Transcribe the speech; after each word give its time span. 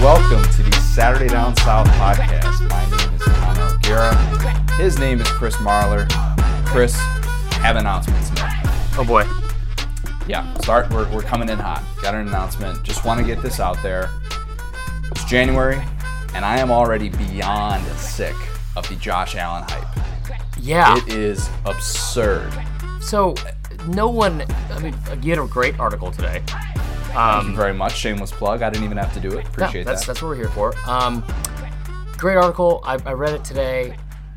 welcome 0.00 0.42
to 0.52 0.62
the 0.62 0.72
Saturday 0.94 1.26
Down 1.28 1.56
South 1.56 1.88
podcast. 1.88 2.68
My 2.68 2.84
name 2.96 3.14
is 3.14 3.22
Connor 3.22 3.74
O'Gara. 3.74 4.72
His 4.74 4.96
name 4.98 5.20
is 5.20 5.26
Chris 5.28 5.56
Marler. 5.56 6.08
Chris, 6.66 6.94
have 7.56 7.74
announcements. 7.74 8.32
man. 8.36 8.52
Oh 8.96 9.04
boy. 9.04 9.24
Yeah, 10.28 10.52
start. 10.58 10.88
We're, 10.90 11.12
we're 11.12 11.22
coming 11.22 11.48
in 11.48 11.58
hot. 11.58 11.82
Got 12.00 12.14
an 12.14 12.28
announcement. 12.28 12.84
Just 12.84 13.04
want 13.04 13.18
to 13.18 13.26
get 13.26 13.42
this 13.42 13.58
out 13.58 13.82
there. 13.82 14.08
It's 15.10 15.24
January, 15.24 15.82
and 16.32 16.44
I 16.44 16.58
am 16.58 16.70
already 16.70 17.08
beyond 17.08 17.84
sick 17.96 18.36
of 18.76 18.88
the 18.88 18.94
Josh 18.96 19.34
Allen 19.34 19.64
hype. 19.68 19.98
Yeah. 20.60 20.96
It 20.96 21.08
is 21.12 21.50
absurd. 21.64 22.52
so 23.00 23.34
no 23.88 24.08
one. 24.08 24.44
I 24.70 24.78
mean, 24.78 24.94
you 25.22 25.30
had 25.34 25.42
a 25.42 25.48
great 25.48 25.78
article 25.80 26.12
today. 26.12 26.42
Thank 27.18 27.48
you 27.48 27.56
very 27.56 27.74
much. 27.74 27.96
Shameless 27.96 28.30
plug. 28.30 28.62
I 28.62 28.70
didn't 28.70 28.84
even 28.84 28.96
have 28.96 29.12
to 29.14 29.20
do 29.20 29.36
it. 29.36 29.42
Yeah, 29.42 29.48
Appreciate 29.50 29.84
that's 29.84 30.02
that. 30.02 30.06
that's 30.06 30.22
what 30.22 30.28
we're 30.28 30.36
here 30.36 30.50
for. 30.50 30.72
Um, 30.88 31.24
great 32.16 32.36
article. 32.36 32.80
I, 32.84 32.96
I 33.04 33.12
read 33.12 33.34
it 33.34 33.44
today, 33.44 33.96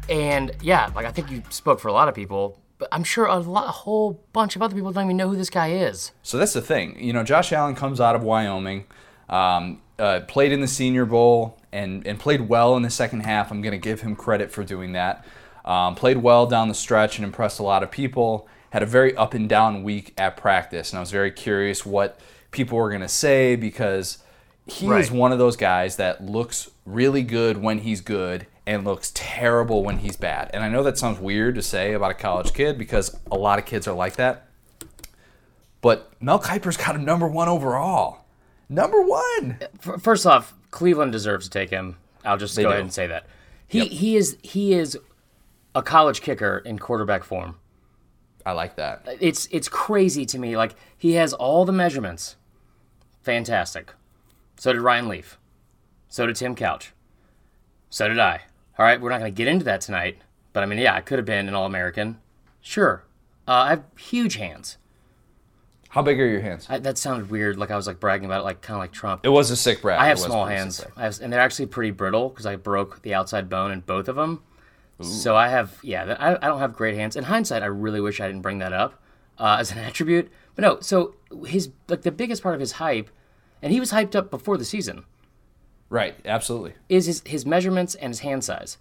and 0.10 0.52
yeah, 0.62 0.90
like 0.96 1.06
I 1.06 1.12
think 1.12 1.30
you 1.30 1.44
spoke 1.50 1.80
for 1.80 1.90
a 1.90 1.94
lot 1.94 2.08
of 2.08 2.16
people, 2.16 2.60
but 2.80 2.88
I'm 2.92 3.04
sure 3.04 3.26
a 3.26 3.38
lot, 3.38 3.68
a 3.68 3.72
whole 3.72 4.24
bunch 4.34 4.56
of 4.56 4.64
other 4.64 4.74
people 4.76 4.92
don't 4.92 5.06
even 5.06 5.18
know 5.18 5.30
who 5.30 5.36
this 5.36 5.52
guy 5.52 5.72
is. 5.74 6.12
So 6.24 6.40
that's 6.40 6.54
the 6.54 6.62
thing. 6.62 6.98
You 7.00 7.14
know, 7.14 7.24
Josh 7.24 7.54
Allen 7.54 7.76
comes 7.76 8.02
out 8.02 8.16
of 8.16 8.24
Wyoming, 8.24 8.86
um, 9.30 9.82
uh, 10.00 10.22
played 10.28 10.52
in 10.52 10.62
the 10.62 10.68
Senior 10.68 11.06
Bowl, 11.06 11.60
and, 11.72 12.06
and 12.08 12.20
played 12.20 12.50
well 12.50 12.76
in 12.78 12.82
the 12.82 12.90
second 12.90 13.22
half. 13.22 13.52
I'm 13.52 13.62
going 13.62 13.74
to 13.74 13.78
give 13.78 14.02
him 14.02 14.16
credit 14.16 14.52
for 14.52 14.64
doing 14.64 14.94
that. 14.94 15.24
Um, 15.64 15.94
played 15.94 16.18
well 16.18 16.48
down 16.48 16.68
the 16.68 16.74
stretch 16.74 17.20
and 17.20 17.26
impressed 17.26 17.60
a 17.60 17.64
lot 17.64 17.84
of 17.84 17.92
people. 17.92 18.48
Had 18.72 18.82
a 18.82 18.88
very 18.88 19.16
up 19.16 19.36
and 19.36 19.48
down 19.48 19.84
week 19.84 20.14
at 20.18 20.36
practice, 20.36 20.90
and 20.92 20.98
I 20.98 21.02
was 21.02 21.12
very 21.12 21.30
curious 21.30 21.86
what 21.86 22.20
people 22.52 22.78
were 22.78 22.90
going 22.90 23.02
to 23.02 23.08
say 23.08 23.56
because 23.56 24.20
he 24.68 24.88
is 24.88 25.12
one 25.12 25.32
of 25.32 25.40
those 25.40 25.56
guys 25.56 25.96
that 25.96 26.24
looks 26.24 26.70
really 26.86 27.24
good 27.24 27.58
when 27.58 27.80
he's 27.80 28.02
good 28.02 28.48
and 28.68 28.86
looks 28.86 29.12
terrible 29.16 29.84
when 29.84 30.00
he's 30.00 30.16
bad. 30.16 30.50
And 30.54 30.64
I 30.64 30.70
know 30.70 30.84
that 30.84 30.98
sounds 30.98 31.20
weird 31.20 31.56
to 31.56 31.62
say 31.62 31.94
about 31.94 32.12
a 32.12 32.16
college 32.16 32.54
kid 32.54 32.78
because 32.78 33.18
a 33.32 33.36
lot 33.36 33.60
of 33.60 33.66
kids 33.66 33.88
are 33.88 33.96
like 33.96 34.18
that. 34.18 34.48
But 35.82 36.12
Mel 36.22 36.40
Kiper's 36.40 36.78
got 36.78 36.96
him 36.96 37.04
number 37.04 37.28
one 37.28 37.50
overall. 37.50 38.26
Number 38.70 39.02
one. 39.02 39.60
First 40.00 40.26
off, 40.26 40.54
Cleveland 40.70 41.12
deserves 41.12 41.48
to 41.48 41.52
take 41.52 41.70
him. 41.70 41.98
I'll 42.24 42.38
just 42.38 42.56
go 42.56 42.64
do. 42.64 42.70
ahead 42.70 42.82
and 42.82 42.94
say 42.94 43.08
that. 43.08 43.26
He 43.68 43.88
he 43.88 44.16
is 44.16 44.38
he 44.42 44.74
is 44.74 44.98
a 45.74 45.82
college 45.82 46.22
kicker 46.22 46.62
in 46.66 46.78
quarterback 46.78 47.24
form. 47.24 47.56
I 48.46 48.52
like 48.52 48.76
that. 48.76 49.08
it's 49.20 49.48
it's 49.52 49.70
crazy 49.70 50.26
to 50.28 50.40
me. 50.40 50.58
Like 50.58 50.76
he 50.98 51.14
has 51.14 51.34
all 51.34 51.66
the 51.66 51.72
measurements. 51.72 52.36
Fantastic. 53.24 53.94
So 54.58 54.74
did 54.74 54.82
Ryan 54.82 55.08
Leaf. 55.08 55.38
So 56.08 56.26
did 56.26 56.36
Tim 56.36 56.56
Couch. 56.56 56.94
So 57.90 58.08
did 58.08 58.20
I. 58.20 58.42
All 58.78 58.86
right, 58.86 59.00
we're 59.00 59.10
not 59.10 59.20
going 59.20 59.34
to 59.34 59.38
get 59.38 59.48
into 59.48 59.66
that 59.66 59.82
tonight. 59.82 60.18
But 60.54 60.64
I 60.64 60.66
mean, 60.66 60.80
yeah, 60.80 60.96
I 60.96 61.02
could 61.02 61.20
have 61.20 61.26
been 61.26 61.48
an 61.48 61.54
All 61.54 61.66
American. 61.66 62.20
Sure. 62.62 63.04
Uh, 63.48 63.52
I 63.52 63.70
have 63.70 63.84
huge 63.98 64.36
hands. 64.36 64.78
How 65.90 66.02
big 66.02 66.20
are 66.20 66.26
your 66.26 66.42
hands? 66.42 66.68
I, 66.70 66.80
that 66.80 66.98
sounded 66.98 67.30
weird. 67.30 67.58
Like 67.58 67.70
I 67.70 67.76
was 67.76 67.86
like 67.86 68.00
bragging 68.00 68.26
about 68.26 68.42
it, 68.42 68.44
like 68.46 68.62
kind 68.62 68.76
of 68.76 68.80
like 68.80 68.94
Trump. 68.94 69.26
It 69.26 69.30
was 69.30 69.52
a 69.52 69.58
sick 69.58 69.82
brag. 69.82 70.00
I 70.00 70.08
have 70.08 70.20
small 70.20 70.46
hands. 70.46 70.86
I 70.96 71.04
have, 71.04 71.20
and 71.22 71.34
they're 71.34 71.42
actually 71.42 71.66
pretty 71.66 71.92
brittle 71.92 72.30
because 72.30 72.46
I 72.46 72.56
broke 72.56 73.02
the 73.02 73.14
outside 73.14 73.50
bone 73.50 73.72
in 73.72 73.82
both 73.82 74.08
of 74.08 74.16
them. 74.16 74.42
So 75.02 75.36
I 75.36 75.48
have, 75.48 75.80
yeah, 75.82 76.16
I, 76.20 76.36
I 76.36 76.48
don't 76.48 76.60
have 76.60 76.74
great 76.74 76.96
hands. 76.96 77.16
In 77.16 77.24
hindsight, 77.24 77.64
I 77.64 77.66
really 77.66 78.00
wish 78.00 78.22
I 78.22 78.28
didn't 78.28 78.44
bring 78.44 78.60
that 78.60 78.72
up 78.72 79.01
uh, 79.42 79.58
as 79.60 79.72
an 79.72 79.80
attribute. 79.80 80.32
But 80.56 80.62
no, 80.62 80.80
so 80.80 81.16
his 81.46 81.70
like 81.90 82.04
the 82.04 82.12
biggest 82.12 82.44
part 82.44 82.56
of 82.56 82.62
his 82.62 82.74
hype, 82.74 83.10
and 83.62 83.74
he 83.74 83.80
was 83.80 83.92
hyped 83.92 84.16
up 84.16 84.30
before 84.30 84.58
the 84.58 84.66
season, 84.66 85.04
Right, 85.90 86.16
absolutely. 86.24 86.74
is 86.88 87.06
his, 87.08 87.22
his 87.26 87.46
measurements 87.46 87.96
and 87.96 88.12
his 88.12 88.20
hand 88.20 88.44
size. 88.46 88.78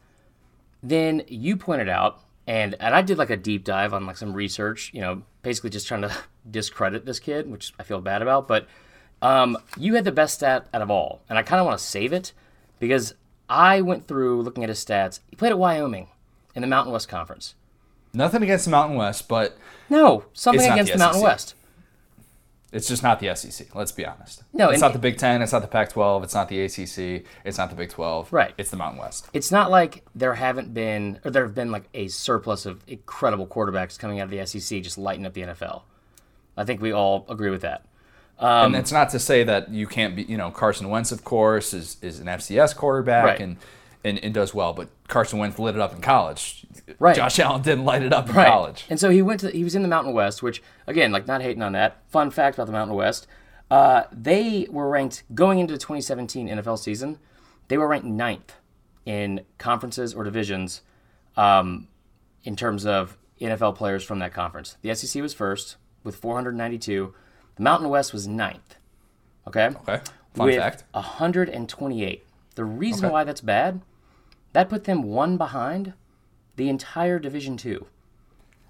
Then 0.83 1.23
you 1.27 1.57
pointed 1.57 1.89
out, 1.89 2.21
and 2.47 2.77
and 2.79 2.95
I 2.95 3.03
did 3.03 3.19
like 3.19 3.31
a 3.31 3.37
deep 3.37 3.65
dive 3.65 3.93
on 3.93 4.07
like 4.07 4.17
some 4.17 4.33
research, 4.35 4.91
you 4.95 5.01
know, 5.01 5.23
basically 5.43 5.71
just 5.71 5.89
trying 5.89 6.03
to 6.03 6.15
discredit 6.51 7.07
this 7.07 7.19
kid, 7.19 7.51
which 7.51 7.73
I 7.79 7.83
feel 7.83 8.01
bad 8.01 8.23
about. 8.23 8.47
But 8.47 8.67
um, 9.23 9.57
you 9.77 9.95
had 9.95 10.05
the 10.05 10.13
best 10.13 10.35
stat 10.35 10.69
out 10.73 10.83
of 10.83 10.91
all, 10.91 11.21
and 11.29 11.39
I 11.39 11.43
kind 11.43 11.61
of 11.61 11.67
want 11.67 11.79
to 11.79 11.85
save 11.85 12.13
it 12.13 12.33
because 12.79 13.15
I 13.49 13.81
went 13.81 14.07
through 14.07 14.43
looking 14.43 14.63
at 14.63 14.69
his 14.69 14.85
stats. 14.85 15.21
He 15.29 15.37
played 15.37 15.51
at 15.53 15.59
Wyoming 15.59 16.09
in 16.55 16.63
the 16.63 16.69
Mountain 16.69 16.93
West 16.93 17.09
Conference. 17.09 17.55
Nothing 18.13 18.43
against 18.43 18.65
the 18.65 18.71
Mountain 18.71 18.97
West, 18.97 19.29
but 19.29 19.57
No, 19.89 20.25
something 20.33 20.71
against 20.71 20.93
the 20.93 20.99
the, 20.99 21.05
Mountain 21.05 21.23
West. 21.23 21.55
it's 22.73 22.89
just 22.89 23.03
not 23.03 23.21
the 23.21 23.35
SEC. 23.35 23.75
Let's 23.75 23.93
be 23.93 24.05
honest. 24.07 24.43
No, 24.53 24.71
it's 24.71 24.81
not 24.81 24.93
the 24.93 24.99
Big 24.99 25.17
Ten. 25.19 25.43
It's 25.43 25.53
not 25.53 25.63
the 25.63 25.69
Pac-12. 25.69 26.25
It's 26.25 26.35
not 26.35 26.49
the 26.49 26.61
ACC. 26.63 27.25
It's 27.45 27.59
not 27.59 27.71
the 27.71 27.77
Big 27.77 27.91
12. 27.91 28.33
Right. 28.33 28.53
It's 28.59 28.71
the 28.71 28.77
Mountain 28.77 29.01
West. 29.01 29.29
It's 29.33 29.51
not 29.51 29.71
like 29.71 30.05
there 30.15 30.35
haven't 30.35 30.73
been, 30.75 31.21
or 31.25 31.31
there 31.31 31.45
have 31.45 31.55
been 31.55 31.71
like 31.71 31.85
a 31.95 32.09
surplus 32.09 32.67
of 32.67 32.83
incredible 32.87 33.47
quarterbacks 33.47 33.99
coming 33.99 34.21
out 34.21 34.25
of 34.25 34.31
the 34.31 34.45
SEC 34.47 34.83
just 34.83 34.99
lighting 34.99 35.27
up 35.27 35.33
the 35.35 35.43
NFL. 35.43 35.83
I 36.57 36.65
think 36.65 36.81
we 36.81 36.93
all 36.93 37.27
agree 37.29 37.51
with 37.51 37.63
that. 37.63 37.85
Um, 38.39 38.67
and 38.75 38.77
it's 38.77 38.93
not 38.93 39.11
to 39.11 39.19
say 39.19 39.45
that 39.45 39.69
you 39.71 39.87
can't 39.87 40.17
be. 40.17 40.23
You 40.23 40.39
know, 40.39 40.51
Carson 40.51 40.89
Wentz, 40.89 41.13
of 41.13 41.25
course, 41.25 41.75
is 41.75 41.99
is 42.01 42.21
an 42.21 42.27
FCS 42.27 42.75
quarterback 42.75 43.25
Right. 43.25 43.41
and, 43.41 43.57
and 44.05 44.19
and 44.19 44.33
does 44.35 44.55
well. 44.55 44.73
But 44.73 44.89
Carson 45.09 45.39
Wentz 45.39 45.59
lit 45.59 45.75
it 45.75 45.81
up 45.81 45.95
in 45.95 46.01
college. 46.01 46.65
Right. 46.99 47.15
Josh 47.17 47.39
Allen 47.39 47.63
didn't 47.63 47.85
light 47.85 48.03
it 48.03 48.13
up 48.13 48.29
in 48.29 48.35
Right. 48.35 48.47
college. 48.49 48.85
And 48.91 48.99
so 48.99 49.11
he 49.11 49.23
went 49.23 49.41
to 49.41 49.51
he 49.51 49.65
was 49.65 49.75
in 49.75 49.83
the 49.83 49.89
Mountain 49.89 50.13
West, 50.15 50.43
which 50.43 50.63
again, 50.87 51.13
like 51.13 51.27
not 51.27 51.43
hating 51.43 51.63
on 51.63 51.73
that. 51.73 51.99
Fun 52.09 52.31
fact 52.31 52.57
about 52.57 52.67
the 52.67 52.73
Mountain 52.73 52.97
West, 52.97 53.27
uh, 53.71 54.05
they 54.13 54.67
were 54.71 54.89
ranked 54.89 55.23
going 55.35 55.59
into 55.59 55.73
the 55.73 55.79
2017 55.79 56.49
NFL 56.49 56.79
season. 56.79 57.19
They 57.69 57.79
were 57.79 57.87
ranked 57.87 58.07
ninth 58.07 58.55
in 59.07 59.43
conferences 59.59 60.13
or 60.15 60.25
divisions 60.25 60.83
um, 61.37 61.89
in 62.45 62.57
terms 62.57 62.85
of 62.85 63.17
NFL 63.41 63.77
players 63.77 64.03
from 64.05 64.19
that 64.19 64.35
conference. 64.35 64.77
The 64.83 64.95
SEC 64.95 65.23
was 65.23 65.33
first 65.33 65.77
with 66.05 66.17
492. 66.17 67.15
The 67.57 67.63
Mountain 67.63 67.89
West 67.89 68.13
was 68.13 68.27
ninth. 68.27 68.75
Okay. 69.47 69.67
Okay. 69.67 70.01
Fun 70.35 70.47
with 70.47 70.57
fact. 70.57 70.85
128. 70.93 72.27
The 72.57 72.65
reason 72.65 73.07
Okay. 73.07 73.13
why 73.13 73.25
that's 73.25 73.41
bad, 73.41 73.81
that 74.53 74.69
put 74.69 74.85
them 74.85 75.03
one 75.03 75.37
behind 75.37 75.93
the 76.57 76.69
entire 76.69 77.19
Division 77.19 77.57
Two. 77.57 77.87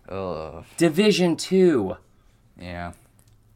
Ugh. 0.08 0.64
Division 0.76 1.36
Two. 1.36 1.96
Yeah. 2.58 2.92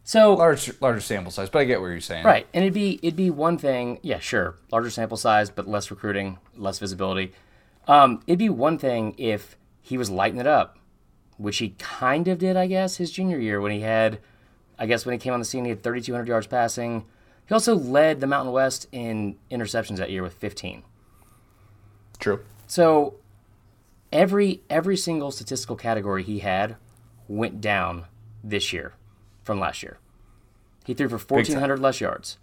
So 0.07 0.35
Large, 0.35 0.73
larger 0.83 1.01
sample 1.01 1.33
size, 1.33 1.49
but 1.49 1.61
I 1.61 1.65
get 1.65 1.81
what 1.81 1.87
you're 1.87 2.01
saying. 2.01 2.27
right, 2.27 2.47
and 2.53 2.63
it'd 2.63 2.75
be 2.75 2.99
it'd 3.03 3.17
be 3.17 3.31
one 3.31 3.57
thing. 3.57 3.99
Yeah, 4.03 4.19
sure, 4.19 4.57
larger 4.71 4.91
sample 4.91 5.17
size, 5.17 5.49
but 5.51 5.67
less 5.67 5.91
recruiting, 5.91 6.39
less 6.57 6.79
visibility. 6.79 7.33
Um, 7.89 8.23
it'd 8.27 8.39
be 8.39 8.51
one 8.51 8.77
thing 8.79 9.15
if 9.17 9.57
he 9.81 9.97
was 9.97 10.11
lighting 10.11 10.41
it 10.41 10.47
up, 10.47 10.79
which 11.39 11.59
he 11.59 11.71
kind 11.79 12.29
of 12.29 12.39
did, 12.39 12.57
I 12.57 12.67
guess, 12.67 12.97
his 12.97 13.11
junior 13.11 13.39
year 13.39 13.61
when 13.61 13.73
he 13.73 13.81
had, 13.81 14.19
I 14.79 14.87
guess, 14.87 15.05
when 15.07 15.13
he 15.15 15.19
came 15.19 15.33
on 15.33 15.39
the 15.39 15.45
scene, 15.45 15.65
he 15.65 15.71
had 15.71 15.83
3,200 15.83 16.29
yards 16.29 16.47
passing. 16.47 17.05
He 17.47 17.53
also 17.55 17.75
led 17.75 18.21
the 18.21 18.27
Mountain 18.27 18.53
West 18.55 18.87
in 18.93 19.37
interceptions 19.51 19.97
that 19.99 20.11
year 20.11 20.23
with 20.23 20.33
15. 20.35 20.83
True. 22.19 22.41
So 22.67 23.15
every 24.13 24.63
every 24.71 24.97
single 24.97 25.31
statistical 25.31 25.77
category 25.77 26.23
he 26.23 26.41
had 26.41 26.77
went 27.29 27.61
down 27.61 28.07
this 28.43 28.73
year 28.73 28.95
from 29.43 29.59
last 29.61 29.83
year. 29.83 29.99
He 30.85 30.95
threw 30.95 31.09
for 31.09 31.19
1400 31.19 31.79
less 31.79 32.01
yards. 32.01 32.39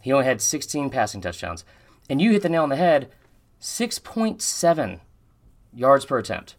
He 0.00 0.12
only 0.12 0.24
had 0.24 0.40
16 0.40 0.90
passing 0.90 1.20
touchdowns. 1.20 1.64
And 2.08 2.20
you 2.20 2.32
hit 2.32 2.42
the 2.42 2.48
nail 2.48 2.64
on 2.64 2.70
the 2.70 2.76
head, 2.76 3.10
6.7 3.60 5.00
yards 5.72 6.04
per 6.04 6.18
attempt. 6.18 6.56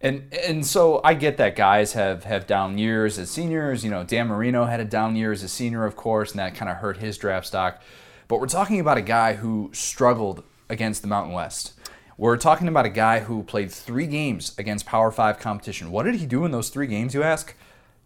And 0.00 0.32
and 0.34 0.66
so 0.66 1.00
I 1.04 1.14
get 1.14 1.36
that 1.36 1.54
guys 1.54 1.92
have 1.92 2.24
have 2.24 2.46
down 2.46 2.76
years 2.76 3.18
as 3.18 3.30
seniors. 3.30 3.84
You 3.84 3.90
know, 3.90 4.02
Dan 4.02 4.26
Marino 4.26 4.64
had 4.64 4.80
a 4.80 4.84
down 4.84 5.14
year 5.14 5.30
as 5.30 5.44
a 5.44 5.48
senior, 5.48 5.84
of 5.84 5.94
course, 5.94 6.32
and 6.32 6.40
that 6.40 6.56
kind 6.56 6.70
of 6.70 6.78
hurt 6.78 6.96
his 6.96 7.16
draft 7.16 7.46
stock. 7.46 7.80
But 8.26 8.40
we're 8.40 8.48
talking 8.48 8.80
about 8.80 8.98
a 8.98 9.02
guy 9.02 9.34
who 9.34 9.70
struggled 9.72 10.42
against 10.72 11.02
the 11.02 11.08
Mountain 11.08 11.32
West. 11.34 11.74
We're 12.18 12.36
talking 12.36 12.68
about 12.68 12.86
a 12.86 12.90
guy 12.90 13.20
who 13.20 13.42
played 13.42 13.70
three 13.70 14.06
games 14.06 14.54
against 14.58 14.86
Power 14.86 15.10
Five 15.10 15.38
competition. 15.38 15.90
What 15.90 16.04
did 16.04 16.16
he 16.16 16.26
do 16.26 16.44
in 16.44 16.50
those 16.50 16.68
three 16.68 16.86
games, 16.86 17.14
you 17.14 17.22
ask? 17.22 17.54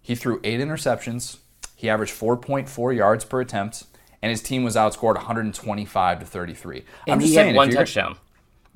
He 0.02 0.14
threw 0.14 0.40
eight 0.44 0.60
interceptions. 0.60 1.38
He 1.74 1.88
averaged 1.90 2.14
4.4 2.14 2.96
yards 2.96 3.24
per 3.24 3.40
attempt, 3.40 3.84
and 4.22 4.30
his 4.30 4.42
team 4.42 4.64
was 4.64 4.76
outscored 4.76 5.16
125 5.16 6.20
to 6.20 6.26
33. 6.26 6.76
I'm 6.78 6.84
And 7.12 7.20
just 7.20 7.28
he 7.30 7.34
saying, 7.34 7.48
had 7.48 7.56
one 7.56 7.70
touchdown. 7.70 8.16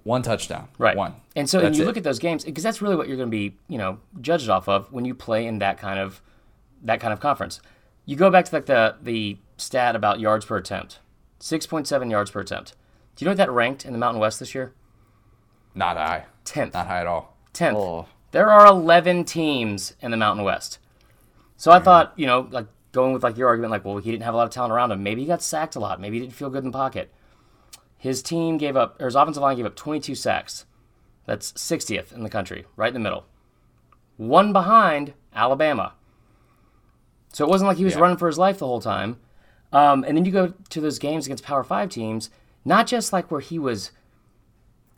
One 0.02 0.22
touchdown. 0.22 0.68
Right. 0.78 0.96
One. 0.96 1.14
And 1.36 1.48
so 1.48 1.60
and 1.60 1.76
you 1.76 1.82
it. 1.82 1.86
look 1.86 1.96
at 1.96 2.04
those 2.04 2.18
games 2.18 2.44
because 2.44 2.64
that's 2.64 2.82
really 2.82 2.96
what 2.96 3.06
you're 3.08 3.16
going 3.16 3.28
to 3.30 3.36
be, 3.36 3.56
you 3.68 3.78
know, 3.78 3.98
judged 4.20 4.48
off 4.48 4.68
of 4.68 4.90
when 4.92 5.04
you 5.04 5.14
play 5.14 5.46
in 5.46 5.58
that 5.58 5.78
kind 5.78 5.98
of 5.98 6.20
that 6.82 7.00
kind 7.00 7.12
of 7.12 7.20
conference. 7.20 7.60
You 8.06 8.16
go 8.16 8.30
back 8.30 8.46
to 8.46 8.54
like 8.54 8.66
the 8.66 8.96
the 9.02 9.36
stat 9.56 9.94
about 9.94 10.18
yards 10.20 10.44
per 10.46 10.56
attempt. 10.56 10.98
6.7 11.40 12.10
yards 12.10 12.30
per 12.30 12.40
attempt. 12.40 12.74
Do 13.20 13.24
you 13.24 13.26
know 13.26 13.32
what 13.32 13.36
that 13.36 13.50
ranked 13.50 13.84
in 13.84 13.92
the 13.92 13.98
Mountain 13.98 14.18
West 14.18 14.40
this 14.40 14.54
year? 14.54 14.72
Not 15.74 15.98
high. 15.98 16.24
10th. 16.46 16.72
Not 16.72 16.86
high 16.86 17.00
at 17.00 17.06
all. 17.06 17.36
10th. 17.52 17.74
Oh. 17.74 18.06
There 18.30 18.50
are 18.50 18.66
11 18.66 19.24
teams 19.26 19.94
in 20.00 20.10
the 20.10 20.16
Mountain 20.16 20.42
West. 20.42 20.78
So 21.58 21.70
I 21.70 21.80
thought, 21.80 22.14
you 22.16 22.24
know, 22.24 22.48
like 22.50 22.66
going 22.92 23.12
with 23.12 23.22
like 23.22 23.36
your 23.36 23.48
argument, 23.48 23.72
like, 23.72 23.84
well, 23.84 23.98
he 23.98 24.10
didn't 24.10 24.22
have 24.22 24.32
a 24.32 24.38
lot 24.38 24.44
of 24.44 24.50
talent 24.54 24.72
around 24.72 24.90
him. 24.90 25.02
Maybe 25.02 25.20
he 25.20 25.26
got 25.26 25.42
sacked 25.42 25.76
a 25.76 25.80
lot. 25.80 26.00
Maybe 26.00 26.16
he 26.16 26.22
didn't 26.24 26.34
feel 26.34 26.48
good 26.48 26.64
in 26.64 26.70
the 26.70 26.78
pocket. 26.78 27.12
His 27.98 28.22
team 28.22 28.56
gave 28.56 28.74
up, 28.74 28.98
or 28.98 29.04
his 29.04 29.14
offensive 29.16 29.42
line 29.42 29.56
gave 29.58 29.66
up 29.66 29.76
22 29.76 30.14
sacks. 30.14 30.64
That's 31.26 31.52
60th 31.52 32.14
in 32.14 32.22
the 32.22 32.30
country, 32.30 32.64
right 32.74 32.88
in 32.88 32.94
the 32.94 33.00
middle. 33.00 33.26
One 34.16 34.54
behind 34.54 35.12
Alabama. 35.34 35.92
So 37.34 37.44
it 37.44 37.50
wasn't 37.50 37.68
like 37.68 37.76
he 37.76 37.84
was 37.84 37.96
Yeah. 37.96 38.00
running 38.00 38.16
for 38.16 38.28
his 38.28 38.38
life 38.38 38.60
the 38.60 38.66
whole 38.66 38.80
time. 38.80 39.18
Um, 39.74 40.04
and 40.04 40.16
then 40.16 40.24
you 40.24 40.32
go 40.32 40.54
to 40.70 40.80
those 40.80 40.98
games 40.98 41.26
against 41.26 41.44
Power 41.44 41.62
Five 41.62 41.90
teams, 41.90 42.30
not 42.64 42.86
just 42.86 43.12
like 43.12 43.30
where 43.30 43.40
he 43.40 43.58
was, 43.58 43.90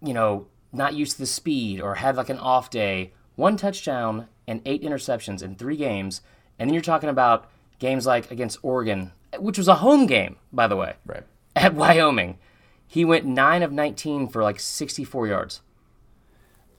you 0.03 0.13
know, 0.15 0.47
not 0.73 0.95
used 0.95 1.13
to 1.13 1.19
the 1.19 1.27
speed 1.27 1.81
or 1.81 1.97
had 1.97 2.17
like 2.17 2.29
an 2.31 2.39
off 2.39 2.71
day. 2.71 3.13
One 3.37 3.57
touchdown 3.57 4.29
and 4.47 4.61
eight 4.67 4.83
interceptions 4.83 5.43
in 5.43 5.55
three 5.55 5.77
games, 5.77 6.21
and 6.59 6.69
then 6.69 6.75
you're 6.75 6.83
talking 6.83 7.09
about 7.09 7.49
games 7.79 8.07
like 8.07 8.31
against 8.31 8.59
Oregon, 8.63 9.13
which 9.39 9.59
was 9.59 9.69
a 9.69 9.77
home 9.77 10.07
game, 10.07 10.37
by 10.53 10.67
the 10.67 10.77
way, 10.77 10.95
Right. 11.07 11.25
at 11.57 11.75
Wyoming. 11.75 12.39
He 12.87 13.05
went 13.05 13.25
nine 13.25 13.63
of 13.63 13.73
19 13.73 14.29
for 14.29 14.43
like 14.43 14.61
64 14.61 15.27
yards. 15.29 15.61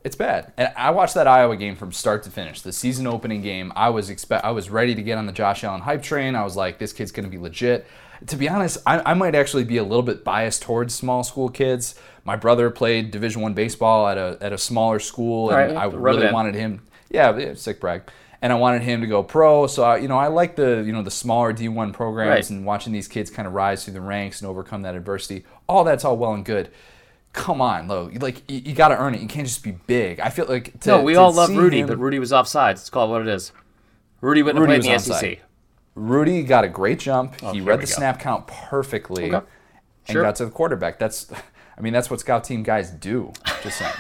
It's 0.03 0.15
bad. 0.17 0.51
And 0.57 0.71
I 0.75 0.91
watched 0.91 1.13
that 1.15 1.27
Iowa 1.27 1.55
game 1.55 1.75
from 1.77 1.91
start 1.93 2.23
to 2.23 2.29
finish. 2.29 2.61
The 2.61 2.73
season 2.73 3.07
opening 3.07 3.41
game, 3.41 3.71
I 3.75 3.89
was 3.89 4.09
expect 4.09 4.43
I 4.43 4.51
was 4.51 4.69
ready 4.69 4.93
to 4.95 5.01
get 5.01 5.17
on 5.17 5.25
the 5.25 5.31
Josh 5.31 5.63
Allen 5.63 5.81
hype 5.81 6.03
train. 6.03 6.35
I 6.35 6.43
was 6.43 6.55
like, 6.57 6.77
this 6.77 6.91
kid's 6.91 7.11
going 7.13 7.23
to 7.23 7.29
be 7.31 7.37
legit. 7.37 7.87
To 8.27 8.35
be 8.37 8.47
honest, 8.49 8.77
I, 8.85 9.11
I 9.11 9.13
might 9.13 9.35
actually 9.35 9.63
be 9.63 9.77
a 9.77 9.83
little 9.83 10.03
bit 10.03 10.23
biased 10.23 10.61
towards 10.61 10.93
small 10.95 11.23
school 11.23 11.49
kids. 11.49 11.95
My 12.25 12.35
brother 12.35 12.69
played 12.69 13.11
Division 13.11 13.41
One 13.41 13.53
baseball 13.53 14.07
at 14.07 14.17
a 14.17 14.37
at 14.41 14.53
a 14.53 14.57
smaller 14.57 14.99
school, 14.99 15.49
and 15.51 15.73
Right, 15.73 15.81
I 15.81 15.85
really 15.85 16.31
wanted 16.31 16.55
him. 16.55 16.81
Yeah, 17.09 17.53
sick 17.55 17.79
brag. 17.79 18.03
And 18.41 18.51
I 18.51 18.55
wanted 18.57 18.81
him 18.81 18.99
to 19.01 19.07
go 19.07 19.23
pro. 19.23 19.67
So 19.67 19.83
I, 19.83 19.97
you 19.97 20.07
know, 20.09 20.17
I 20.17 20.27
like 20.27 20.55
the 20.57 20.83
you 20.85 20.91
know 20.93 21.01
the 21.01 21.11
smaller 21.11 21.53
D1 21.53 21.93
programs 21.93 22.29
Right. 22.29 22.49
and 22.49 22.65
watching 22.65 22.91
these 22.93 23.07
kids 23.07 23.29
kind 23.29 23.47
of 23.47 23.53
rise 23.53 23.83
through 23.85 23.93
the 23.93 24.01
ranks 24.01 24.41
and 24.41 24.49
overcome 24.49 24.81
that 24.83 24.95
adversity. 24.95 25.45
All 25.67 25.83
that's 25.83 26.03
all 26.05 26.17
well 26.17 26.33
and 26.33 26.43
good. 26.45 26.69
Come 27.33 27.61
on, 27.61 27.87
Lo. 27.87 28.11
Like 28.19 28.49
you, 28.51 28.59
you 28.65 28.73
got 28.75 28.89
to 28.89 28.97
earn 28.97 29.15
it. 29.15 29.21
You 29.21 29.27
can't 29.27 29.47
just 29.47 29.63
be 29.63 29.71
big. 29.71 30.19
I 30.19 30.29
feel 30.29 30.45
like 30.45 30.79
to, 30.81 30.89
No, 30.89 31.01
we 31.03 31.15
all 31.15 31.31
love 31.33 31.49
Rudy, 31.49 31.79
him- 31.79 31.87
but 31.87 31.97
Rudy 31.99 32.19
was 32.19 32.31
offsides. 32.31 32.73
It's 32.73 32.89
called 32.89 33.09
what 33.11 33.21
it 33.21 33.27
is. 33.27 33.51
Rudy 34.21 34.43
wouldn't 34.43 34.59
Rudy 34.61 34.73
have 34.73 34.81
played 34.83 34.93
in 34.93 35.09
the 35.09 35.13
offside. 35.13 35.37
SEC. 35.37 35.41
Rudy 35.95 36.43
got 36.43 36.63
a 36.63 36.67
great 36.69 36.99
jump. 36.99 37.35
Oh, 37.43 37.51
he 37.53 37.61
read 37.61 37.77
the 37.79 37.85
go. 37.85 37.91
snap 37.91 38.19
count 38.19 38.47
perfectly 38.47 39.25
Okay. 39.33 39.45
and 40.07 40.13
Sure. 40.13 40.23
got 40.23 40.35
to 40.37 40.45
the 40.45 40.51
quarterback. 40.51 40.97
That's, 40.99 41.31
I 41.77 41.81
mean, 41.81 41.93
that's 41.93 42.09
what 42.09 42.19
scout 42.19 42.43
team 42.43 42.63
guys 42.63 42.89
do. 42.89 43.31
Just 43.61 43.77
saying. 43.79 43.93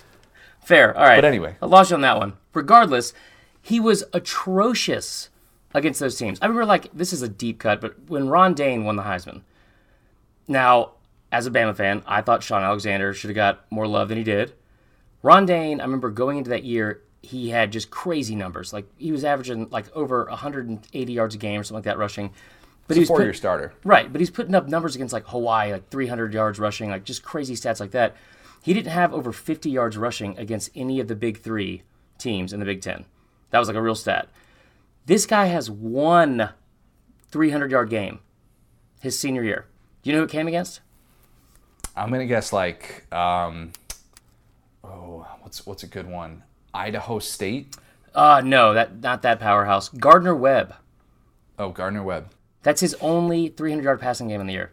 Fair. 0.64 0.96
All 0.96 1.04
right. 1.04 1.16
But 1.16 1.24
anyway. 1.24 1.56
I 1.62 1.66
lost 1.66 1.90
you 1.90 1.94
on 1.94 2.00
that 2.02 2.18
one. 2.18 2.34
Regardless, 2.54 3.12
he 3.62 3.78
was 3.80 4.04
atrocious 4.12 5.28
against 5.74 6.00
those 6.00 6.16
teams. 6.16 6.38
I 6.42 6.46
remember, 6.46 6.66
like, 6.66 6.90
this 6.92 7.12
is 7.12 7.22
a 7.22 7.28
deep 7.28 7.58
cut, 7.60 7.80
but 7.80 7.94
when 8.08 8.28
Ron 8.28 8.54
Dayne 8.54 8.84
won 8.84 8.96
the 8.96 9.02
Heisman, 9.04 9.42
now, 10.46 10.92
as 11.30 11.46
a 11.46 11.50
Bama 11.50 11.76
fan, 11.76 12.02
I 12.06 12.22
thought 12.22 12.42
Shaun 12.42 12.62
Alexander 12.62 13.12
should 13.12 13.28
have 13.30 13.34
got 13.36 13.70
more 13.70 13.86
love 13.86 14.08
than 14.08 14.16
he 14.18 14.24
did. 14.24 14.54
Ron 15.22 15.44
Dayne, 15.46 15.80
I 15.80 15.84
remember 15.84 16.10
going 16.10 16.38
into 16.38 16.50
that 16.50 16.64
year, 16.64 17.02
he 17.22 17.50
had 17.50 17.72
just 17.72 17.90
crazy 17.90 18.34
numbers. 18.34 18.72
Like, 18.72 18.86
he 18.96 19.12
was 19.12 19.24
averaging, 19.24 19.68
like, 19.70 19.94
over 19.96 20.24
180 20.26 21.12
yards 21.12 21.34
a 21.34 21.38
game 21.38 21.60
or 21.60 21.64
something 21.64 21.78
like 21.78 21.84
that 21.84 21.98
rushing. 21.98 22.32
But 22.86 22.96
he 22.96 23.02
It's 23.02 23.10
was 23.10 23.16
a 23.16 23.18
four-year 23.18 23.34
starter. 23.34 23.74
Right, 23.84 24.10
but 24.10 24.20
he's 24.20 24.30
putting 24.30 24.54
up 24.54 24.66
numbers 24.66 24.94
against 24.94 25.12
like 25.12 25.26
Hawaii, 25.26 25.72
like 25.72 25.90
300 25.90 26.32
yards 26.32 26.58
rushing, 26.58 26.88
like 26.88 27.04
just 27.04 27.22
crazy 27.22 27.54
stats 27.54 27.80
like 27.80 27.90
that. 27.90 28.16
He 28.62 28.72
didn't 28.72 28.90
have 28.90 29.12
over 29.12 29.30
50 29.30 29.68
yards 29.68 29.98
rushing 29.98 30.38
against 30.38 30.70
any 30.74 30.98
of 30.98 31.06
the 31.06 31.14
big 31.14 31.40
three 31.40 31.82
teams 32.16 32.52
in 32.52 32.60
the 32.60 32.66
Big 32.66 32.80
Ten. 32.80 33.04
That 33.50 33.58
was 33.58 33.68
like 33.68 33.76
a 33.76 33.82
real 33.82 33.94
stat. 33.94 34.28
This 35.04 35.26
guy 35.26 35.46
has 35.46 35.70
one 35.70 36.48
300 37.30 37.70
yard 37.70 37.90
game 37.90 38.20
his 39.00 39.18
senior 39.18 39.42
year. 39.42 39.66
Do 40.02 40.08
you 40.08 40.16
know 40.16 40.20
who 40.20 40.26
it 40.26 40.30
came 40.30 40.48
against? 40.48 40.80
I'm 41.94 42.10
gonna 42.10 42.26
guess 42.26 42.54
like, 42.54 43.12
um, 43.12 43.72
oh, 44.82 45.26
what's 45.42 45.66
what's 45.66 45.82
a 45.82 45.86
good 45.86 46.06
one? 46.08 46.42
Idaho 46.74 47.18
State. 47.18 47.76
Uh, 48.14 48.42
no, 48.44 48.74
that 48.74 49.00
not 49.00 49.22
that 49.22 49.40
powerhouse. 49.40 49.88
Gardner 49.88 50.34
Webb. 50.34 50.74
Oh, 51.58 51.70
Gardner 51.70 52.02
Webb. 52.02 52.30
That's 52.62 52.80
his 52.80 52.94
only 53.00 53.48
300 53.48 53.84
yard 53.84 54.00
passing 54.00 54.28
game 54.28 54.40
in 54.40 54.46
the 54.46 54.52
year. 54.52 54.72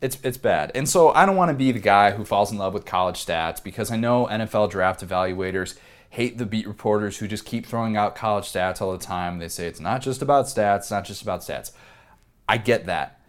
It's 0.00 0.18
it's 0.22 0.38
bad. 0.38 0.70
And 0.74 0.88
so 0.88 1.10
I 1.10 1.26
don't 1.26 1.36
want 1.36 1.50
to 1.50 1.56
be 1.56 1.72
the 1.72 1.80
guy 1.80 2.12
who 2.12 2.24
falls 2.24 2.52
in 2.52 2.58
love 2.58 2.72
with 2.72 2.84
college 2.84 3.24
stats 3.24 3.62
because 3.62 3.90
I 3.90 3.96
know 3.96 4.26
NFL 4.26 4.70
draft 4.70 5.06
evaluators 5.06 5.76
hate 6.10 6.38
the 6.38 6.46
beat 6.46 6.66
reporters 6.66 7.18
who 7.18 7.28
just 7.28 7.44
keep 7.44 7.66
throwing 7.66 7.96
out 7.96 8.14
college 8.14 8.44
stats 8.44 8.80
all 8.80 8.92
the 8.92 9.04
time. 9.04 9.38
They 9.38 9.48
say 9.48 9.66
it's 9.66 9.80
not 9.80 10.00
just 10.00 10.22
about 10.22 10.46
stats, 10.46 10.90
not 10.90 11.04
just 11.04 11.22
about 11.22 11.40
stats. 11.40 11.72
I 12.48 12.56
get 12.56 12.86
that. 12.86 13.20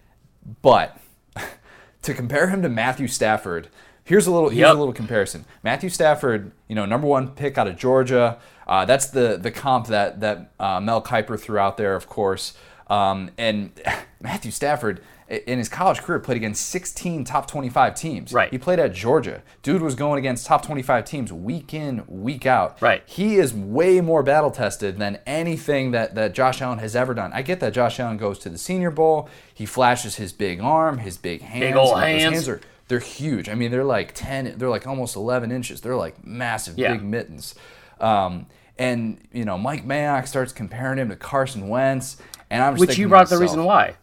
But 0.61 0.97
to 2.03 2.13
compare 2.13 2.50
him 2.50 2.61
to 2.61 2.69
Matthew 2.69 3.07
Stafford, 3.07 3.67
here's 4.09 4.27
a 4.27 4.31
little 4.31 4.50
here's 4.50 4.59
Yep. 4.67 4.75
a 4.75 4.79
little 4.79 4.94
comparison. 4.94 5.45
Matthew 5.63 5.89
Stafford, 5.89 6.51
you 6.67 6.75
know, 6.75 6.85
number 6.85 7.07
one 7.07 7.29
pick 7.29 7.57
out 7.57 7.67
of 7.67 7.77
Georgia. 7.77 8.38
Uh, 8.67 8.83
that's 8.85 9.06
the 9.07 9.38
the 9.41 9.51
comp 9.51 9.88
that 9.88 10.19
that 10.19 10.51
uh, 10.59 10.79
Mel 10.81 11.01
Kiper 11.01 11.39
threw 11.39 11.57
out 11.59 11.77
there, 11.77 11.95
of 11.95 12.07
course. 12.07 12.53
Um, 12.88 13.29
and 13.38 13.71
Matthew 14.21 14.50
Stafford, 14.51 15.01
in 15.29 15.59
his 15.59 15.69
college 15.69 16.00
career, 16.01 16.17
played 16.19 16.38
against 16.38 16.67
16 16.69 17.23
top 17.23 17.47
25 17.47 17.94
teams. 17.94 18.33
Right. 18.33 18.50
He 18.50 18.57
played 18.57 18.79
at 18.79 18.94
Georgia. 18.94 19.44
Dude 19.61 19.83
was 19.83 19.94
going 19.94 20.17
against 20.17 20.47
top 20.47 20.65
25 20.65 21.06
teams 21.06 21.31
week 21.31 21.71
in, 21.73 22.03
week 22.07 22.47
out. 22.47 22.81
Right. 22.81 23.03
He 23.06 23.35
is 23.35 23.53
way 23.53 24.01
more 24.01 24.23
battle 24.23 24.50
tested 24.50 24.97
than 24.97 25.19
anything 25.27 25.91
that, 25.91 26.15
that 26.15 26.33
Josh 26.33 26.63
Allen 26.63 26.79
has 26.79 26.95
ever 26.95 27.13
done. 27.13 27.31
I 27.31 27.44
get 27.44 27.59
that 27.59 27.73
Josh 27.73 28.00
Allen 28.00 28.17
goes 28.17 28.39
to 28.39 28.50
the 28.50 28.57
Senior 28.57 28.89
Bowl. 28.89 29.29
He 29.53 29.67
flashes 29.67 30.15
his 30.15 30.33
big 30.33 30.59
arm, 30.59 30.97
his 30.97 31.17
big 31.17 31.41
hands. 31.44 31.77
ol' 31.77 31.95
and 31.95 32.15
those 32.15 32.33
hands. 32.33 32.50
are 32.50 32.61
they're 32.89 33.00
huge. 33.00 33.47
I 33.47 33.56
mean, 33.56 33.71
they're 33.71 33.86
like 33.86 34.12
10, 34.13 34.56
they're 34.57 34.69
like 34.69 34.86
almost 34.86 35.15
11 35.15 35.51
inches. 35.51 35.80
They're 35.80 35.95
like 35.95 36.25
massive, 36.25 36.77
Yeah. 36.77 36.91
big 36.94 37.03
mittens. 37.03 37.56
Um, 38.01 38.47
and, 38.77 39.19
you 39.31 39.45
know, 39.45 39.57
Mike 39.57 39.86
Mayock 39.86 40.27
starts 40.27 40.51
comparing 40.51 40.97
him 40.97 41.09
to 41.09 41.15
Carson 41.15 41.69
Wentz. 41.69 42.18
And 42.50 42.62
I'm 42.63 42.74
just 42.75 42.80
Which 42.81 42.97
you 42.97 43.07
brought 43.07 43.24
up 43.24 43.30
the 43.30 43.38
reason 43.38 43.63
why. 43.63 43.94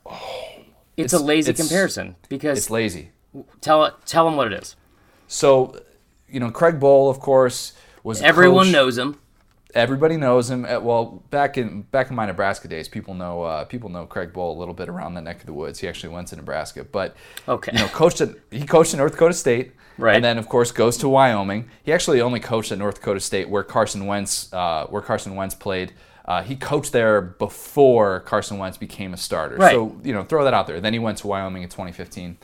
It's, 0.97 1.13
a 1.13 1.19
lazy 1.19 1.51
it's- 1.51 1.69
comparison 1.69 2.17
because 2.29 2.57
It's 2.59 2.71
lazy. 2.71 3.11
tell 3.61 3.91
tell 4.07 4.27
him 4.29 4.37
what 4.37 4.47
it 4.51 4.63
is. 4.63 4.77
So, 5.29 5.79
you 6.29 6.41
know, 6.41 6.51
Craig 6.51 6.79
Bohl, 6.81 7.11
of 7.11 7.19
course, 7.21 7.73
was 8.05 8.23
Everyone 8.23 8.71
knows 8.71 8.97
him. 8.97 9.19
Everybody 9.75 10.17
knows 10.17 10.49
him. 10.51 10.65
Uh, 10.65 10.81
Well, 10.81 11.23
back 11.31 11.59
in 11.59 11.83
back 11.83 12.09
in 12.11 12.17
my 12.17 12.27
Nebraska 12.27 12.69
days, 12.69 12.89
people 12.89 13.15
know 13.15 13.43
uh, 13.43 13.65
people 13.65 13.91
know 13.91 14.07
Craig 14.07 14.33
Bohl 14.33 14.55
a 14.55 14.59
little 14.59 14.75
bit 14.75 14.89
around 14.89 15.15
the 15.15 15.21
neck 15.21 15.41
of 15.41 15.47
the 15.47 15.53
woods. 15.53 15.81
He 15.81 15.89
actually 15.89 16.15
went 16.15 16.29
to 16.29 16.37
Nebraska, 16.37 16.85
but 16.85 17.15
Okay. 17.49 17.73
you 17.75 17.79
know, 17.81 17.89
coached 17.89 18.21
at 18.21 18.31
he 18.51 18.65
coached 18.65 18.95
at 18.95 18.99
North 18.99 19.13
Dakota 19.13 19.35
State, 19.35 19.73
Right. 19.99 20.15
And 20.17 20.25
then 20.25 20.39
of 20.39 20.49
course 20.49 20.73
goes 20.73 20.97
to 20.99 21.09
Wyoming. 21.09 21.69
He 21.83 21.93
actually 21.93 22.21
only 22.21 22.39
coached 22.41 22.71
at 22.71 22.79
North 22.79 22.97
Dakota 22.97 23.21
State, 23.21 23.49
where 23.49 23.63
Carson 23.63 24.07
Wentz 24.07 24.53
uh, 24.53 24.87
where 24.87 25.03
Carson 25.03 25.35
Wentz 25.35 25.55
played. 25.55 25.93
Uh, 26.25 26.43
he 26.43 26.57
coached 26.57 26.93
there 26.93 27.21
before 27.21 28.21
Carson 28.21 28.59
Wentz 28.59 28.77
became 28.77 29.15
a 29.15 29.17
starter. 29.17 29.57
Right. 29.57 29.73
So 29.73 29.97
you 30.05 30.13
know, 30.13 30.23
throw 30.25 30.45
that 30.45 30.55
out 30.55 30.67
there. 30.67 30.81
Then 30.81 30.93
he 30.93 30.99
went 30.99 31.19
to 31.19 31.27
Wyoming 31.27 31.63
in 31.63 31.69
2015. 31.69 32.37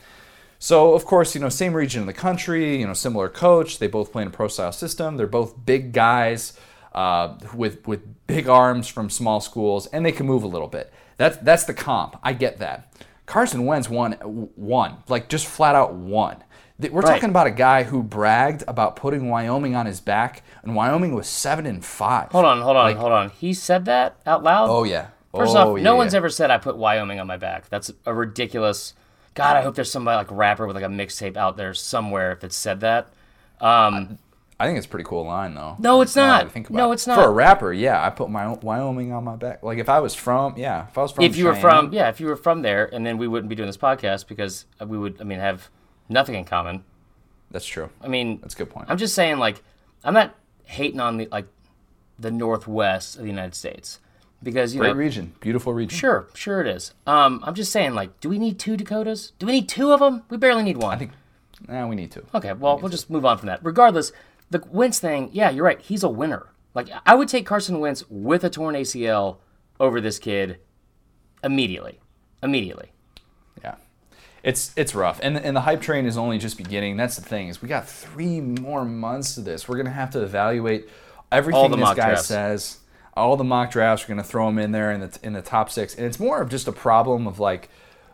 So 0.59 0.93
of 0.93 1.05
course, 1.05 1.35
you 1.35 1.41
know, 1.41 1.49
same 1.49 1.73
region 1.73 2.01
of 2.01 2.07
the 2.07 2.13
country, 2.13 2.79
you 2.79 2.87
know, 2.87 2.93
similar 2.93 3.27
coach. 3.29 3.79
They 3.79 3.87
both 3.87 4.11
play 4.11 4.21
in 4.21 4.27
a 4.29 4.31
pro 4.31 4.47
style 4.47 4.71
system. 4.71 5.17
They're 5.17 5.27
both 5.27 5.65
big 5.65 5.91
guys 5.93 6.53
uh, 6.93 7.37
with 7.53 7.85
with 7.87 8.01
big 8.27 8.47
arms 8.47 8.87
from 8.87 9.09
small 9.09 9.39
schools, 9.41 9.87
and 9.87 10.05
they 10.05 10.11
can 10.11 10.25
move 10.25 10.43
a 10.43 10.47
little 10.47 10.67
bit. 10.67 10.93
That's 11.17 11.37
that's 11.37 11.63
the 11.65 11.73
comp. 11.73 12.17
I 12.23 12.33
get 12.33 12.59
that. 12.59 12.93
Carson 13.25 13.65
Wentz 13.65 13.89
won 13.89 14.13
one, 14.13 14.97
like 15.07 15.29
just 15.29 15.47
flat 15.47 15.75
out 15.75 15.93
won. 15.93 16.43
Th- 16.81 16.91
We're 16.91 17.01
Right. 17.01 17.13
talking 17.13 17.29
about 17.29 17.47
a 17.47 17.51
guy 17.51 17.83
who 17.83 18.03
bragged 18.03 18.63
about 18.67 18.95
putting 18.95 19.29
Wyoming 19.29 19.75
on 19.75 19.85
his 19.85 20.01
back, 20.01 20.43
and 20.63 20.75
Wyoming 20.75 21.15
was 21.15 21.27
seven 21.27 21.65
and 21.65 21.83
five. 21.85 22.31
Hold 22.31 22.45
on, 22.45 22.61
hold 22.61 22.75
on, 22.75 22.95
hold 22.95 23.11
on. 23.11 23.29
He 23.29 23.53
said 23.53 23.85
that 23.85 24.17
out 24.25 24.43
loud? 24.43 24.69
Oh 24.69 24.83
yeah. 24.83 25.07
First 25.35 25.55
oh, 25.55 25.71
off, 25.73 25.77
yeah, 25.77 25.83
no 25.83 25.95
one's 25.95 26.13
yeah. 26.13 26.17
ever 26.17 26.29
said 26.29 26.51
I 26.51 26.57
put 26.57 26.77
Wyoming 26.77 27.19
on 27.19 27.27
my 27.27 27.37
back. 27.37 27.69
That's 27.69 27.91
a 28.05 28.13
ridiculous. 28.13 28.93
God, 29.35 29.57
I 29.57 29.61
hope 29.63 29.73
there's 29.75 29.91
somebody 29.91 30.17
like 30.17 30.29
rapper 30.29 30.67
with 30.67 30.75
like 30.75 30.85
a 30.85 30.89
mixtape 30.89 31.37
out 31.37 31.57
there 31.57 31.73
somewhere 31.73 32.37
that 32.41 32.53
said 32.53 32.81
that. 32.81 33.07
Um, 33.59 34.19
I 34.63 34.67
think 34.67 34.77
it's 34.77 34.87
a 34.87 34.89
pretty 34.89 35.03
cool 35.03 35.25
line 35.25 35.53
though. 35.55 35.75
No, 35.79 36.01
it's 36.01 36.15
not. 36.15 36.51
Think 36.51 36.69
No, 36.69 36.85
about 36.85 36.91
it. 36.91 36.93
it's 36.93 37.07
not. 37.07 37.15
For 37.15 37.25
a 37.27 37.31
rapper, 37.31 37.73
yeah, 37.73 38.05
I 38.05 38.09
put 38.09 38.29
my 38.29 38.47
Wyoming 38.53 39.11
on 39.11 39.23
my 39.25 39.35
back. 39.35 39.61
Like 39.61 39.77
if 39.77 39.89
I 39.89 39.99
was 39.99 40.15
from, 40.15 40.57
yeah, 40.57 40.87
if 40.87 40.97
I 40.97 41.01
was 41.01 41.11
from. 41.11 41.25
if 41.25 41.35
you 41.35 41.45
were 41.45 41.55
from, 41.55 41.91
yeah, 41.91 42.07
if 42.09 42.19
you 42.21 42.27
were 42.27 42.35
from 42.37 42.61
there, 42.61 42.85
and 42.93 43.05
then 43.05 43.17
we 43.17 43.27
wouldn't 43.27 43.49
be 43.49 43.55
doing 43.55 43.67
this 43.67 43.77
podcast 43.77 44.27
because 44.27 44.65
we 44.85 44.97
would, 44.97 45.19
I 45.19 45.25
mean, 45.25 45.39
have 45.39 45.69
nothing 46.07 46.35
in 46.35 46.45
common. 46.45 46.83
that's 47.51 47.65
true. 47.65 47.89
I 48.01 48.07
mean, 48.07 48.39
That's 48.41 48.53
a 48.55 48.57
good 48.57 48.69
point. 48.69 48.87
I'm 48.89 48.97
just 48.97 49.13
saying, 49.15 49.37
like, 49.37 49.61
I'm 50.03 50.13
not 50.13 50.35
hating 50.63 50.99
on 50.99 51.17
the 51.17 51.27
like 51.31 51.47
the 52.19 52.31
northwest 52.31 53.15
of 53.17 53.23
the 53.23 53.27
United 53.29 53.55
States 53.55 53.99
because 54.41 54.73
you 54.73 54.79
Great 54.79 54.89
know, 54.89 54.95
region, 54.95 55.33
beautiful 55.39 55.73
region. 55.73 55.97
sure, 55.97 56.27
sure 56.35 56.61
it 56.61 56.67
is. 56.67 56.93
Um, 57.07 57.41
I'm 57.43 57.55
just 57.55 57.71
saying, 57.71 57.93
like, 57.95 58.19
do 58.21 58.29
we 58.29 58.37
need 58.39 58.59
two 58.59 58.77
Dakotas? 58.77 59.33
Do 59.39 59.45
we 59.45 59.51
need 59.53 59.67
two 59.69 59.91
of 59.91 59.99
them? 59.99 60.23
We 60.29 60.37
barely 60.37 60.63
need 60.63 60.77
one. 60.77 60.93
I 60.95 60.97
think, 60.99 61.11
nah, 61.67 61.87
we 61.87 61.95
need 61.95 62.11
two. 62.11 62.25
Okay, 62.35 62.53
well, 62.53 62.77
we'll 62.77 62.89
just 62.89 63.09
move 63.09 63.25
on 63.25 63.37
from 63.37 63.47
that. 63.47 63.59
Regardless, 63.63 64.11
the 64.53 64.63
Wentz 64.71 64.99
thing, 64.99 65.29
yeah, 65.33 65.49
you're 65.49 65.65
right. 65.65 65.81
He's 65.81 66.03
a 66.03 66.09
winner. 66.09 66.47
Like, 66.73 66.89
I 67.05 67.13
would 67.13 67.27
take 67.27 67.45
Carson 67.45 67.79
Wentz 67.79 68.03
with 68.09 68.43
a 68.43 68.49
torn 68.49 68.75
ACL 68.75 69.37
over 69.79 70.01
this 70.01 70.17
kid 70.17 70.59
immediately, 71.43 71.99
immediately. 72.41 72.93
Yeah. 73.61 73.75
It's 74.41 74.71
it's 74.75 74.95
rough. 74.95 75.19
And 75.21 75.37
and 75.37 75.55
the 75.55 75.61
hype 75.61 75.81
train 75.81 76.05
is 76.05 76.17
only 76.17 76.37
just 76.37 76.57
beginning. 76.57 76.97
That's 76.97 77.15
the 77.15 77.21
thing. 77.21 77.49
Is 77.49 77.61
we 77.61 77.67
got 77.67 77.87
3 77.87 78.41
more 78.41 78.85
months 78.85 79.35
to 79.35 79.41
this. 79.41 79.67
We're 79.67 79.75
going 79.75 79.85
to 79.85 79.91
have 79.91 80.11
to 80.11 80.23
evaluate 80.23 80.89
everything 81.31 81.71
this 81.71 81.89
guy 81.89 81.93
drafts. 81.93 82.25
says. 82.27 82.79
All 83.15 83.37
the 83.37 83.43
mock 83.43 83.69
drafts 83.69 84.05
are 84.05 84.07
going 84.07 84.17
to 84.17 84.23
throw 84.23 84.49
him 84.49 84.57
in 84.57 84.71
there 84.71 84.91
in 84.91 85.01
the 85.01 85.19
in 85.21 85.33
the 85.33 85.41
top 85.41 85.69
6. 85.69 85.95
And 85.95 86.05
it's 86.05 86.19
more 86.19 86.41
of 86.41 86.49
just 86.49 86.67
a 86.67 86.71
problem 86.71 87.27
of 87.27 87.39
like 87.39 87.69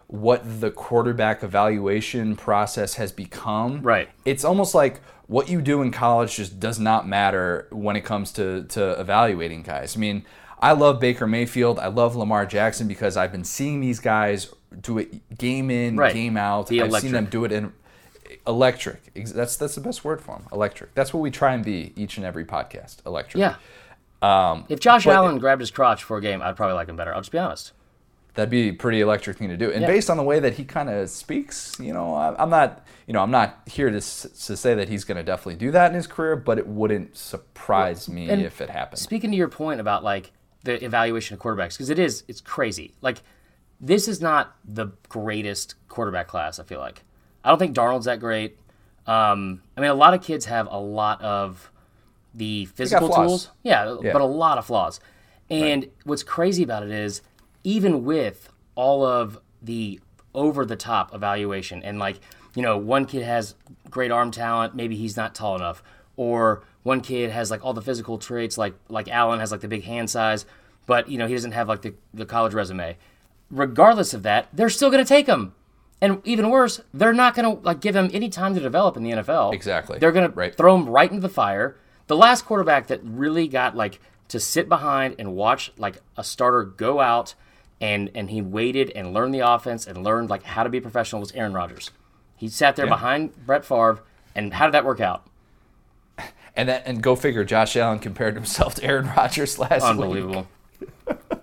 what 0.08 0.41
the 0.60 0.72
quarterback 0.72 1.43
evaluation 1.43 2.36
process 2.36 2.96
has 2.96 3.12
become. 3.12 3.81
Right. 3.81 4.10
It's 4.25 4.43
almost 4.43 4.75
like 4.75 5.01
what 5.29 5.48
you 5.48 5.62
do 5.62 5.81
in 5.83 5.91
college 5.91 6.36
just 6.36 6.59
does 6.59 6.79
not 6.79 7.07
matter 7.07 7.67
when 7.71 7.95
it 7.95 8.01
comes 8.01 8.31
to, 8.33 8.63
to 8.63 9.00
evaluating 9.00 9.62
guys. 9.62 9.95
I 9.95 10.00
mean, 10.00 10.25
I 10.59 10.71
love 10.74 11.00
Baker 11.00 11.27
Mayfield. 11.27 11.77
I 11.79 11.88
love 11.88 12.15
Lamar 12.15 12.45
Jackson 12.48 12.88
because 12.88 13.15
I've 13.15 13.31
been 13.31 13.43
seeing 13.45 13.79
these 13.79 14.00
guys 14.00 14.51
do 14.81 14.98
it 14.98 15.38
game 15.38 15.69
in, 15.71 15.95
Right. 15.98 16.13
game 16.13 16.36
out. 16.36 16.69
Be 16.69 16.81
I've 16.81 16.91
seen 16.95 17.12
them 17.12 17.25
do 17.27 17.45
it 17.45 17.51
in 17.51 17.71
electric. 18.48 19.13
That's 19.13 19.55
that's 19.55 19.75
the 19.75 19.81
best 19.81 20.03
word 20.03 20.19
for 20.21 20.36
them. 20.38 20.48
Electric. 20.51 20.93
That's 20.95 21.13
what 21.13 21.21
we 21.21 21.31
try 21.31 21.53
and 21.53 21.63
be 21.63 21.93
each 21.95 22.17
and 22.17 22.25
every 22.25 22.43
podcast. 22.45 23.05
Electric. 23.05 23.39
Yeah. 23.39 23.55
Um, 24.21 24.65
If 24.67 24.79
Josh 24.79 25.07
Allen 25.07 25.38
grabbed 25.38 25.62
his 25.62 25.71
crotch 25.71 26.03
for 26.03 26.17
a 26.17 26.21
game, 26.21 26.41
I'd 26.41 26.55
probably 26.57 26.74
like 26.75 26.89
him 26.89 26.95
better. 26.98 27.13
I'll 27.13 27.21
just 27.21 27.31
be 27.31 27.38
honest. 27.38 27.71
That'd 28.39 28.50
be 28.50 28.69
a 28.69 28.72
pretty 28.74 29.01
electric 29.01 29.38
thing 29.38 29.50
to 29.50 29.58
do. 29.58 29.69
And 29.69 29.81
Yeah. 29.81 29.88
based 29.88 30.10
on 30.10 30.15
the 30.15 30.24
way 30.24 30.39
that 30.39 30.53
he 30.53 30.63
kind 30.63 30.89
of 30.89 31.10
speaks, 31.10 31.77
you 31.77 31.91
know, 31.91 32.15
I'm 32.15 32.50
not, 32.50 32.86
you 33.05 33.13
know, 33.13 33.22
I'm 33.22 33.31
not 33.31 33.60
here 33.65 33.89
to, 33.89 33.98
s- 33.98 34.27
to 34.48 34.55
say 34.55 34.75
that 34.75 34.88
he's 34.88 35.03
going 35.03 35.17
to 35.17 35.24
definitely 35.24 35.55
do 35.55 35.72
that 35.72 35.91
in 35.91 35.96
his 35.96 36.08
career, 36.08 36.38
but 36.38 36.58
it 36.58 36.65
wouldn't 36.65 37.17
surprise 37.17 38.08
me 38.08 38.29
and 38.29 38.41
if 38.41 38.62
it 38.62 38.69
happened. 38.69 39.00
Speaking 39.00 39.29
to 39.31 39.36
your 39.38 39.50
point 39.50 39.81
about 39.81 40.05
like 40.05 40.31
the 40.63 40.81
evaluation 40.84 41.34
of 41.34 41.41
quarterbacks, 41.41 41.74
because 41.74 41.89
it 41.89 42.00
is, 42.00 42.24
it's 42.29 42.39
crazy. 42.39 42.96
Like, 43.01 43.22
this 43.81 44.08
is 44.08 44.22
not 44.22 44.55
the 44.63 44.88
greatest 45.10 45.75
quarterback 45.89 46.27
class. 46.29 46.60
I 46.60 46.63
feel 46.63 46.79
like 46.79 47.03
I 47.43 47.50
don't 47.50 47.60
think 47.60 47.75
Darnold's 47.75 48.05
that 48.05 48.22
great. 48.22 48.58
Um, 49.05 49.62
I 49.75 49.81
mean, 49.81 49.89
a 49.89 49.93
lot 49.96 50.13
of 50.13 50.22
kids 50.24 50.46
have 50.46 50.67
a 50.72 50.77
lot 50.79 51.22
of 51.22 51.72
the 52.34 52.65
physical 52.65 53.10
tools, 53.10 53.50
yeah, 53.63 53.96
Yeah. 54.01 54.13
but 54.13 54.22
a 54.22 54.25
lot 54.25 54.58
of 54.58 54.65
flaws. 54.65 55.00
And 55.50 55.88
what's 56.05 56.24
crazy 56.24 56.63
about 56.63 56.84
it 56.84 56.91
is, 56.91 57.22
even 57.63 58.04
with 58.06 58.50
all 58.75 59.06
of 59.06 59.39
the 59.62 60.00
over 60.34 60.66
the 60.66 60.75
top 60.75 61.13
evaluation, 61.13 61.82
and 61.84 62.00
like, 62.00 62.20
you 62.56 62.62
know, 62.62 62.78
one 62.78 63.06
kid 63.06 63.24
has 63.24 63.56
great 63.89 64.12
arm 64.12 64.32
talent, 64.32 64.75
maybe 64.75 64.96
he's 64.96 65.18
not 65.18 65.34
tall 65.36 65.56
enough, 65.56 65.84
or 66.16 66.63
one 66.84 67.01
kid 67.01 67.30
has 67.32 67.50
like 67.51 67.63
all 67.66 67.74
the 67.74 67.82
physical 67.82 68.18
traits, 68.18 68.58
like 68.58 68.74
like 68.88 69.08
Allen 69.10 69.39
has 69.39 69.51
like 69.51 69.62
the 69.62 69.68
big 69.68 69.84
hand 69.84 70.10
size, 70.10 70.46
but 70.86 71.10
you 71.10 71.18
know 71.18 71.28
he 71.28 71.34
doesn't 71.34 71.51
have 71.51 71.68
like 71.68 71.82
the, 71.82 71.94
the 72.13 72.25
college 72.25 72.54
resume. 72.54 72.96
Regardless 73.51 74.13
of 74.13 74.24
that, 74.24 74.48
they're 74.54 74.70
still 74.70 74.92
going 74.92 75.04
to 75.04 75.08
take 75.08 75.25
him. 75.28 75.54
And 76.01 76.22
even 76.24 76.50
worse, 76.50 76.80
they're 76.94 77.12
not 77.13 77.36
going 77.36 77.58
to 77.58 77.62
like 77.63 77.82
give 77.82 77.96
him 77.96 78.10
any 78.13 78.30
time 78.30 78.54
to 78.54 78.60
develop 78.62 78.96
in 78.96 79.04
the 79.04 79.12
NFL. 79.12 79.54
Exactly. 79.54 79.98
They're 80.00 80.12
going 80.13 80.32
Right. 80.34 80.51
to 80.51 80.58
throw 80.58 80.75
him 80.75 80.88
right 80.88 81.10
into 81.10 81.22
the 81.22 81.28
fire. 81.30 81.75
The 82.08 82.16
last 82.16 82.46
quarterback 82.46 82.88
that 82.88 83.01
really 83.04 83.48
got 83.48 83.75
like 83.75 84.00
to 84.30 84.39
sit 84.39 84.70
behind 84.70 85.16
and 85.20 85.36
watch 85.36 85.74
like 85.78 85.98
a 86.16 86.24
starter 86.24 86.63
go 86.63 87.00
out 87.01 87.34
and 87.81 88.09
and 88.15 88.29
he 88.29 88.41
waited 88.41 88.91
and 88.95 89.13
learned 89.13 89.33
the 89.33 89.39
offense 89.39 89.88
and 89.88 90.03
learned 90.03 90.29
like 90.29 90.43
how 90.43 90.63
to 90.63 90.69
be 90.69 90.77
a 90.79 90.81
professional 90.81 91.19
was 91.19 91.31
Aaron 91.33 91.53
Rodgers. 91.53 91.91
He 92.36 92.48
sat 92.48 92.75
there 92.75 92.86
Yeah. 92.86 92.91
behind 92.93 93.45
Brett 93.45 93.65
Favre 93.65 94.00
and 94.36 94.53
how 94.53 94.65
did 94.65 94.74
that 94.74 94.86
work 94.86 95.00
out? 95.00 95.25
And 96.55 96.67
that, 96.67 96.83
and 96.86 97.01
go 97.01 97.15
figure, 97.15 97.43
Josh 97.45 97.75
Allen 97.77 98.00
compared 98.00 98.36
himself 98.36 98.75
to 98.75 98.83
Aaron 98.83 99.07
Rodgers 99.15 99.57
last 99.59 99.71
week. 99.81 99.83
Unbelievable. 99.83 100.48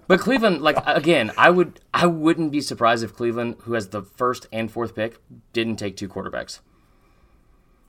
but 0.07 0.21
Cleveland, 0.21 0.61
like 0.63 0.77
again, 0.87 1.33
I 1.39 1.51
would 1.51 1.81
I 1.95 2.07
wouldn't 2.07 2.53
be 2.53 2.61
surprised 2.61 3.03
if 3.03 3.15
Cleveland, 3.15 3.57
who 3.61 3.73
has 3.75 3.89
the 3.89 4.03
first 4.03 4.47
and 4.53 4.71
fourth 4.71 4.95
pick, 4.95 5.19
didn't 5.53 5.77
take 5.77 5.97
two 5.97 6.09
quarterbacks. 6.09 6.61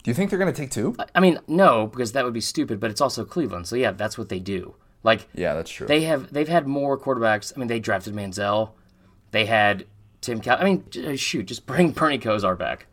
Do 0.04 0.12
you 0.12 0.16
think 0.16 0.30
they're 0.30 0.40
going 0.40 0.54
to 0.54 0.58
take 0.58 0.72
two? 0.72 0.96
I 1.14 1.20
mean, 1.20 1.40
no, 1.48 1.88
because 1.88 2.14
that 2.14 2.24
would 2.24 2.34
be 2.34 2.40
stupid. 2.40 2.80
But 2.80 2.92
it's 2.92 3.02
also 3.02 3.26
Cleveland, 3.26 3.68
so 3.68 3.76
yeah, 3.76 3.92
that's 3.92 4.18
what 4.18 4.30
they 4.30 4.40
do. 4.40 4.76
Like 5.08 5.28
Yeah, 5.34 5.54
that's 5.54 5.72
true. 5.72 5.88
they 5.88 6.02
have 6.02 6.32
they've 6.34 6.50
had 6.50 6.68
more 6.68 6.98
quarterbacks. 7.00 7.54
I 7.56 7.60
mean, 7.60 7.68
they 7.70 7.80
drafted 7.80 8.14
Manziel. 8.14 8.72
They 9.32 9.46
had 9.46 9.86
Tim 10.20 10.42
Cal. 10.42 10.58
I 10.60 10.66
mean, 10.66 10.84
uh, 11.06 11.16
shoot, 11.16 11.46
just 11.46 11.66
bring 11.66 11.92
Bernie 11.92 12.20
Kosar 12.20 12.58
back. 12.58 12.88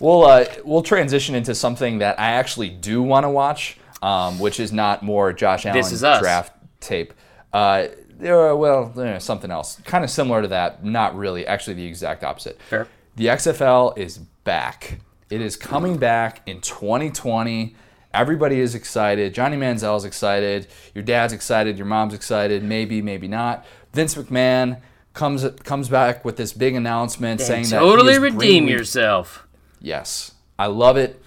We'll 0.00 0.24
uh, 0.24 0.46
we'll 0.64 0.82
transition 0.82 1.34
into 1.34 1.54
something 1.54 1.98
that 1.98 2.18
I 2.18 2.30
actually 2.32 2.70
do 2.70 3.02
want 3.02 3.24
to 3.24 3.28
watch, 3.30 3.76
um, 4.02 4.38
which 4.38 4.58
is 4.58 4.72
not 4.72 5.02
more 5.02 5.32
Josh 5.34 5.66
Allen 5.66 5.78
This 5.78 5.92
Is 5.92 6.02
Us. 6.02 6.20
draft 6.20 6.52
tape. 6.80 7.12
Uh, 7.52 7.88
there 8.18 8.38
are, 8.38 8.56
well, 8.56 8.86
there's 8.96 9.24
something 9.24 9.50
else, 9.50 9.78
kind 9.84 10.04
of 10.04 10.10
similar 10.10 10.40
to 10.42 10.48
that. 10.48 10.84
Not 10.84 11.14
really, 11.16 11.46
actually, 11.46 11.74
the 11.74 11.84
exact 11.86 12.24
opposite. 12.24 12.58
Fair. 12.70 12.88
The 13.16 13.26
XFL 13.26 13.98
is 13.98 14.18
back. 14.18 15.00
It 15.28 15.40
is 15.42 15.56
coming 15.56 15.98
back 15.98 16.40
in 16.46 16.60
2020. 16.60 17.76
Everybody 18.14 18.60
is 18.60 18.74
excited. 18.74 19.32
Johnny 19.34 19.56
Manziel 19.56 19.96
is 19.96 20.04
excited. 20.04 20.66
Your 20.94 21.02
dad's 21.04 21.32
excited. 21.32 21.78
Your 21.78 21.86
mom's 21.86 22.14
excited. 22.14 22.62
Maybe, 22.62 23.00
maybe 23.00 23.26
not. 23.28 23.64
Vince 23.92 24.14
McMahon 24.14 24.80
comes 25.14 25.46
comes 25.64 25.88
back 25.88 26.24
with 26.24 26.36
this 26.36 26.52
big 26.52 26.74
announcement 26.74 27.40
saying 27.40 27.64
that 27.68 27.80
he 27.82 27.86
totally 27.88 28.18
redeem 28.18 28.36
bringing- 28.38 28.68
yourself. 28.68 29.46
Yes, 29.80 30.32
I 30.58 30.66
love 30.66 30.96
it. 30.96 31.22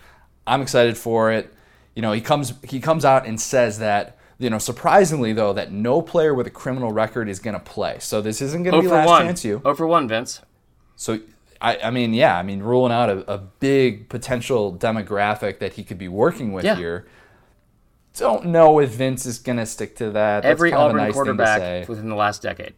I'm 0.48 0.62
excited 0.62 0.98
for 0.98 1.32
it. 1.32 1.54
You 1.96 2.02
know, 2.02 2.12
he 2.12 2.22
comes 2.22 2.54
he 2.64 2.80
comes 2.80 3.04
out 3.06 3.26
and 3.26 3.40
says 3.40 3.80
that 3.80 4.18
you 4.38 4.50
know 4.50 4.58
surprisingly 4.60 5.34
though 5.34 5.54
that 5.54 5.72
no 5.72 6.02
player 6.02 6.34
with 6.34 6.46
a 6.48 6.52
criminal 6.52 6.92
record 6.92 7.30
is 7.30 7.40
going 7.40 7.54
to 7.54 7.60
play. 7.60 7.98
So 8.00 8.22
this 8.22 8.42
isn't 8.42 8.64
going 8.64 8.74
to 8.74 8.78
Oh 8.80 8.82
be 8.82 8.88
last 8.88 9.08
one. 9.08 9.22
chance 9.24 9.44
you. 9.46 9.62
Oh 9.66 9.74
for 9.76 9.88
one, 9.88 10.08
Vince. 10.08 10.42
So 10.96 11.20
I, 11.66 11.80
I 11.88 11.90
mean, 11.92 12.14
yeah, 12.14 12.38
I 12.38 12.44
mean, 12.44 12.62
ruling 12.62 12.92
out 12.92 13.10
a, 13.10 13.32
a 13.32 13.38
big 13.40 14.08
potential 14.10 14.76
demographic 14.76 15.60
that 15.60 15.74
he 15.74 15.84
could 15.84 15.98
be 15.98 16.08
working 16.08 16.54
with 16.54 16.64
Yeah. 16.64 16.76
here. 16.76 17.08
Don't 18.18 18.46
know 18.46 18.80
if 18.80 18.92
Vince 18.92 19.26
is 19.26 19.40
going 19.40 19.58
to 19.58 19.66
stick 19.66 19.96
to 19.98 20.06
that. 20.12 20.44
That's 20.44 20.46
Every 20.46 20.72
kind 20.72 20.82
of 20.84 20.86
a 20.86 20.90
Auburn 20.90 20.98
nice 21.02 21.08
to 21.10 21.14
quarterback 21.14 21.90
within 21.90 22.08
the 22.10 22.16
last 22.16 22.42
decade. 22.42 22.74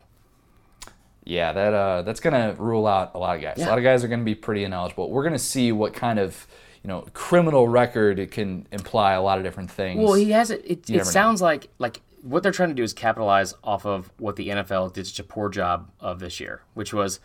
Yeah, 1.25 1.51
that 1.51 1.73
uh, 1.73 2.01
that's 2.03 2.21
gonna 2.21 2.55
rule 2.57 2.87
out 2.87 3.11
a 3.13 3.19
lot 3.19 3.35
of 3.35 3.41
guys. 3.41 3.55
Yeah. 3.57 3.67
A 3.67 3.69
lot 3.69 3.77
of 3.77 3.83
guys 3.83 4.01
are 4.01 4.07
gonna 4.07 4.23
be 4.23 4.33
pretty 4.33 4.63
ineligible. 4.63 5.11
We're 5.11 5.25
gonna 5.25 5.37
see 5.37 5.73
what 5.73 5.93
kind 5.93 6.19
of 6.19 6.47
you 6.81 6.87
know 6.87 7.05
criminal 7.13 7.67
record 7.67 8.17
it 8.17 8.31
can 8.31 8.65
imply 8.71 9.11
a 9.11 9.21
lot 9.21 9.37
of 9.37 9.43
different 9.43 9.69
things. 9.69 9.99
Well, 10.01 10.13
he 10.13 10.31
has 10.31 10.51
it. 10.51 10.63
It, 10.63 10.89
it 10.89 10.89
never 10.89 11.03
know. 11.03 11.11
sounds 11.11 11.41
like 11.41 11.67
like 11.79 11.99
what 12.21 12.43
they're 12.43 12.53
trying 12.53 12.69
to 12.69 12.75
do 12.75 12.83
is 12.83 12.93
capitalize 12.93 13.53
off 13.61 13.85
of 13.85 14.09
what 14.17 14.37
the 14.37 14.47
NFL 14.47 14.93
did 14.93 15.05
such 15.05 15.19
a 15.19 15.23
poor 15.23 15.49
job 15.49 15.89
of 15.99 16.19
this 16.19 16.39
year, 16.39 16.61
which 16.73 16.93
was, 16.93 17.19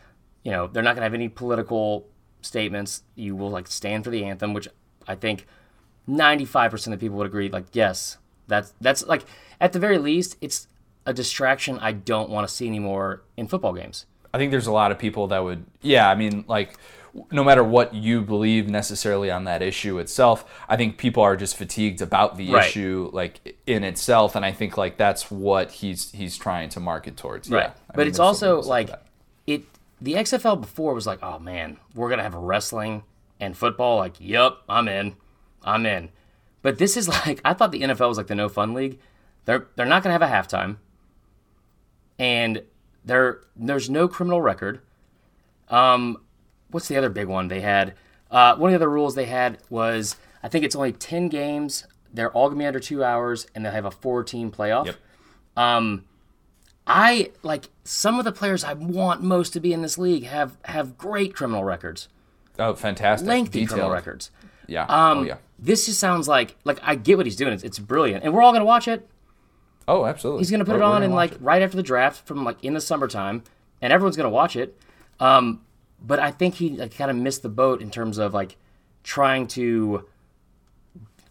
you 0.45 0.51
know, 0.53 0.67
they're 0.67 0.83
not 0.83 0.91
going 0.95 1.03
to 1.03 1.05
have 1.05 1.15
any 1.15 1.29
political 1.29 2.07
statements. 2.41 3.03
You 3.15 3.37
will 3.37 3.51
like 3.51 3.67
stand 3.69 4.05
for 4.05 4.11
the 4.11 4.25
anthem, 4.25 4.55
which 4.55 4.69
I 5.07 5.15
think 5.15 5.47
ninety 6.07 6.45
five 6.45 6.71
percent 6.71 6.95
of 6.95 7.01
people 7.01 7.17
would 7.19 7.27
agree. 7.27 7.49
Like, 7.49 7.67
yes, 7.73 8.19
that's 8.49 8.75
that's 8.81 9.07
like 9.07 9.25
at 9.61 9.73
the 9.73 9.79
very 9.79 9.99
least, 9.99 10.37
it's 10.41 10.67
a 11.07 11.13
distraction 11.13 11.79
I 11.81 11.93
don't 11.93 12.31
want 12.31 12.47
to 12.49 12.53
see 12.55 12.67
anymore 12.67 13.23
in 13.37 13.47
football 13.49 13.73
games. 13.73 14.07
I 14.35 14.39
think 14.39 14.51
there's 14.51 14.67
a 14.67 14.73
lot 14.73 14.93
of 14.93 14.99
people 14.99 15.27
that 15.29 15.41
would, 15.45 15.67
yeah, 15.83 16.09
I 16.09 16.15
mean, 16.15 16.45
like, 16.49 16.79
no 17.31 17.45
matter 17.45 17.63
what 17.63 17.93
you 17.93 18.23
believe 18.23 18.67
necessarily 18.71 19.31
on 19.31 19.45
that 19.45 19.61
issue 19.61 19.99
itself, 19.99 20.45
I 20.69 20.77
think 20.79 20.97
people 20.97 21.23
are 21.23 21.37
just 21.37 21.57
fatigued 21.59 22.01
about 22.01 22.39
the 22.39 22.51
Right. 22.51 22.67
issue, 22.67 23.11
like 23.13 23.57
in 23.67 23.85
itself, 23.85 24.35
and 24.35 24.45
I 24.45 24.53
think 24.53 24.79
like 24.79 24.97
that's 24.97 25.31
what 25.31 25.71
he's 25.73 26.11
he's 26.13 26.39
trying 26.39 26.71
to 26.71 26.81
market 26.81 27.17
towards. 27.17 27.51
Yeah. 27.51 27.57
Right. 27.57 27.67
I 27.71 27.73
but 27.89 27.99
mean, 27.99 28.09
it's 28.09 28.19
also 28.19 28.63
something 28.63 28.87
to 28.87 28.93
say 28.93 28.93
like 28.95 29.03
the 30.03 30.15
XFL 30.15 30.61
before 30.61 30.95
was 30.95 31.07
like, 31.07 31.21
oh 31.23 31.39
man, 31.39 31.79
we're 31.95 32.11
gonna 32.11 32.25
have 32.25 32.35
wrestling 32.35 33.05
and 33.39 33.57
football. 33.57 33.99
Like, 33.99 34.21
yup, 34.21 34.65
I'm 34.69 34.89
in. 34.89 35.15
I'm 35.63 35.87
in. 35.87 36.11
But 36.61 36.79
this 36.79 36.97
is 36.97 37.09
like 37.27 37.41
I 37.45 37.55
thought 37.55 37.71
the 37.73 37.83
NFL 37.83 38.09
was 38.09 38.19
like 38.19 38.27
the 38.27 38.35
no 38.35 38.49
fun 38.49 38.75
league. 38.75 38.99
They're 39.45 39.69
they're 39.77 39.87
not 39.87 40.03
gonna 40.03 40.19
have 40.19 40.23
a 40.23 40.27
halftime. 40.27 40.77
And 42.19 42.63
there 43.05 43.43
there's 43.55 43.89
no 43.89 44.09
criminal 44.09 44.43
record. 44.43 44.81
Um 45.69 46.19
what's 46.71 46.89
the 46.89 46.97
other 46.97 47.11
big 47.11 47.29
one 47.29 47.49
they 47.49 47.61
had? 47.61 47.95
Uh, 48.31 48.57
one 48.57 48.71
of 48.71 48.73
the 48.73 48.85
other 48.85 48.91
rules 48.91 49.15
they 49.15 49.27
had 49.27 49.59
was 49.71 50.17
I 50.43 50.49
think 50.49 50.65
it's 50.65 50.75
only 50.75 50.93
ten 50.93 51.29
games. 51.29 51.87
They're 52.13 52.33
all 52.33 52.49
gonna 52.49 52.59
be 52.59 52.67
under 52.67 52.81
two 52.81 53.05
hours, 53.05 53.47
and 53.55 53.65
they'll 53.65 53.73
have 53.73 53.85
a 53.85 53.91
four-team 53.91 54.51
playoff. 54.51 54.87
Yep. 54.87 54.97
Um, 55.57 56.05
I 56.87 57.31
like 57.43 57.69
some 57.85 58.19
of 58.19 58.25
the 58.25 58.33
players 58.33 58.65
I 58.65 58.73
want 58.75 59.23
most 59.23 59.53
to 59.53 59.61
be 59.61 59.73
in 59.73 59.83
this 59.83 59.99
league 59.99 60.25
have 60.25 60.57
have 60.65 60.99
great 60.99 61.35
criminal 61.35 61.63
records, 61.65 62.09
oh, 62.59 62.75
fantastic, 62.75 63.29
lengthy 63.29 63.67
criminal 63.67 63.91
records. 63.91 64.31
Yeah. 64.67 64.85
Um, 64.85 65.19
oh 65.19 65.23
yeah. 65.23 65.37
This 65.59 65.87
just 65.87 66.01
sounds 66.01 66.27
like 66.27 66.57
like 66.65 66.79
I 66.83 66.95
get 66.97 67.17
what 67.17 67.27
he's 67.27 67.37
doing. 67.37 67.53
It's, 67.53 67.63
it's 67.63 67.79
brilliant, 67.79 68.25
and 68.25 68.35
we're 68.35 68.43
all 68.43 68.53
gonna 68.53 68.65
watch 68.65 68.89
it. 68.89 69.09
Oh, 69.87 70.07
absolutely. 70.07 70.41
He's 70.41 70.51
gonna 70.51 70.65
put 70.65 70.75
We're- 70.75 70.83
it 70.85 70.89
on 70.89 71.03
in 71.03 71.13
like 71.13 71.33
it. 71.33 71.41
right 71.41 71.63
after 71.63 71.77
the 71.77 71.83
draft 71.83 72.27
from 72.27 72.45
like 72.45 72.63
in 72.65 72.75
the 72.75 72.81
summertime, 72.81 73.45
and 73.81 73.93
everyone's 73.93 74.17
gonna 74.17 74.31
watch 74.31 74.57
it. 74.57 74.77
Um, 75.21 75.61
but 76.05 76.19
I 76.19 76.33
think 76.33 76.55
he 76.57 76.71
like, 76.71 76.97
kind 76.97 77.11
of 77.13 77.17
missed 77.17 77.43
the 77.43 77.49
boat 77.49 77.81
in 77.81 77.91
terms 77.91 78.19
of 78.19 78.35
like 78.35 78.57
trying 79.05 79.47
to, 79.49 80.09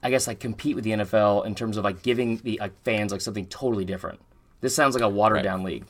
I 0.01 0.09
guess 0.09 0.27
like 0.27 0.39
compete 0.39 0.75
with 0.75 0.85
the 0.85 0.91
NFL 0.91 1.45
in 1.45 1.55
terms 1.55 1.75
of 1.75 1.83
like 1.83 2.01
giving 2.03 2.37
the 2.37 2.57
like 2.61 2.71
fans 2.83 3.11
like 3.11 3.19
something 3.21 3.47
totally 3.47 3.83
different. 3.85 4.21
This 4.61 4.75
sounds 4.75 4.93
like 4.95 5.03
a 5.03 5.09
watered 5.09 5.37
Right. 5.37 5.43
down 5.43 5.63
league. 5.63 5.85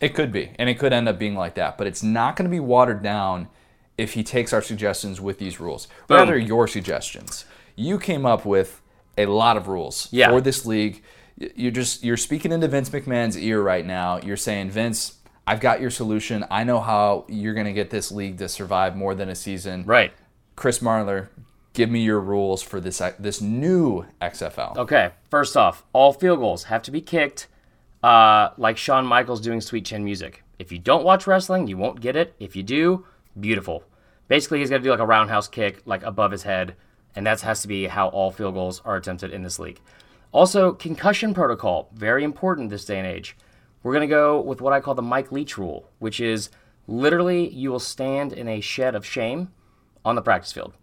It 0.00 0.10
could 0.14 0.30
be, 0.32 0.50
and 0.58 0.68
it 0.68 0.78
could 0.78 0.92
end 0.92 1.08
up 1.08 1.18
being 1.18 1.34
like 1.34 1.54
that, 1.54 1.78
but 1.78 1.86
it's 1.86 2.02
not 2.02 2.36
going 2.36 2.44
to 2.44 2.50
be 2.54 2.60
watered 2.60 3.02
down 3.02 3.48
if 3.96 4.12
he 4.12 4.22
takes 4.22 4.52
our 4.52 4.60
suggestions 4.62 5.20
with 5.20 5.38
these 5.38 5.58
rules. 5.58 5.88
Boom. 6.06 6.18
Rather, 6.18 6.36
your 6.38 6.68
suggestions. 6.68 7.46
You 7.76 7.98
came 7.98 8.26
up 8.26 8.44
with 8.44 8.82
a 9.16 9.26
lot 9.26 9.56
of 9.56 9.68
rules 9.68 10.08
Yeah. 10.10 10.28
for 10.30 10.40
this 10.42 10.66
league. 10.66 11.02
You're 11.38 11.70
just 11.72 12.02
you're 12.04 12.16
speaking 12.18 12.52
into 12.52 12.68
Vince 12.68 12.90
McMahon's 12.90 13.38
ear 13.38 13.60
right 13.62 13.84
now. 13.84 14.18
You're 14.18 14.36
saying, 14.36 14.70
Vince, 14.70 15.14
I've 15.46 15.60
got 15.60 15.80
your 15.80 15.90
solution. 15.90 16.44
I 16.50 16.64
know 16.64 16.80
how 16.80 17.24
you're 17.28 17.54
going 17.54 17.66
to 17.66 17.72
get 17.72 17.88
this 17.90 18.10
league 18.12 18.36
to 18.38 18.48
survive 18.48 18.96
more 18.96 19.14
than 19.14 19.28
a 19.28 19.34
season. 19.34 19.84
Right. 19.86 20.12
Chris 20.56 20.80
Marler, 20.80 21.28
give 21.74 21.90
me 21.90 22.00
your 22.00 22.20
rules 22.20 22.62
for 22.62 22.80
this 22.80 23.00
this 23.18 23.40
new 23.40 24.04
XFL. 24.20 24.76
Okay. 24.76 25.10
First 25.30 25.56
off, 25.56 25.84
all 25.92 26.12
field 26.12 26.38
goals 26.40 26.64
have 26.64 26.82
to 26.84 26.90
be 26.90 27.00
kicked, 27.02 27.46
uh, 28.02 28.50
like 28.56 28.76
Shawn 28.76 29.06
Michaels 29.06 29.40
doing 29.40 29.60
Sweet 29.60 29.84
Chin 29.84 30.04
music. 30.04 30.42
If 30.58 30.72
you 30.72 30.78
don't 30.78 31.04
watch 31.04 31.26
wrestling, 31.26 31.66
you 31.66 31.76
won't 31.76 32.00
get 32.00 32.16
it. 32.16 32.34
If 32.38 32.56
you 32.56 32.62
do, 32.62 33.04
beautiful. 33.38 33.84
Basically, 34.28 34.60
he's 34.60 34.70
got 34.70 34.78
to 34.78 34.82
do 34.82 34.90
like 34.90 35.00
a 35.00 35.06
roundhouse 35.06 35.48
kick, 35.48 35.82
like 35.84 36.02
above 36.02 36.32
his 36.32 36.42
head, 36.42 36.74
and 37.14 37.26
that 37.26 37.40
has 37.42 37.62
to 37.62 37.68
be 37.68 37.86
how 37.86 38.08
all 38.08 38.30
field 38.30 38.54
goals 38.54 38.80
are 38.84 38.96
attempted 38.96 39.32
in 39.32 39.42
this 39.42 39.58
league. 39.58 39.80
Also, 40.32 40.72
concussion 40.72 41.32
protocol, 41.32 41.88
very 41.94 42.24
important 42.24 42.70
this 42.70 42.84
day 42.84 42.98
and 42.98 43.06
age. 43.06 43.36
We're 43.82 43.92
going 43.92 44.08
to 44.08 44.14
go 44.14 44.40
with 44.40 44.60
what 44.60 44.72
I 44.72 44.80
call 44.80 44.94
the 44.94 45.02
Mike 45.02 45.30
Leach 45.30 45.56
rule, 45.56 45.88
which 45.98 46.20
is 46.20 46.50
literally 46.88 47.48
you 47.48 47.70
will 47.70 47.78
stand 47.78 48.32
in 48.32 48.48
a 48.48 48.60
shed 48.60 48.94
of 48.94 49.06
shame 49.06 49.52
on 50.04 50.16
the 50.16 50.22
practice 50.22 50.52
field. 50.52 50.74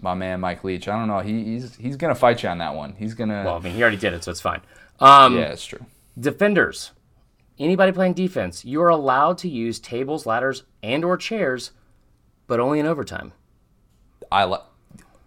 My 0.00 0.14
man 0.14 0.40
Mike 0.40 0.64
Leach. 0.64 0.88
I 0.88 0.98
don't 0.98 1.08
know. 1.08 1.20
He, 1.20 1.44
he's 1.44 1.76
he's 1.76 1.96
going 1.96 2.12
to 2.12 2.18
fight 2.18 2.42
you 2.42 2.48
on 2.48 2.58
that 2.58 2.74
one. 2.74 2.94
He's 2.98 3.14
going 3.14 3.28
to. 3.28 3.42
Well, 3.44 3.56
I 3.56 3.60
mean, 3.60 3.74
he 3.74 3.82
already 3.82 3.96
did 3.96 4.12
it, 4.12 4.24
so 4.24 4.30
it's 4.30 4.40
fine. 4.40 4.60
Um, 5.00 5.36
yeah, 5.36 5.52
it's 5.52 5.64
true. 5.64 5.84
Defenders 6.18 6.92
anybody 7.58 7.92
playing 7.92 8.14
defense 8.14 8.64
you 8.64 8.82
are 8.82 8.88
allowed 8.88 9.38
to 9.38 9.48
use 9.48 9.78
tables 9.78 10.26
ladders 10.26 10.64
and 10.82 11.04
or 11.04 11.16
chairs 11.16 11.72
but 12.46 12.60
only 12.60 12.78
in 12.78 12.86
overtime 12.86 13.32
I 14.30 14.44
li- 14.46 14.58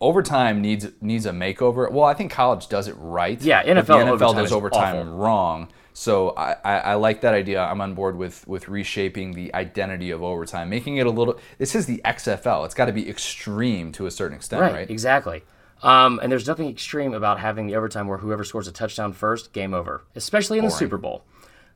overtime 0.01 0.62
needs 0.62 0.88
needs 1.01 1.25
a 1.25 1.32
makeover. 1.32 1.91
Well, 1.91 2.06
I 2.06 2.13
think 2.13 2.32
college 2.32 2.67
does 2.67 2.88
it 2.88 2.96
right. 2.98 3.41
Yeah, 3.41 3.63
NFL 3.63 3.86
the 3.86 3.94
NFL 3.94 4.12
overtime 4.12 4.36
does 4.36 4.51
overtime 4.51 4.96
awful. 4.96 5.17
wrong. 5.17 5.70
So 5.94 6.29
I, 6.38 6.56
I, 6.63 6.77
I 6.77 6.94
like 6.96 7.22
that 7.22 7.34
idea. 7.34 7.62
I'm 7.62 7.82
on 7.82 7.96
board 7.96 8.17
with 8.17 8.48
with 8.48 8.67
reshaping 8.67 9.34
the 9.34 9.53
identity 9.56 10.12
of 10.12 10.22
overtime, 10.22 10.70
making 10.70 10.98
it 10.98 11.08
a 11.08 11.10
little. 11.10 11.39
This 11.58 11.74
is 11.74 11.86
the 11.86 12.01
XFL. 12.06 12.65
It's 12.65 12.75
got 12.75 12.86
to 12.86 12.94
be 12.94 13.10
extreme 13.10 13.91
to 13.94 14.06
a 14.06 14.12
certain 14.12 14.36
extent, 14.36 14.62
right, 14.62 14.74
right? 14.74 14.89
exactly 14.89 15.44
um, 15.84 16.20
and 16.22 16.32
there's 16.32 16.48
nothing 16.48 16.68
extreme 16.70 17.14
about 17.14 17.40
having 17.40 17.68
the 17.68 17.76
overtime 17.76 18.08
where 18.08 18.18
whoever 18.18 18.44
scores 18.44 18.68
a 18.68 18.72
touchdown 18.72 19.14
first 19.14 19.54
game 19.54 19.74
over 19.74 20.04
especially 20.16 20.58
in 20.58 20.66
the 20.66 20.72
super 20.72 20.98
bowl 20.98 21.24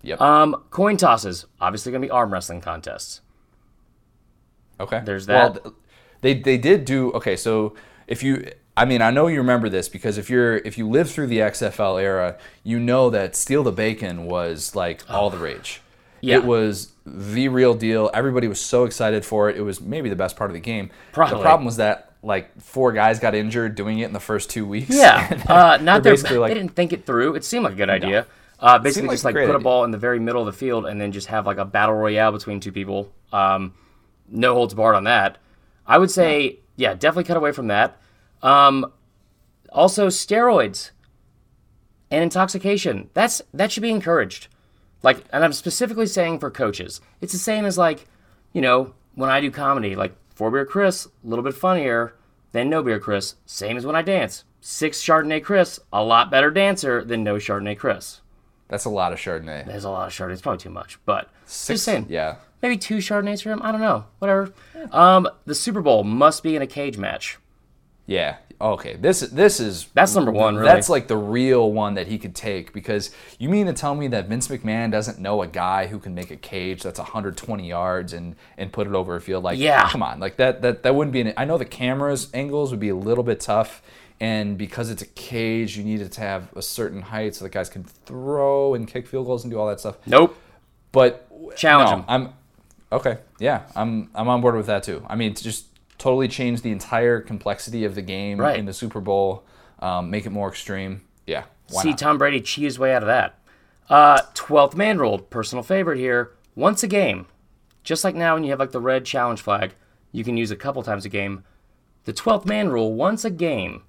Yep. 0.04 0.20
um, 0.22 0.64
coin 0.72 0.98
tosses 0.98 1.46
obviously 1.60 1.92
going 1.92 2.02
to 2.02 2.08
be 2.08 2.12
arm 2.12 2.32
wrestling 2.34 2.62
contests 2.62 3.22
Okay. 4.80 5.02
There's 5.06 5.28
that. 5.28 5.64
th- 5.64 5.76
they 6.22 6.34
they 6.40 6.58
did 6.58 6.86
do 6.86 7.12
okay. 7.12 7.36
So 7.36 7.76
if 8.08 8.24
you, 8.24 8.50
I 8.76 8.86
mean, 8.86 9.02
I 9.02 9.12
know 9.12 9.28
you 9.28 9.38
remember 9.38 9.70
this 9.70 9.88
because 9.90 10.18
if 10.18 10.30
you're 10.30 10.58
if 10.58 10.78
you 10.78 10.90
lived 10.90 11.12
through 11.12 11.28
the 11.28 11.38
XFL 11.40 12.02
era, 12.02 12.38
you 12.64 12.80
know 12.80 13.10
that 13.12 13.36
Steal 13.36 13.64
the 13.64 13.72
Bacon 13.72 14.26
was 14.26 14.76
like 14.76 15.04
all 15.10 15.30
the 15.30 15.38
rage. 15.38 15.82
Yeah. 16.22 16.38
It 16.38 16.46
was 16.46 16.94
the 17.06 17.48
real 17.50 17.74
deal. 17.74 18.10
Everybody 18.14 18.48
was 18.48 18.62
so 18.62 18.84
excited 18.86 19.26
for 19.26 19.50
it. 19.50 19.58
It 19.58 19.62
was 19.62 19.82
maybe 19.82 20.10
the 20.10 20.16
best 20.16 20.36
part 20.36 20.50
of 20.50 20.54
the 20.54 20.60
game. 20.60 20.90
Probably. 21.12 21.38
The 21.38 21.42
problem 21.44 21.66
was 21.66 21.78
that 21.78 22.11
like 22.24 22.60
four 22.62 22.92
guys 22.92 23.20
got 23.20 23.34
injured 23.34 23.76
doing 23.76 24.00
it 24.00 24.06
in 24.06 24.14
the 24.14 24.20
first 24.20 24.50
two 24.50 24.66
weeks. 24.66 24.96
yeah 24.96 25.44
uh, 25.50 25.78
not 25.82 26.04
their, 26.04 26.16
like- 26.16 26.50
they 26.52 26.54
didn't 26.54 26.76
think 26.76 26.94
it 26.94 27.06
through. 27.06 27.36
It 27.36 27.44
seemed 27.44 27.64
like 27.64 27.74
a 27.74 27.78
good 27.78 27.90
idea. 27.90 28.28
Uh, 28.60 28.78
basically 28.78 29.08
like 29.08 29.14
just 29.16 29.26
like 29.26 29.34
put 29.34 29.56
a 29.56 29.60
ball 29.60 29.84
in 29.86 29.92
the 29.92 29.98
very 29.98 30.20
middle 30.20 30.42
of 30.42 30.46
the 30.46 30.54
field 30.58 30.86
and 30.86 31.02
then 31.02 31.12
just 31.12 31.28
have 31.28 31.48
like 31.48 31.58
a 31.58 31.66
battle 31.66 31.96
royale 31.96 32.32
between 32.32 32.60
two 32.60 32.72
people. 32.72 33.12
Um, 33.34 33.74
no 34.30 34.54
holds 34.54 34.76
barred 34.76 34.96
on 34.96 35.06
that. 35.06 35.40
I 35.88 35.98
would 35.98 36.12
say 36.12 36.60
yeah 36.76 36.94
definitely 36.94 37.24
cut 37.24 37.38
away 37.38 37.52
from 37.54 37.68
that. 37.68 37.98
Um, 38.44 38.92
also 39.72 40.08
steroids 40.08 40.92
and 42.12 42.24
intoxication 42.24 43.10
that's 43.14 43.42
that 43.54 43.72
should 43.72 43.82
be 43.82 43.90
encouraged. 43.90 44.48
Like 45.02 45.24
and 45.34 45.44
i'm 45.44 45.54
specifically 45.54 46.06
saying 46.06 46.38
for 46.40 46.52
coaches. 46.52 47.02
It's 47.20 47.34
the 47.34 47.40
same 47.40 47.66
as 47.66 47.80
like 47.80 48.06
you 48.54 48.62
know 48.62 48.94
when 49.16 49.30
i 49.32 49.42
do 49.42 49.50
comedy 49.50 49.96
like 49.96 50.16
four 50.42 50.50
beer 50.50 50.66
chris 50.66 51.06
a 51.06 51.10
little 51.24 51.44
bit 51.44 51.54
funnier 51.54 52.16
than 52.52 52.68
no 52.68 52.82
beer 52.82 52.98
chris. 53.00 53.36
Same 53.46 53.78
as 53.78 53.86
when 53.86 53.96
i 53.96 54.02
dance. 54.02 54.44
Six 54.60 55.00
chardonnay 55.00 55.44
chris 55.44 55.80
a 55.94 56.04
lot 56.04 56.32
better 56.32 56.50
dancer 56.50 57.04
than 57.06 57.24
no 57.24 57.36
chardonnay 57.36 57.78
chris. 57.78 58.22
That's 58.68 58.86
a 58.86 58.90
lot 58.90 59.14
of 59.14 59.20
Chardonnay. 59.20 59.68
there's 59.68 59.84
a 59.84 59.92
lot 59.92 60.08
of 60.08 60.14
chardonnay. 60.14 60.32
It's 60.34 60.42
probably 60.42 60.58
too 60.58 60.72
much 60.72 60.98
but 61.06 61.30
Six, 61.46 61.68
just 61.82 61.86
saying. 61.86 62.08
Yeah. 62.10 62.38
maybe 62.64 62.76
two 62.76 62.98
chardonnays 62.98 63.44
for 63.44 63.52
him? 63.52 63.62
I 63.62 63.72
don't 63.72 63.82
know. 63.82 64.06
Whatever. 64.18 64.52
Um 64.92 65.30
the 65.46 65.54
super 65.54 65.80
bowl 65.80 66.04
must 66.04 66.42
be 66.42 66.56
in 66.56 66.64
a 66.64 66.68
cage 66.68 66.98
match 66.98 67.38
Yeah. 68.06 68.38
Okay. 68.60 68.96
This 68.96 69.22
this 69.22 69.60
is 69.60 69.88
That's 69.94 70.14
number 70.14 70.32
one, 70.32 70.56
really. 70.56 70.68
That's 70.68 70.90
like 70.90 71.08
the 71.08 71.18
real 71.18 71.72
one 71.72 71.96
that 71.96 72.08
he 72.08 72.18
could 72.20 72.36
take 72.36 72.74
because 72.74 73.10
you 73.40 73.50
mean 73.50 73.66
to 73.68 73.74
tell 73.74 73.96
me 73.96 74.08
that 74.10 74.28
Vince 74.28 74.48
McMahon 74.50 74.92
doesn't 74.92 75.18
know 75.20 75.42
a 75.42 75.48
guy 75.48 75.88
who 75.88 75.98
can 75.98 76.14
make 76.14 76.30
a 76.30 76.36
cage 76.36 76.84
that's 76.84 77.00
120 77.00 77.68
yards 77.68 78.14
and 78.14 78.36
and 78.58 78.72
put 78.72 78.86
it 78.88 78.94
over 78.94 79.16
a 79.16 79.22
field 79.22 79.44
like 79.44 79.58
Yeah. 79.58 79.90
come 79.90 80.04
on 80.04 80.20
like 80.20 80.36
that 80.38 80.62
that 80.62 80.84
that 80.84 80.94
wouldn't 80.94 81.14
be 81.14 81.22
an 81.22 81.34
I 81.38 81.46
know 81.46 81.58
the 81.58 81.66
cameras 81.66 82.30
angles 82.34 82.70
would 82.72 82.80
be 82.80 82.90
a 82.90 82.96
little 82.96 83.24
bit 83.24 83.40
tough 83.40 83.82
and 84.20 84.58
because 84.60 84.92
it's 84.92 85.02
a 85.02 85.08
cage 85.08 85.76
you 85.76 85.84
need 85.84 86.00
it 86.02 86.12
to 86.12 86.22
have 86.22 86.56
a 86.56 86.62
certain 86.62 87.02
height 87.02 87.34
so 87.34 87.44
the 87.46 87.50
guys 87.50 87.68
can 87.70 87.84
throw 87.84 88.76
and 88.76 88.88
kick 88.88 89.08
field 89.08 89.26
goals 89.26 89.44
and 89.44 89.52
do 89.52 89.60
all 89.60 89.68
that 89.68 89.80
stuff 89.80 89.96
nope 90.06 90.38
but 90.92 91.28
Challenge 91.56 91.90
no, 91.90 91.96
him. 91.98 92.06
I'm 92.08 92.34
okay. 92.92 93.18
Yeah, 93.40 93.64
I'm 93.76 94.10
I'm 94.14 94.28
on 94.30 94.42
board 94.42 94.56
with 94.56 94.68
that 94.68 94.84
too. 94.84 95.04
I 95.10 95.16
mean, 95.16 95.34
just 95.34 95.66
totally 96.02 96.28
change 96.28 96.62
the 96.62 96.72
entire 96.72 97.22
complexity 97.22 97.86
of 97.86 97.96
the 97.96 98.02
game 98.02 98.40
Right. 98.40 98.58
in 98.58 98.66
the 98.66 98.74
Super 98.74 99.00
Bowl, 99.00 99.44
um, 99.80 100.10
make 100.10 100.26
it 100.26 100.32
more 100.32 100.50
extreme. 100.50 101.02
Yeah, 101.28 101.44
why 101.70 101.84
See 101.84 101.90
not? 101.92 101.98
Tom 102.00 102.18
Brady 102.18 102.42
cheat 102.42 102.64
his 102.66 102.80
way 102.80 102.94
out 102.94 103.04
of 103.04 103.08
that. 103.08 103.38
Uh, 103.90 104.22
12th 104.34 104.76
man 104.76 104.98
rule, 104.98 105.20
personal 105.20 105.64
favorite 105.64 105.98
here. 106.00 106.32
Once 106.56 106.82
a 106.84 106.88
game, 106.88 107.28
just 107.84 108.04
like 108.04 108.16
now 108.16 108.34
when 108.34 108.44
you 108.44 108.50
have 108.50 108.60
like 108.60 108.72
the 108.72 108.82
red 108.82 109.06
challenge 109.06 109.42
flag, 109.42 109.74
you 110.12 110.24
can 110.24 110.38
use 110.38 110.50
a 110.52 110.56
couple 110.56 110.82
times 110.84 111.06
a 111.06 111.10
game. 111.10 111.44
The 112.06 112.14
12th 112.14 112.46
man 112.46 112.70
rule, 112.70 112.94
once 112.94 113.24
a 113.24 113.30
game, 113.30 113.84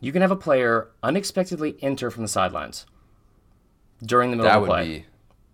you 0.00 0.10
can 0.10 0.20
have 0.22 0.30
a 0.32 0.36
player 0.36 0.88
unexpectedly 1.02 1.76
enter 1.80 2.10
from 2.10 2.22
the 2.22 2.28
sidelines 2.28 2.86
during 4.04 4.30
the 4.30 4.36
middle 4.36 4.50
that 4.50 4.56
of 4.58 4.62
the 4.64 4.68
play. 4.68 4.84
be 4.98 5.04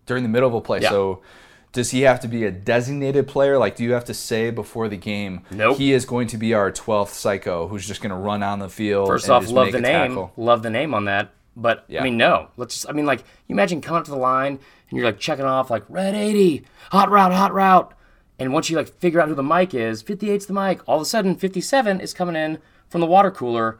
during 0.07 0.23
the 0.23 0.29
middle 0.29 0.49
of 0.49 0.55
a 0.55 0.61
play. 0.61 0.81
Yeah. 0.81 0.89
So. 0.89 1.21
Does 1.71 1.91
he 1.91 2.01
have 2.01 2.19
to 2.21 2.27
be 2.27 2.45
a 2.45 2.51
designated 2.51 3.27
player? 3.27 3.57
Like, 3.59 3.75
do 3.75 3.83
you 3.83 3.93
have 3.93 4.05
to 4.05 4.13
say 4.13 4.49
before 4.49 4.87
the 4.87 4.97
game, 4.97 5.41
Nope. 5.51 5.77
he 5.77 5.93
is 5.93 6.03
going 6.05 6.27
to 6.29 6.37
be 6.37 6.53
our 6.53 6.71
12th 6.71 7.09
psycho 7.09 7.67
who's 7.67 7.87
just 7.87 8.01
going 8.01 8.09
to 8.09 8.15
run 8.15 8.41
on 8.41 8.57
the 8.59 8.69
field? 8.69 9.07
First 9.07 9.29
off, 9.29 9.47
love 9.49 9.71
the 9.71 9.79
name. 9.79 10.09
tackle? 10.09 10.31
Love 10.35 10.63
the 10.63 10.71
name 10.71 10.93
on 10.95 11.05
that. 11.05 11.31
But 11.55 11.85
Yeah. 11.87 12.01
I 12.01 12.03
mean, 12.03 12.17
no. 12.17 12.47
Let's 12.57 12.73
just. 12.75 12.89
I 12.89 12.93
mean, 12.93 13.05
like 13.05 13.19
you 13.47 13.53
imagine 13.53 13.81
coming 13.81 13.99
up 13.99 14.05
to 14.05 14.11
the 14.11 14.17
line 14.17 14.59
and 14.89 14.97
you're 14.97 15.05
like 15.05 15.19
checking 15.19 15.45
off 15.45 15.69
like 15.69 15.83
red 15.89 16.15
80, 16.15 16.63
hot 16.91 17.11
route, 17.11 17.33
hot 17.33 17.53
route, 17.53 17.93
and 18.39 18.51
once 18.53 18.69
you 18.69 18.77
like 18.77 18.87
figure 18.99 19.19
out 19.21 19.27
who 19.29 19.35
the 19.35 19.43
mic 19.43 19.73
is, 19.75 20.01
58's 20.01 20.45
the 20.47 20.53
mic. 20.53 20.81
All 20.87 20.95
of 20.95 21.01
a 21.03 21.05
sudden, 21.05 21.35
57 21.35 21.99
is 22.01 22.13
coming 22.13 22.35
in 22.35 22.59
from 22.87 23.01
the 23.01 23.07
water 23.07 23.29
cooler 23.29 23.79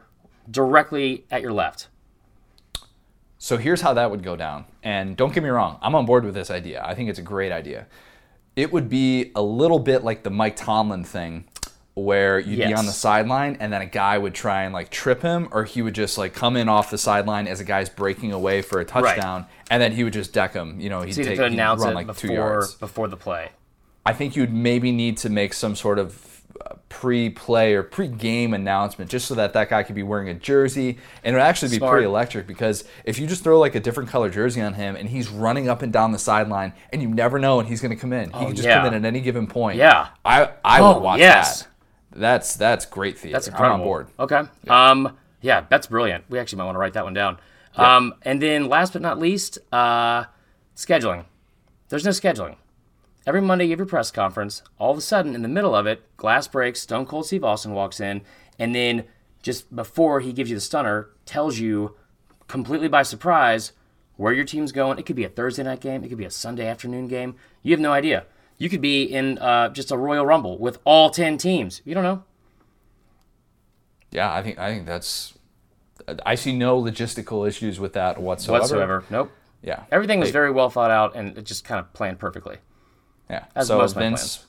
directly 0.50 1.24
at 1.30 1.42
your 1.42 1.52
left. 1.52 1.88
So 3.42 3.56
here's 3.56 3.80
how 3.80 3.94
that 3.94 4.10
would 4.10 4.22
go 4.22 4.36
down. 4.36 4.66
And 4.82 5.16
don't 5.16 5.32
get 5.32 5.42
me 5.42 5.48
wrong, 5.48 5.78
I'm 5.80 5.94
on 5.94 6.04
board 6.04 6.24
with 6.26 6.34
this 6.34 6.50
idea. 6.50 6.84
I 6.84 6.94
think 6.94 7.08
it's 7.08 7.18
a 7.18 7.22
great 7.22 7.50
idea. 7.50 7.86
It 8.54 8.70
would 8.70 8.90
be 8.90 9.32
a 9.34 9.40
little 9.40 9.78
bit 9.78 10.04
like 10.04 10.22
the 10.24 10.30
Mike 10.30 10.56
Tomlin 10.56 11.04
thing 11.04 11.46
where 11.94 12.38
you'd 12.38 12.58
be 12.58 12.74
on 12.74 12.84
the 12.84 12.92
sideline 12.92 13.56
and 13.58 13.72
then 13.72 13.80
a 13.80 13.86
guy 13.86 14.18
would 14.18 14.34
try 14.34 14.64
and 14.64 14.74
like 14.74 14.90
trip 14.90 15.22
him 15.22 15.48
or 15.52 15.64
he 15.64 15.80
would 15.80 15.94
just 15.94 16.18
like 16.18 16.34
come 16.34 16.54
in 16.56 16.68
off 16.68 16.90
the 16.90 16.98
sideline 16.98 17.48
as 17.48 17.60
a 17.60 17.64
guy's 17.64 17.88
breaking 17.88 18.32
away 18.32 18.60
for 18.60 18.78
a 18.78 18.84
touchdown 18.84 19.46
and 19.70 19.82
then 19.82 19.92
he 19.92 20.04
would 20.04 20.12
just 20.12 20.34
deck 20.34 20.52
him. 20.52 20.78
You 20.78 20.90
know, 20.90 21.00
he'd 21.00 21.14
So 21.14 21.22
take 21.22 21.38
he'd 21.38 21.46
announce 21.46 21.80
run 21.82 21.92
it 21.92 22.06
like 22.06 22.16
two 22.16 22.32
yards. 22.34 22.74
before 22.74 23.08
the 23.08 23.16
play. 23.16 23.50
I 24.04 24.12
think 24.12 24.36
you'd 24.36 24.52
maybe 24.52 24.92
need 24.92 25.16
to 25.18 25.30
make 25.30 25.54
some 25.54 25.74
sort 25.74 25.98
of 25.98 26.39
pre-play 26.90 27.72
or 27.74 27.82
pre-game 27.82 28.52
announcement 28.52 29.10
just 29.10 29.26
so 29.26 29.34
that 29.34 29.54
that 29.54 29.70
guy 29.70 29.82
could 29.82 29.94
be 29.94 30.02
wearing 30.02 30.28
a 30.28 30.34
jersey 30.34 30.98
and 31.24 31.34
it 31.34 31.38
would 31.38 31.42
actually 31.42 31.70
be 31.70 31.76
Smart. 31.78 31.92
pretty 31.92 32.04
electric 32.06 32.46
because 32.46 32.84
if 33.04 33.18
you 33.18 33.26
just 33.26 33.42
throw 33.42 33.58
like 33.58 33.74
a 33.74 33.80
different 33.80 34.10
color 34.10 34.28
jersey 34.28 34.60
on 34.60 34.74
him 34.74 34.96
and 34.96 35.08
he's 35.08 35.28
running 35.30 35.68
up 35.68 35.80
and 35.82 35.92
down 35.92 36.12
the 36.12 36.18
sideline 36.18 36.72
and 36.92 37.00
you 37.00 37.08
never 37.08 37.38
know 37.38 37.56
when 37.56 37.66
he's 37.66 37.80
going 37.80 37.90
to 37.94 37.96
come 37.96 38.12
in 38.12 38.30
he 38.32 38.44
can 38.46 38.54
just 38.56 38.66
Oh, 38.66 38.70
yeah. 38.70 38.78
come 38.84 38.88
in 38.92 38.94
at 38.94 39.04
any 39.08 39.20
given 39.20 39.46
point 39.46 39.78
Yeah. 39.78 40.08
i 40.24 40.50
i 40.64 40.80
Oh, 40.80 40.94
would 40.94 41.02
watch 41.02 41.20
yes. 41.20 41.62
that 41.62 41.68
that's 42.20 42.56
that's 42.56 42.84
great 42.86 43.16
theater 43.18 43.34
That's 43.36 43.46
i'm 43.48 43.54
incredible. 43.54 43.80
on 43.80 43.86
board 43.86 44.06
Okay. 44.18 44.42
Um, 44.68 45.16
yeah, 45.42 45.64
that's 45.70 45.86
brilliant. 45.86 46.24
We 46.28 46.38
actually 46.38 46.58
might 46.58 46.64
want 46.66 46.74
to 46.74 46.80
write 46.80 46.92
that 46.92 47.04
one 47.04 47.14
down. 47.14 47.38
Um, 47.76 48.12
and 48.22 48.42
then 48.42 48.68
last 48.68 48.92
but 48.92 49.00
not 49.00 49.18
least, 49.18 49.58
uh, 49.72 50.24
scheduling. 50.76 51.24
There's 51.88 52.04
no 52.04 52.10
scheduling. 52.10 52.56
Every 53.26 53.40
Monday 53.40 53.66
you 53.66 53.70
have 53.70 53.78
your 53.78 53.86
press 53.86 54.10
conference. 54.10 54.62
All 54.78 54.90
of 54.90 54.98
a 54.98 55.02
sudden, 55.02 55.34
in 55.34 55.42
the 55.42 55.48
middle 55.48 55.74
of 55.74 55.86
it, 55.86 56.02
glass 56.16 56.48
breaks. 56.48 56.80
Stone 56.80 57.06
Cold 57.06 57.26
Steve 57.26 57.44
Austin 57.44 57.72
walks 57.72 58.00
in, 58.00 58.22
and 58.58 58.74
then 58.74 59.04
just 59.42 59.74
before 59.74 60.20
he 60.20 60.32
gives 60.32 60.50
you 60.50 60.56
the 60.56 60.60
stunner, 60.60 61.10
tells 61.26 61.58
you 61.58 61.96
completely 62.48 62.88
by 62.88 63.02
surprise 63.02 63.72
where 64.16 64.32
your 64.32 64.44
team's 64.44 64.72
going. 64.72 64.98
It 64.98 65.06
could 65.06 65.16
be 65.16 65.24
a 65.24 65.28
Thursday 65.28 65.62
night 65.62 65.80
game. 65.80 66.02
It 66.02 66.08
could 66.08 66.18
be 66.18 66.24
a 66.24 66.30
Sunday 66.30 66.66
afternoon 66.66 67.08
game. 67.08 67.36
You 67.62 67.72
have 67.72 67.80
no 67.80 67.92
idea. 67.92 68.24
You 68.58 68.68
could 68.68 68.80
be 68.80 69.02
in 69.02 69.38
uh, 69.38 69.70
just 69.70 69.90
a 69.90 69.96
Royal 69.96 70.26
Rumble 70.26 70.58
with 70.58 70.78
all 70.84 71.10
ten 71.10 71.38
teams. 71.38 71.80
You 71.84 71.94
don't 71.94 72.04
know. 72.04 72.24
Yeah, 74.10 74.32
I 74.32 74.42
think 74.42 74.58
I 74.58 74.70
think 74.70 74.86
that's. 74.86 75.34
I 76.26 76.34
see 76.34 76.56
no 76.56 76.82
logistical 76.82 77.46
issues 77.46 77.78
with 77.78 77.92
that 77.92 78.20
whatsoever. 78.20 78.60
Whatsoever. 78.60 79.04
Nope. 79.10 79.30
Yeah. 79.62 79.84
Everything 79.92 80.18
was 80.18 80.30
very 80.30 80.50
well 80.50 80.70
thought 80.70 80.90
out 80.90 81.14
and 81.14 81.36
it 81.36 81.44
just 81.44 81.64
kind 81.64 81.78
of 81.78 81.92
planned 81.92 82.18
perfectly. 82.18 82.56
Yeah. 83.30 83.44
as 83.54 83.68
so 83.68 83.78
most 83.78 83.92
of 83.92 83.96
my 83.96 84.02
Vince, 84.08 84.44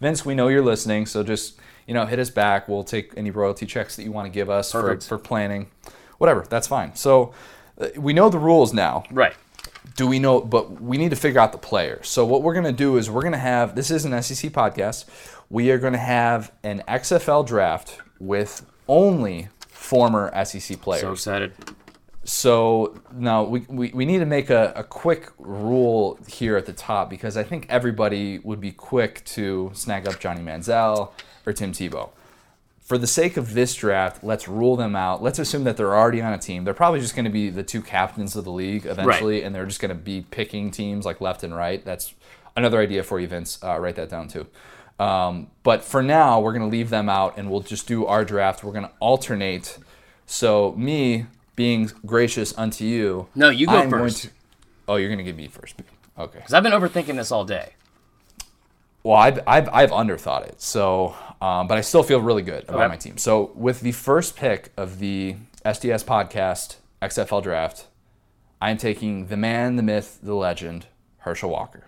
Vince, 0.00 0.24
we 0.24 0.34
know 0.34 0.48
you're 0.48 0.64
listening, 0.64 1.06
so 1.06 1.22
just 1.22 1.58
you 1.86 1.94
know 1.94 2.06
hit 2.06 2.18
us 2.18 2.30
back. 2.30 2.68
We'll 2.68 2.84
take 2.84 3.12
any 3.16 3.30
royalty 3.30 3.66
checks 3.66 3.96
that 3.96 4.04
you 4.04 4.12
want 4.12 4.26
to 4.26 4.30
give 4.30 4.50
us 4.50 4.72
for, 4.72 5.00
for 5.00 5.18
planning, 5.18 5.70
whatever. 6.18 6.44
That's 6.48 6.66
fine. 6.66 6.94
So 6.94 7.32
uh, 7.80 7.88
we 7.96 8.12
know 8.12 8.28
the 8.28 8.38
rules 8.38 8.72
now. 8.72 9.04
Right. 9.10 9.34
Do 9.96 10.06
we 10.06 10.18
know? 10.18 10.40
But 10.40 10.80
we 10.80 10.98
need 10.98 11.10
to 11.10 11.16
figure 11.16 11.40
out 11.40 11.52
the 11.52 11.58
players. 11.58 12.08
So 12.08 12.24
what 12.24 12.42
we're 12.42 12.54
gonna 12.54 12.72
do 12.72 12.96
is 12.98 13.10
we're 13.10 13.22
gonna 13.22 13.38
have 13.38 13.74
this 13.74 13.90
is 13.90 14.04
an 14.04 14.22
SEC 14.22 14.52
podcast. 14.52 15.06
We 15.50 15.70
are 15.70 15.78
gonna 15.78 15.98
have 15.98 16.52
an 16.62 16.82
XFL 16.86 17.46
draft 17.46 17.98
with 18.20 18.64
only 18.86 19.48
former 19.68 20.30
SEC 20.44 20.80
players. 20.80 21.02
So 21.02 21.12
excited. 21.12 21.52
So 22.28 23.00
now 23.10 23.44
we, 23.44 23.60
we, 23.68 23.90
we 23.92 24.04
need 24.04 24.18
to 24.18 24.26
make 24.26 24.50
a, 24.50 24.74
a 24.76 24.84
quick 24.84 25.30
rule 25.38 26.18
here 26.28 26.58
at 26.58 26.66
the 26.66 26.74
top 26.74 27.08
because 27.08 27.38
I 27.38 27.42
think 27.42 27.64
everybody 27.70 28.38
would 28.40 28.60
be 28.60 28.70
quick 28.70 29.24
to 29.26 29.70
snag 29.72 30.06
up 30.06 30.20
Johnny 30.20 30.42
Manziel 30.42 31.12
or 31.46 31.54
Tim 31.54 31.72
Tebow. 31.72 32.10
For 32.82 32.98
the 32.98 33.06
sake 33.06 33.38
of 33.38 33.54
this 33.54 33.74
draft, 33.74 34.22
let's 34.22 34.46
rule 34.46 34.76
them 34.76 34.94
out. 34.94 35.22
Let's 35.22 35.38
assume 35.38 35.64
that 35.64 35.78
they're 35.78 35.96
already 35.96 36.20
on 36.20 36.34
a 36.34 36.38
team. 36.38 36.64
They're 36.64 36.74
probably 36.74 37.00
just 37.00 37.16
going 37.16 37.24
to 37.24 37.30
be 37.30 37.48
the 37.48 37.62
two 37.62 37.80
captains 37.80 38.36
of 38.36 38.44
the 38.44 38.52
league 38.52 38.84
eventually, 38.84 39.42
and 39.42 39.54
they're 39.54 39.64
just 39.64 39.80
going 39.80 39.88
to 39.88 39.94
be 39.94 40.20
picking 40.30 40.70
teams 40.70 41.06
like 41.06 41.22
left 41.22 41.44
and 41.44 41.56
right. 41.56 41.82
That's 41.82 42.12
another 42.54 42.78
idea 42.78 43.04
for 43.04 43.18
you, 43.18 43.26
Vince. 43.26 43.58
Uh, 43.64 43.78
write 43.78 43.96
that 43.96 44.10
down 44.10 44.28
too. 44.28 44.46
Um, 45.00 45.50
but 45.62 45.82
for 45.82 46.02
now, 46.02 46.40
we're 46.40 46.52
going 46.52 46.70
to 46.70 46.76
leave 46.76 46.90
them 46.90 47.08
out, 47.08 47.38
and 47.38 47.50
we'll 47.50 47.62
just 47.62 47.88
do 47.88 48.04
our 48.04 48.22
draft. 48.22 48.62
We're 48.62 48.72
going 48.72 48.84
to 48.84 48.92
alternate. 49.00 49.78
So 50.26 50.74
me 50.76 51.24
being 51.58 51.90
gracious 52.06 52.56
unto 52.56 52.84
you. 52.84 53.26
No, 53.34 53.50
you 53.50 53.66
go 53.66 53.72
I'm 53.80 53.90
first. 53.90 54.22
to- 54.22 54.30
oh, 54.86 54.94
you're 54.94 55.08
going 55.08 55.18
to 55.18 55.24
give 55.24 55.36
me 55.36 55.48
first. 55.48 55.74
Okay. 56.16 56.38
Because 56.38 56.54
I've 56.54 56.62
been 56.62 56.70
overthinking 56.72 57.16
this 57.16 57.32
all 57.32 57.44
day. 57.44 57.72
Well, 59.02 59.16
I've, 59.16 59.40
I've, 59.44 59.68
I've 59.72 59.90
underthought 59.90 60.46
it. 60.46 60.60
So, 60.62 61.16
um, 61.42 61.66
but 61.66 61.76
I 61.76 61.80
still 61.80 62.04
feel 62.04 62.20
really 62.20 62.42
good 62.42 62.62
about 62.64 62.76
Okay. 62.82 62.88
my 62.88 62.96
team. 62.96 63.18
So, 63.18 63.50
with 63.56 63.80
the 63.80 63.90
first 63.90 64.36
pick 64.36 64.70
of 64.76 65.00
the 65.00 65.34
SDS 65.64 66.04
podcast 66.04 66.76
XFL 67.02 67.42
draft, 67.42 67.86
I'm 68.60 68.76
taking 68.76 69.26
the 69.26 69.36
man, 69.36 69.74
the 69.74 69.82
myth, 69.82 70.20
the 70.22 70.34
legend, 70.34 70.86
Herschel 71.18 71.50
Walker. 71.50 71.84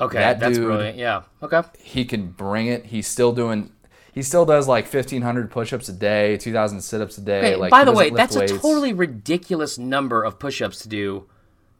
Okay, 0.00 0.18
That 0.18 0.38
that's 0.38 0.56
dude- 0.56 0.66
brilliant. 0.66 0.96
Yeah. 0.96 1.22
Okay. 1.42 1.62
He 1.82 2.04
can 2.04 2.28
bring 2.28 2.68
it. 2.68 2.86
He's 2.86 3.08
still 3.08 3.32
doing. 3.32 3.72
He 4.18 4.22
still 4.24 4.44
does 4.44 4.66
like 4.66 4.92
1,500 4.92 5.48
push-ups 5.48 5.88
a 5.88 5.92
day, 5.92 6.36
2,000 6.38 6.80
sit-ups 6.80 7.18
a 7.18 7.20
day. 7.20 7.40
Hey, 7.40 7.54
like 7.54 7.70
by 7.70 7.84
the 7.84 7.92
way, 7.92 8.10
that's 8.10 8.34
weights. 8.34 8.50
a 8.50 8.58
totally 8.58 8.92
ridiculous 8.92 9.78
number 9.78 10.24
of 10.24 10.40
push-ups 10.40 10.80
to 10.80 10.88
do 10.88 11.28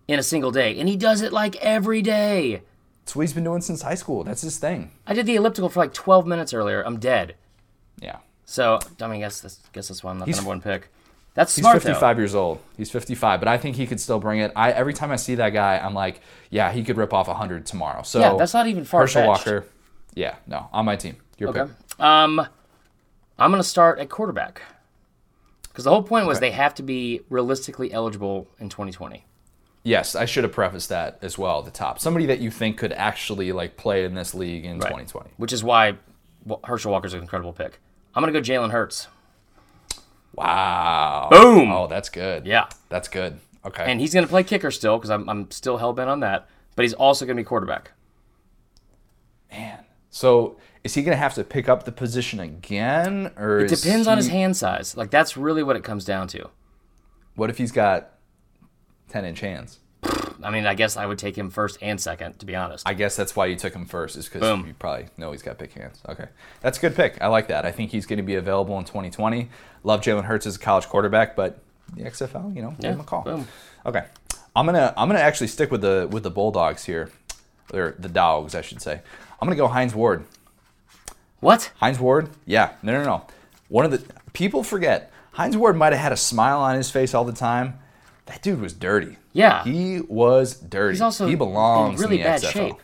in 0.07 0.21
a 0.21 0.23
single 0.23 0.53
day, 0.53 0.79
and 0.79 0.89
he 0.89 0.95
does 0.95 1.21
it 1.21 1.33
like 1.33 1.57
every 1.57 2.01
day. 2.01 2.63
That's 3.01 3.17
what 3.17 3.23
he's 3.23 3.33
been 3.33 3.43
doing 3.43 3.61
since 3.61 3.83
high 3.83 3.97
school. 3.97 4.23
That's 4.23 4.43
his 4.43 4.57
thing. 4.57 4.93
I 5.05 5.15
did 5.15 5.27
the 5.27 5.35
elliptical 5.35 5.69
for 5.69 5.81
like 5.81 5.93
12 5.93 6.29
minutes 6.29 6.55
earlier. 6.55 6.81
I'm 6.87 7.01
dead. 7.01 7.35
Yeah. 8.01 8.19
So, 8.45 8.79
I 9.03 9.09
mean, 9.09 9.19
guess 9.19 9.41
that's, 9.41 9.59
guess 9.73 9.89
that's 9.89 10.05
why 10.05 10.13
I'm 10.13 10.19
not 10.19 10.29
the 10.29 10.37
number 10.37 10.47
one 10.47 10.61
pick. 10.61 10.91
That's 11.35 11.53
smart, 11.53 11.75
He's 11.75 11.83
smart 11.83 11.97
55 11.97 12.19
years 12.19 12.37
old. 12.37 12.61
He's 12.77 12.89
55, 12.93 13.41
but 13.41 13.49
I 13.49 13.59
think 13.59 13.75
he 13.75 13.85
could 13.85 13.99
still 13.99 14.21
bring 14.21 14.39
it. 14.39 14.53
I 14.55 14.71
every 14.71 14.95
time 14.95 15.11
I 15.11 15.17
see 15.17 15.35
that 15.35 15.51
guy, 15.51 15.79
I'm 15.79 15.93
like, 15.93 16.21
yeah, 16.51 16.71
he 16.71 16.85
could 16.85 16.99
rip 16.99 17.13
off 17.13 17.27
100 17.27 17.67
tomorrow. 17.67 18.03
So 18.05 18.21
Yeah, 18.21 18.37
that's 18.37 18.55
not 18.55 18.69
even 18.69 18.85
far-fetched. 18.85 19.27
Walker. 19.27 19.67
Yeah, 20.15 20.37
no, 20.47 20.69
on 20.73 20.85
my 20.85 20.95
team. 20.95 21.17
Your 21.37 21.53
though. 21.53 21.67
pick. 21.67 21.75
Okay. 21.99 22.05
Um, 22.09 22.41
I'm 23.39 23.51
gonna 23.51 23.63
start 23.63 23.99
at 23.99 24.09
quarterback 24.09 24.63
because 25.63 25.85
the 25.85 25.91
whole 25.91 26.03
point 26.03 26.27
was 26.27 26.41
they 26.41 26.51
have 26.51 26.75
to 26.77 26.83
be 26.83 27.21
realistically 27.31 27.93
eligible 27.93 28.49
in 28.59 28.69
2020. 28.69 29.25
Yes, 29.85 30.15
I 30.17 30.25
should 30.25 30.45
have 30.45 30.53
prefaced 30.53 30.89
that 30.89 31.19
as 31.23 31.39
well 31.39 31.61
at 31.61 31.65
the 31.65 31.71
top. 31.71 31.99
Somebody 32.01 32.27
that 32.27 32.41
you 32.41 32.51
think 32.51 32.77
could 32.79 32.93
actually 32.93 33.53
like 33.53 33.77
play 33.77 34.05
in 34.05 34.15
this 34.15 34.35
league 34.35 34.65
in 34.65 34.77
2020. 34.81 35.31
which 35.37 35.53
is 35.53 35.63
why 35.63 35.95
Herschel 36.65 36.91
Walker's 36.93 37.15
an 37.15 37.21
incredible 37.21 37.53
pick. 37.53 37.79
I'm 38.15 38.23
gonna 38.23 38.33
go 38.33 38.41
Jalen 38.41 38.71
Hurts. 38.71 39.07
Wow. 40.35 41.29
Boom. 41.31 41.71
Oh, 41.73 41.87
that's 41.87 42.09
good. 42.09 42.47
Yeah, 42.47 42.69
That's 42.89 43.09
good. 43.09 43.39
Okay. 43.65 43.85
and 43.87 44.01
he's 44.01 44.15
gonna 44.15 44.27
play 44.27 44.45
kicker 44.45 44.71
still 44.71 44.97
because 44.99 45.11
I'm 45.11 45.29
I'm 45.29 45.51
still 45.51 45.77
hell 45.79 45.93
bent 45.93 46.09
on 46.11 46.21
that. 46.21 46.49
But 46.77 46.83
he's 46.83 46.95
also 46.95 47.25
gonna 47.27 47.37
be 47.37 47.45
quarterback. 47.45 47.93
Man. 49.51 49.85
So 50.11 50.57
is 50.89 50.95
he 50.95 51.03
going 51.03 51.13
to 51.13 51.19
have 51.19 51.35
to 51.35 51.45
pick 51.45 51.69
up 51.69 51.85
the 51.85 51.93
position 51.93 52.41
again, 52.41 53.31
or 53.37 53.59
it 53.59 53.69
depends 53.69 54.07
on 54.07 54.17
his 54.17 54.29
hand 54.29 54.57
size. 54.57 54.97
Like 54.97 55.11
that's 55.11 55.37
really 55.37 55.63
what 55.63 55.77
it 55.77 55.85
comes 55.85 56.07
down 56.07 56.29
to. 56.29 56.49
What 57.35 57.51
if 57.51 57.59
he's 57.59 57.73
got 57.73 58.13
10 59.11 59.27
inch 59.27 59.41
hands? 59.41 59.81
I 60.43 60.51
mean, 60.51 60.65
I 60.65 60.73
guess 60.73 60.97
I 60.97 61.05
would 61.05 61.19
take 61.19 61.37
him 61.37 61.51
first 61.51 61.77
and 61.83 62.01
second, 62.01 62.39
to 62.39 62.47
be 62.47 62.57
honest. 62.57 62.89
I 62.89 62.95
guess 62.95 63.17
that's 63.17 63.37
why 63.37 63.47
you 63.47 63.57
took 63.57 63.75
him 63.75 63.85
first, 63.85 64.17
is 64.17 64.31
because 64.31 64.65
you 64.67 64.73
probably 64.79 65.09
know 65.19 65.31
he's 65.33 65.43
got 65.43 65.59
big 65.59 65.73
hands. 65.73 66.01
Okay, 66.09 66.29
that's 66.63 66.79
a 66.79 66.81
good 66.81 66.97
pick. 66.97 67.21
I 67.21 67.27
like 67.27 67.49
that. 67.49 67.67
I 67.67 67.71
think 67.71 67.91
he's 67.91 68.07
going 68.07 68.17
to 68.17 68.23
be 68.23 68.37
available 68.37 68.79
in 68.79 68.85
2020. 68.85 69.51
Love 69.85 70.01
Jalen 70.01 70.25
Hurts 70.25 70.47
as 70.47 70.57
a 70.57 70.59
college 70.59 70.87
quarterback, 70.87 71.37
but 71.37 71.59
the 71.95 72.05
XFL, 72.05 72.57
you 72.57 72.63
know, 72.63 72.75
give 72.81 72.95
him 72.95 73.01
a 73.01 73.05
call. 73.05 73.25
boom. 73.25 73.47
Okay, 73.85 74.05
I'm 74.57 74.65
gonna 74.65 74.95
I'm 74.97 75.09
gonna 75.09 75.19
actually 75.19 75.49
stick 75.49 75.71
with 75.71 75.83
the 75.83 76.09
with 76.11 76.23
the 76.23 76.31
Bulldogs 76.31 76.85
here, 76.85 77.11
or 77.75 77.95
the 77.99 78.09
Dogs, 78.09 78.55
I 78.55 78.63
should 78.63 78.81
say. 78.81 79.03
I'm 79.41 79.47
gonna 79.47 79.57
go 79.57 79.69
Hines 79.69 79.95
Ward. 79.95 80.25
What? 81.41 81.71
Hines 81.77 81.99
Ward, 81.99 82.31
yeah, 82.47 82.73
no, 82.83 82.93
no, 82.93 83.05
no. 83.05 83.27
One 83.69 83.85
of 83.85 83.91
the 83.91 84.03
people 84.33 84.63
forget 84.63 85.13
Hines 85.33 85.57
Ward 85.57 85.77
might 85.77 85.93
have 85.93 86.03
had 86.03 86.13
a 86.13 86.17
smile 86.17 86.61
on 86.61 86.77
his 86.77 86.91
face 86.91 87.15
all 87.15 87.25
the 87.25 87.33
time. 87.33 87.79
That 88.27 88.43
dude 88.43 88.61
was 88.61 88.73
dirty. 88.73 89.17
Yeah. 89.33 89.63
he 89.65 90.01
was 90.01 90.55
dirty. 90.55 90.95
He's 90.95 91.01
also 91.01 91.27
he 91.29 91.35
belongs 91.35 92.01
in 92.01 92.09
really 92.09 92.21
in 92.21 92.25
the 92.25 92.29
bad 92.29 92.43
XFL. 92.43 92.53
shape. 92.53 92.77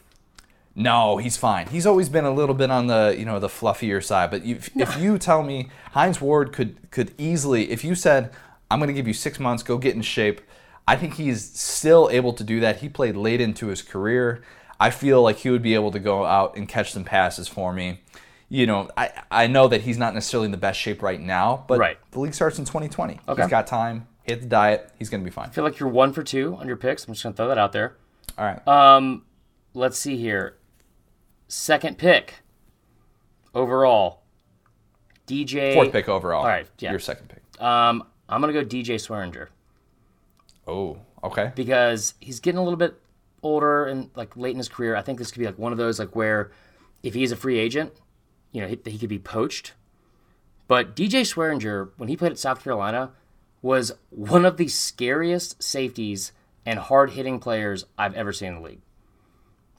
No, 0.76 1.18
he's 1.18 1.36
fine. 1.36 1.68
He's 1.68 1.86
always 1.86 2.08
been 2.08 2.24
a 2.24 2.32
little 2.32 2.54
bit 2.54 2.70
on 2.70 2.86
the 2.86 3.14
you 3.18 3.24
know 3.24 3.38
the 3.38 3.48
fluffier 3.48 4.02
side. 4.02 4.30
But 4.30 4.44
you, 4.44 4.58
if 4.76 4.96
you 5.00 5.18
tell 5.18 5.42
me 5.42 5.70
Hines 5.92 6.20
Ward 6.20 6.52
could 6.52 6.90
could 6.90 7.12
easily, 7.18 7.70
if 7.70 7.84
you 7.84 7.94
said 7.94 8.32
I'm 8.70 8.78
going 8.78 8.88
to 8.88 8.94
give 8.94 9.06
you 9.06 9.14
six 9.14 9.38
months, 9.38 9.62
go 9.62 9.78
get 9.78 9.94
in 9.94 10.02
shape, 10.02 10.40
I 10.86 10.96
think 10.96 11.14
he's 11.14 11.44
still 11.58 12.08
able 12.10 12.32
to 12.34 12.44
do 12.44 12.60
that. 12.60 12.78
He 12.78 12.88
played 12.88 13.16
late 13.16 13.40
into 13.40 13.68
his 13.68 13.82
career. 13.82 14.42
I 14.80 14.90
feel 14.90 15.22
like 15.22 15.38
he 15.38 15.50
would 15.50 15.62
be 15.62 15.74
able 15.74 15.92
to 15.92 16.00
go 16.00 16.24
out 16.24 16.56
and 16.56 16.68
catch 16.68 16.92
some 16.92 17.04
passes 17.04 17.46
for 17.48 17.72
me. 17.72 18.00
You 18.48 18.66
know, 18.66 18.88
I 18.96 19.10
I 19.30 19.46
know 19.46 19.68
that 19.68 19.80
he's 19.82 19.98
not 19.98 20.14
necessarily 20.14 20.46
in 20.46 20.50
the 20.52 20.56
best 20.58 20.78
shape 20.78 21.02
right 21.02 21.20
now, 21.20 21.64
but 21.66 21.78
Right. 21.78 21.98
the 22.12 22.20
league 22.20 22.34
starts 22.34 22.58
in 22.58 22.64
2020. 22.64 23.20
Okay. 23.28 23.42
He's 23.42 23.50
got 23.50 23.66
time. 23.66 24.06
Hit 24.22 24.40
the 24.42 24.46
diet. 24.46 24.90
He's 24.98 25.10
going 25.10 25.20
to 25.22 25.24
be 25.24 25.30
fine. 25.30 25.48
I 25.48 25.50
feel 25.50 25.64
like 25.64 25.78
you're 25.78 25.88
one 25.88 26.12
for 26.12 26.22
two 26.22 26.56
on 26.56 26.66
your 26.66 26.76
picks. 26.76 27.06
I'm 27.06 27.14
just 27.14 27.22
gonna 27.22 27.34
throw 27.34 27.48
that 27.48 27.58
out 27.58 27.72
there. 27.72 27.96
All 28.38 28.44
right. 28.44 28.66
Um, 28.68 29.24
let's 29.74 29.98
see 29.98 30.16
here. 30.16 30.56
Second 31.48 31.98
pick 31.98 32.34
overall. 33.54 34.22
DJ. 35.26 35.74
Fourth 35.74 35.92
pick 35.92 36.08
overall. 36.08 36.40
All 36.42 36.48
right, 36.48 36.66
yeah. 36.78 36.90
Your 36.90 36.98
second 37.00 37.28
pick. 37.28 37.42
Um, 37.62 38.04
I'm 38.28 38.40
gonna 38.40 38.52
go 38.52 38.64
DJ 38.64 38.96
Swearinger 38.96 39.48
Oh, 40.66 40.98
okay. 41.22 41.52
because 41.54 42.14
he's 42.20 42.40
getting 42.40 42.58
a 42.58 42.62
little 42.62 42.76
bit 42.78 43.00
older 43.42 43.84
and 43.86 44.10
like 44.16 44.36
late 44.36 44.52
in 44.52 44.58
his 44.58 44.68
career. 44.68 44.96
I 44.96 45.02
think 45.02 45.18
this 45.18 45.30
could 45.30 45.40
be 45.40 45.46
like 45.46 45.58
one 45.58 45.72
of 45.72 45.78
those 45.78 45.98
like 45.98 46.14
where 46.16 46.50
if 47.02 47.14
he's 47.14 47.32
a 47.32 47.36
free 47.36 47.58
agent, 47.58 47.92
you 48.54 48.62
know, 48.62 48.68
he, 48.68 48.78
he 48.86 48.96
could 48.96 49.10
be 49.10 49.18
poached. 49.18 49.74
But 50.66 50.96
DJ 50.96 51.20
Swearinger, 51.22 51.90
when 51.98 52.08
he 52.08 52.16
played 52.16 52.32
at 52.32 52.38
South 52.38 52.64
Carolina, 52.64 53.10
was 53.60 53.92
one 54.08 54.46
of 54.46 54.56
the 54.56 54.68
scariest 54.68 55.62
safeties 55.62 56.32
and 56.64 56.78
hard 56.78 57.10
hitting 57.10 57.38
players 57.38 57.84
I've 57.98 58.14
ever 58.14 58.32
seen 58.32 58.48
in 58.48 58.54
the 58.54 58.60
league. 58.62 58.80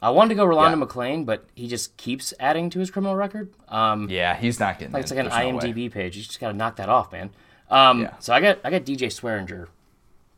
I 0.01 0.11
wanted 0.11 0.29
to 0.29 0.35
go 0.35 0.45
Rolando 0.45 0.77
Yeah. 0.77 0.85
McClain, 0.85 1.25
but 1.25 1.45
he 1.55 1.67
just 1.67 1.97
keeps 1.97 2.31
adding 2.39 2.69
to 2.71 2.79
his 2.79 2.91
criminal 2.91 3.15
record. 3.15 3.51
Um, 3.69 4.07
Yeah, 4.09 4.35
he's 4.35 4.59
not 4.59 4.77
getting. 4.77 4.93
Like 4.93 5.01
it's 5.01 5.11
like 5.11 5.19
an 5.19 5.29
There's 5.29 5.53
no. 5.53 5.59
IMDb 5.59 5.91
page. 5.91 6.15
You 6.15 6.21
just 6.23 6.39
got 6.39 6.51
to 6.51 6.53
knock 6.57 6.75
that 6.75 6.89
off, 6.89 7.11
man. 7.11 7.31
Um, 7.71 8.01
Yeah. 8.01 8.13
So 8.19 8.31
I 8.33 8.41
got 8.41 8.59
I 8.63 8.69
got 8.69 8.83
DJ 8.83 9.07
Swearinger 9.07 9.67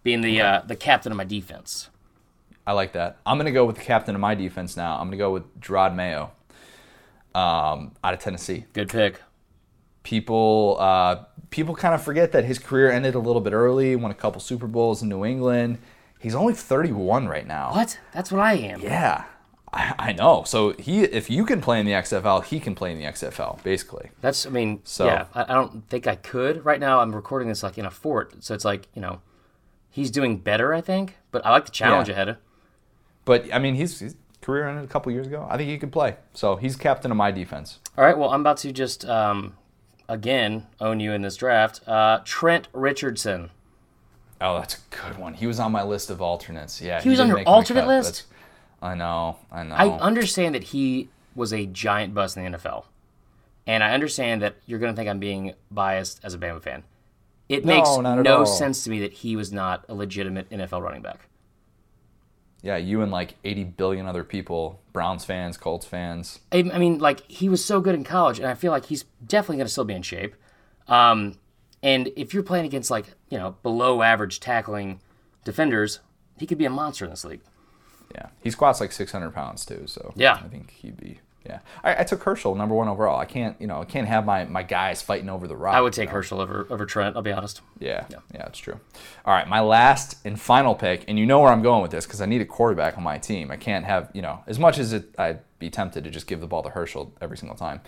being 0.04 0.22
the 0.22 0.40
uh, 0.40 0.62
the 0.66 0.78
captain 0.78 1.12
of 1.12 1.18
my 1.18 1.26
defense. 1.26 1.90
I 2.66 2.72
like 2.74 2.94
that. 2.94 3.18
I'm 3.26 3.38
gonna 3.38 3.52
go 3.52 3.66
with 3.66 3.76
the 3.78 3.82
captain 3.84 4.16
of 4.16 4.22
my 4.22 4.36
defense 4.36 4.78
now. 4.78 4.98
I'm 5.00 5.08
gonna 5.08 5.18
go 5.18 5.32
with 5.34 5.60
Jerod 5.60 5.96
Mayo, 5.96 6.32
um, 7.36 7.94
out 8.04 8.14
of 8.14 8.20
Tennessee. 8.20 8.66
Good 8.74 8.90
pick. 8.90 9.22
People, 10.04 10.78
uh, 10.80 11.24
people 11.50 11.76
kind 11.76 11.94
of 11.94 12.02
forget 12.02 12.32
that 12.32 12.46
his 12.46 12.60
career 12.60 12.90
ended 12.92 13.16
a 13.16 13.20
little 13.20 13.42
bit 13.42 13.54
early. 13.54 13.96
Won 13.96 14.10
a 14.10 14.14
couple 14.16 14.40
Super 14.40 14.68
Bowls 14.68 15.02
in 15.02 15.10
New 15.10 15.26
England. 15.26 15.80
He's 16.20 16.34
only 16.34 16.54
31 16.54 17.28
right 17.28 17.46
now. 17.46 17.72
What? 17.74 18.00
That's 18.14 18.32
what 18.32 18.40
I 18.42 18.54
am. 18.54 18.80
Yeah, 18.82 19.26
I, 19.74 19.94
I 20.00 20.14
know. 20.14 20.44
So 20.46 20.72
he, 20.74 21.02
if 21.04 21.30
you 21.30 21.46
can 21.46 21.60
play 21.62 21.80
in 21.80 21.86
the 21.86 21.92
XFL, 21.92 22.44
he 22.46 22.60
can 22.60 22.74
play 22.74 22.92
in 22.94 22.98
the 23.00 23.04
XFL, 23.06 23.62
basically. 23.64 24.10
That's 24.22 24.46
I 24.46 24.50
mean, 24.50 24.80
So- 24.86 25.06
yeah. 25.08 25.26
I, 25.36 25.44
I 25.44 25.54
don't 25.54 25.88
think 25.90 26.08
I 26.08 26.16
could 26.16 26.64
right 26.64 26.80
now. 26.80 27.02
I'm 27.02 27.14
recording 27.14 27.50
this 27.50 27.62
like 27.62 27.78
in 27.78 27.86
a 27.86 27.92
fort, 27.92 28.44
so 28.44 28.56
it's 28.56 28.66
like 28.66 28.88
you 28.96 29.02
know, 29.02 29.22
he's 29.90 30.10
doing 30.10 30.38
better, 30.38 30.74
I 30.74 30.80
think. 30.82 31.18
But 31.32 31.46
I 31.46 31.52
like 31.52 31.66
the 31.66 31.72
challenge 31.72 32.08
Yeah. 32.08 32.14
ahead. 32.14 32.30
Of. 32.30 32.38
But 33.26 33.54
I 33.54 33.60
mean, 33.60 33.76
he's, 33.76 34.00
he's 34.00 34.16
career 34.48 34.68
ended 34.70 34.86
a 34.86 34.88
couple 34.88 35.12
years 35.12 35.28
ago. 35.28 35.46
I 35.50 35.58
think 35.58 35.70
he 35.70 35.78
could 35.78 35.92
play. 35.92 36.16
So 36.34 36.56
he's 36.56 36.78
captain 36.78 37.12
of 37.12 37.18
my 37.18 37.32
defense. 37.32 37.80
All 37.98 38.06
right, 38.06 38.18
well, 38.18 38.30
I'm 38.30 38.40
about 38.40 38.56
to 38.60 38.72
just 38.72 39.04
um, 39.06 39.58
again 40.08 40.66
own 40.80 41.02
you 41.02 41.12
in 41.12 41.22
this 41.22 41.36
draft. 41.36 41.82
Uh, 41.86 42.20
Trent 42.24 42.70
Richardson. 42.72 43.50
Oh, 44.40 44.58
that's 44.60 44.76
a 44.76 44.80
good 44.96 45.18
one. 45.18 45.34
He 45.34 45.48
was 45.48 45.60
on 45.60 45.72
my 45.74 45.84
list 45.84 46.10
of 46.10 46.22
alternates. 46.22 46.82
Yeah, 46.82 47.02
He 47.02 47.10
was 47.10 47.20
on 47.20 47.28
your 47.28 47.42
alternate 47.44 47.82
cut, 47.82 47.88
list? 47.90 48.24
I 48.82 48.96
know. 48.96 49.38
I 49.52 49.64
know. 49.64 49.76
I 49.76 49.90
understand 50.00 50.56
that 50.56 50.64
he 50.66 51.10
was 51.36 51.52
a 51.52 51.66
giant 51.66 52.14
bust 52.14 52.38
in 52.38 52.50
the 52.52 52.58
NFL, 52.58 52.86
and 53.66 53.84
I 53.84 53.94
understand 53.94 54.42
that 54.44 54.56
you're 54.66 54.80
going 54.80 54.94
to 54.94 54.96
think 54.96 55.10
I'm 55.10 55.20
being 55.20 55.54
biased 55.70 56.22
as 56.24 56.34
a 56.34 56.38
Bama 56.38 56.62
fan. 56.62 56.84
It 57.50 57.66
No, 57.66 57.76
makes 57.76 57.98
no 58.24 58.46
sense 58.46 58.84
to 58.86 58.90
me 58.90 59.00
that 59.02 59.12
he 59.14 59.36
was 59.36 59.52
not 59.52 59.84
a 59.90 59.94
legitimate 59.94 60.50
NFL 60.50 60.82
running 60.82 61.02
back. 61.02 61.28
Yeah, 62.62 62.78
you 62.78 63.02
and 63.02 63.12
like 63.12 63.36
80 63.44 63.64
billion 63.66 64.08
other 64.08 64.24
people, 64.24 64.82
Browns 64.94 65.26
fans, 65.26 65.58
Colts 65.58 65.86
fans. 65.86 66.40
I, 66.52 66.70
I 66.74 66.78
mean, 66.80 67.00
like 67.00 67.30
he 67.30 67.50
was 67.50 67.64
so 67.64 67.80
good 67.82 67.96
in 67.96 68.04
college, 68.04 68.40
and 68.40 68.48
I 68.48 68.56
feel 68.56 68.72
like 68.72 68.86
he's 68.86 69.06
definitely 69.26 69.58
going 69.58 69.68
to 69.68 69.72
still 69.72 69.86
be 69.86 69.94
in 69.94 70.02
shape. 70.02 70.36
Um, 70.88 71.36
and 71.84 72.10
if 72.16 72.34
you're 72.34 72.44
playing 72.44 72.66
against 72.66 72.90
like 72.90 73.14
you 73.30 73.38
know 73.38 73.56
below 73.64 74.02
average 74.02 74.40
tackling 74.40 75.00
defenders, 75.44 76.00
he 76.40 76.46
could 76.48 76.58
be 76.58 76.66
a 76.66 76.70
monster 76.70 77.06
in 77.06 77.12
this 77.12 77.24
league. 77.24 77.42
Yeah, 78.16 78.28
he 78.42 78.50
squats 78.52 78.80
like 78.82 78.92
600 78.92 79.32
pounds 79.32 79.66
too. 79.66 79.84
So 79.86 80.14
Yeah. 80.16 80.40
I 80.44 80.48
think 80.48 80.72
he'd 80.72 80.98
be. 80.98 81.20
Yeah, 81.48 81.60
I, 81.84 82.02
I 82.02 82.04
took 82.04 82.24
Herschel 82.24 82.56
number 82.56 82.76
one 82.76 82.90
overall. 82.90 83.18
I 83.20 83.26
can't, 83.26 83.56
you 83.60 83.68
know, 83.68 83.82
I 83.82 83.86
can't 83.86 84.08
have 84.08 84.26
my 84.26 84.44
my 84.46 84.64
guys 84.64 85.02
fighting 85.02 85.30
over 85.30 85.48
the 85.48 85.56
rock. 85.56 85.76
I 85.76 85.82
would 85.82 85.96
you 85.96 86.02
take 86.02 86.10
know? 86.10 86.16
Herschel 86.16 86.42
over 86.42 86.68
over 86.70 86.86
Trent. 86.86 87.16
I'll 87.16 87.22
be 87.22 87.32
honest. 87.32 87.62
Yeah, 87.80 88.06
yeah, 88.12 88.20
that's 88.34 88.60
true. 88.60 88.80
All 89.26 89.34
right, 89.34 89.48
my 89.48 89.62
last 89.62 90.18
and 90.26 90.40
final 90.40 90.76
pick, 90.76 91.06
and 91.08 91.18
you 91.18 91.26
know 91.26 91.40
where 91.40 91.52
I'm 91.52 91.62
going 91.62 91.82
with 91.82 91.92
this 91.92 92.06
because 92.06 92.22
I 92.22 92.26
need 92.26 92.42
a 92.42 92.46
quarterback 92.46 92.98
on 92.98 93.04
my 93.04 93.18
team. 93.18 93.50
I 93.50 93.56
can't 93.56 93.86
have, 93.86 94.10
you 94.14 94.22
know, 94.22 94.44
as 94.48 94.60
much 94.60 94.78
as 94.78 94.94
it, 94.94 95.16
I'd 95.18 95.40
be 95.60 95.70
tempted 95.70 96.04
to 96.04 96.10
just 96.10 96.28
give 96.28 96.42
the 96.42 96.48
ball 96.48 96.64
to 96.64 96.70
Herschel 96.70 97.14
every 97.22 97.38
single 97.38 97.58
time. 97.58 97.82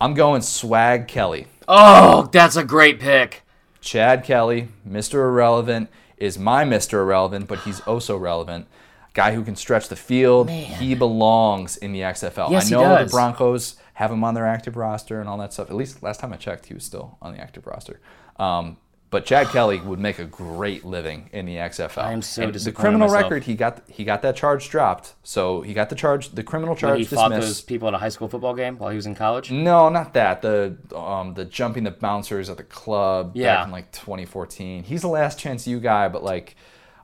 I'm 0.00 0.14
going 0.14 0.42
Swag 0.42 1.06
Kelly. 1.06 1.46
Oh, 1.68 2.28
that's 2.32 2.56
a 2.56 2.64
great 2.64 2.98
pick. 2.98 3.42
Chad 3.80 4.24
Kelly, 4.24 4.68
Mr. 4.88 5.14
Irrelevant, 5.14 5.88
is 6.16 6.38
my 6.38 6.64
Mr. 6.64 6.94
Irrelevant, 6.94 7.46
but 7.46 7.60
he's 7.60 7.80
also 7.80 8.16
relevant. 8.16 8.66
Guy 9.14 9.34
who 9.34 9.42
can 9.44 9.56
stretch 9.56 9.88
the 9.88 9.96
field. 9.96 10.48
He 10.50 10.94
belongs 10.94 11.76
in 11.76 11.92
the 11.92 12.00
XFL. 12.00 12.50
Yes, 12.50 12.64
I 12.64 12.68
he 12.68 12.82
know 12.82 13.04
the. 13.04 13.10
Broncos 13.10 13.76
have 13.94 14.10
him 14.10 14.24
on 14.24 14.34
their 14.34 14.46
active 14.46 14.76
roster 14.76 15.20
and 15.20 15.28
all 15.28 15.36
that 15.38 15.52
stuff. 15.52 15.68
At 15.70 15.76
least 15.76 16.02
last 16.02 16.20
time 16.20 16.32
I 16.32 16.36
checked, 16.36 16.66
he 16.66 16.74
was 16.74 16.84
still 16.84 17.18
on 17.20 17.34
the 17.34 17.40
active 17.40 17.66
roster. 17.66 18.00
Um, 18.38 18.78
but 19.10 19.26
Chad 19.26 19.48
Kelly 19.48 19.78
would 19.78 19.98
make 20.00 20.18
a 20.18 20.24
great 20.24 20.86
living 20.86 21.28
in 21.34 21.44
the 21.44 21.56
XFL. 21.56 21.98
I 22.02 22.12
am 22.12 22.22
so 22.22 22.44
And 22.44 22.54
the 22.54 22.72
criminal 22.72 23.08
myself. 23.08 23.24
record, 23.24 23.44
he 23.44 23.54
got 23.54 23.82
he 23.86 24.04
got 24.04 24.22
that 24.22 24.34
charge 24.36 24.70
dropped. 24.70 25.12
So 25.22 25.60
he 25.60 25.74
got 25.74 25.90
the 25.90 25.94
charge, 25.94 26.30
the 26.30 26.42
criminal 26.42 26.72
When 26.74 26.80
charge 26.80 26.98
he 27.00 27.04
fought 27.04 27.28
dismissed. 27.28 27.46
those 27.48 27.60
people 27.60 27.88
at 27.88 27.92
a 27.94 27.98
high 27.98 28.08
school 28.08 28.28
football 28.28 28.54
game 28.54 28.78
while 28.78 28.88
he 28.88 28.96
was 28.96 29.04
in 29.04 29.14
college. 29.14 29.50
No, 29.50 29.90
not 29.90 30.14
that. 30.14 30.40
The 30.40 30.78
um 30.96 31.34
the 31.34 31.44
jumping 31.44 31.84
the 31.84 31.90
bouncers 31.90 32.48
at 32.48 32.56
the 32.56 32.62
club 32.62 33.32
Yeah. 33.34 33.56
back 33.58 33.66
in 33.66 33.72
like 33.72 33.92
2014. 33.92 34.84
He's 34.84 35.02
the 35.02 35.08
last 35.08 35.38
chance 35.38 35.66
you 35.66 35.78
guy, 35.78 36.08
but 36.08 36.24
like 36.24 36.56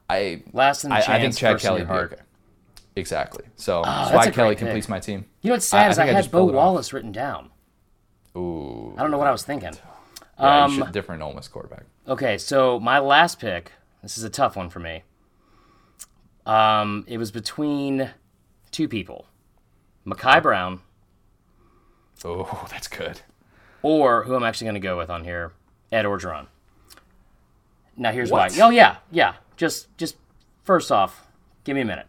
I 0.08 0.42
Last 0.52 0.84
in 0.84 0.90
the 0.90 0.96
I, 0.96 1.00
chance, 1.00 1.08
I 1.08 1.20
think 1.20 1.36
Chad 1.36 1.60
Kelly 1.60 1.80
your 1.82 1.88
would 1.88 2.08
be 2.10 2.14
okay. 2.14 2.22
Exactly. 2.96 3.44
So 3.56 3.82
that's 3.84 4.10
Swag 4.10 4.28
a 4.28 4.30
Kelly 4.32 4.48
great 4.54 4.58
completes 4.58 4.86
pick. 4.86 4.90
my 4.90 5.00
team. 5.00 5.24
You 5.42 5.48
know 5.50 5.54
what's 5.54 5.72
I- 5.72 5.78
I 5.78 5.82
sad 5.82 5.90
is 5.92 5.98
I, 5.98 6.02
I 6.04 6.06
had 6.06 6.30
Bo. 6.30 6.44
Wallace 6.46 6.92
written 6.92 7.12
down. 7.12 7.50
Ooh. 8.36 8.94
I 8.96 9.02
don't 9.02 9.10
know 9.10 9.18
what 9.18 9.26
I 9.26 9.32
was 9.32 9.42
thinking. 9.44 9.72
Yeah, 10.40 10.64
Um, 10.64 10.72
should 10.76 10.92
different 10.92 11.22
Ole 11.22 11.34
Miss 11.34 11.48
quarterback. 11.48 11.84
Okay, 12.06 12.38
so 12.38 12.78
my 12.80 12.98
last 12.98 13.38
pick. 13.40 13.72
This 14.02 14.16
is 14.16 14.24
a 14.24 14.30
tough 14.30 14.56
one 14.56 14.70
for 14.70 14.78
me. 14.80 15.02
Um, 16.46 17.04
it 17.08 17.18
was 17.18 17.30
between 17.30 18.10
two 18.70 18.88
people, 18.88 19.26
Makai 20.06 20.42
Brown 20.42 20.80
Oh, 22.24 22.66
that's 22.70 22.88
good. 22.88 23.20
or 23.82 24.24
who 24.24 24.34
I'm 24.34 24.42
actually 24.44 24.64
going 24.66 24.74
to 24.74 24.80
go 24.80 24.96
with 24.96 25.10
on 25.10 25.24
here, 25.24 25.52
Ed 25.92 26.04
Orgeron. 26.04 26.46
Now 27.96 28.12
here's 28.12 28.30
What? 28.30 28.52
why. 28.52 28.60
Oh 28.60 28.70
yeah, 28.70 28.96
yeah. 29.10 29.34
Just 29.58 29.94
just 29.98 30.16
first 30.64 30.90
off, 30.90 31.26
give 31.64 31.74
me 31.74 31.82
a 31.82 31.84
minute. 31.84 32.06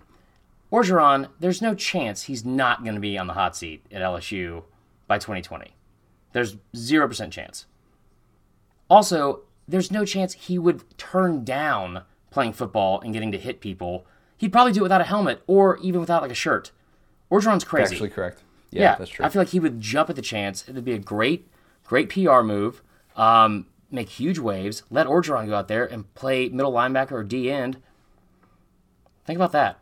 Orgeron, 0.72 1.30
there's 1.40 1.62
no 1.62 1.74
chance 1.74 2.24
he's 2.24 2.46
not 2.46 2.84
going 2.84 2.96
to 2.96 3.02
be 3.02 3.18
on 3.18 3.28
the 3.28 3.34
hot 3.34 3.58
seat 3.58 3.84
at 3.92 4.02
LSU 4.02 4.64
by 5.08 5.18
2020. 5.18 5.74
There's 6.32 6.58
0% 6.76 7.32
chance. 7.32 7.66
Also, 8.88 9.42
there's 9.68 9.92
no 9.92 10.06
chance 10.06 10.34
he 10.34 10.60
would 10.60 10.84
turn 10.98 11.44
down 11.44 12.04
playing 12.30 12.54
football 12.54 13.02
and 13.02 13.14
getting 13.14 13.32
to 13.32 13.38
hit 13.38 13.62
people. 13.62 14.06
He'd 14.38 14.52
probably 14.52 14.72
do 14.72 14.82
it 14.82 14.84
without 14.84 15.02
a 15.02 15.06
helmet 15.06 15.42
or 15.48 15.78
even 15.78 16.00
without 16.00 16.22
like 16.22 16.32
a 16.32 16.36
shirt. 16.36 16.72
Orgeron's 17.32 17.64
crazy. 17.64 17.84
That's 17.84 17.92
Actually 17.94 18.10
correct. 18.10 18.44
Yeah, 18.72 18.82
Yeah, 18.82 18.96
that's 18.96 19.10
true. 19.10 19.26
I 19.26 19.30
feel 19.30 19.42
like 19.42 19.50
he 19.50 19.60
would 19.60 19.82
jump 19.82 20.10
at 20.10 20.16
the 20.16 20.22
chance. 20.22 20.68
It'd 20.68 20.86
be 20.86 20.94
a 20.94 21.00
great, 21.00 21.48
great 21.84 22.10
PR 22.10 22.42
move. 22.42 22.84
Um, 23.16 23.66
make 23.92 24.10
huge 24.10 24.40
waves. 24.40 24.84
Let 24.90 25.08
Orgeron 25.08 25.48
go 25.48 25.56
out 25.56 25.68
there 25.68 25.86
and 25.86 26.14
play 26.14 26.50
middle 26.50 26.72
linebacker 26.72 27.12
or 27.12 27.24
D 27.24 27.52
end. 27.52 27.78
Think 29.26 29.38
about 29.38 29.52
that. 29.52 29.80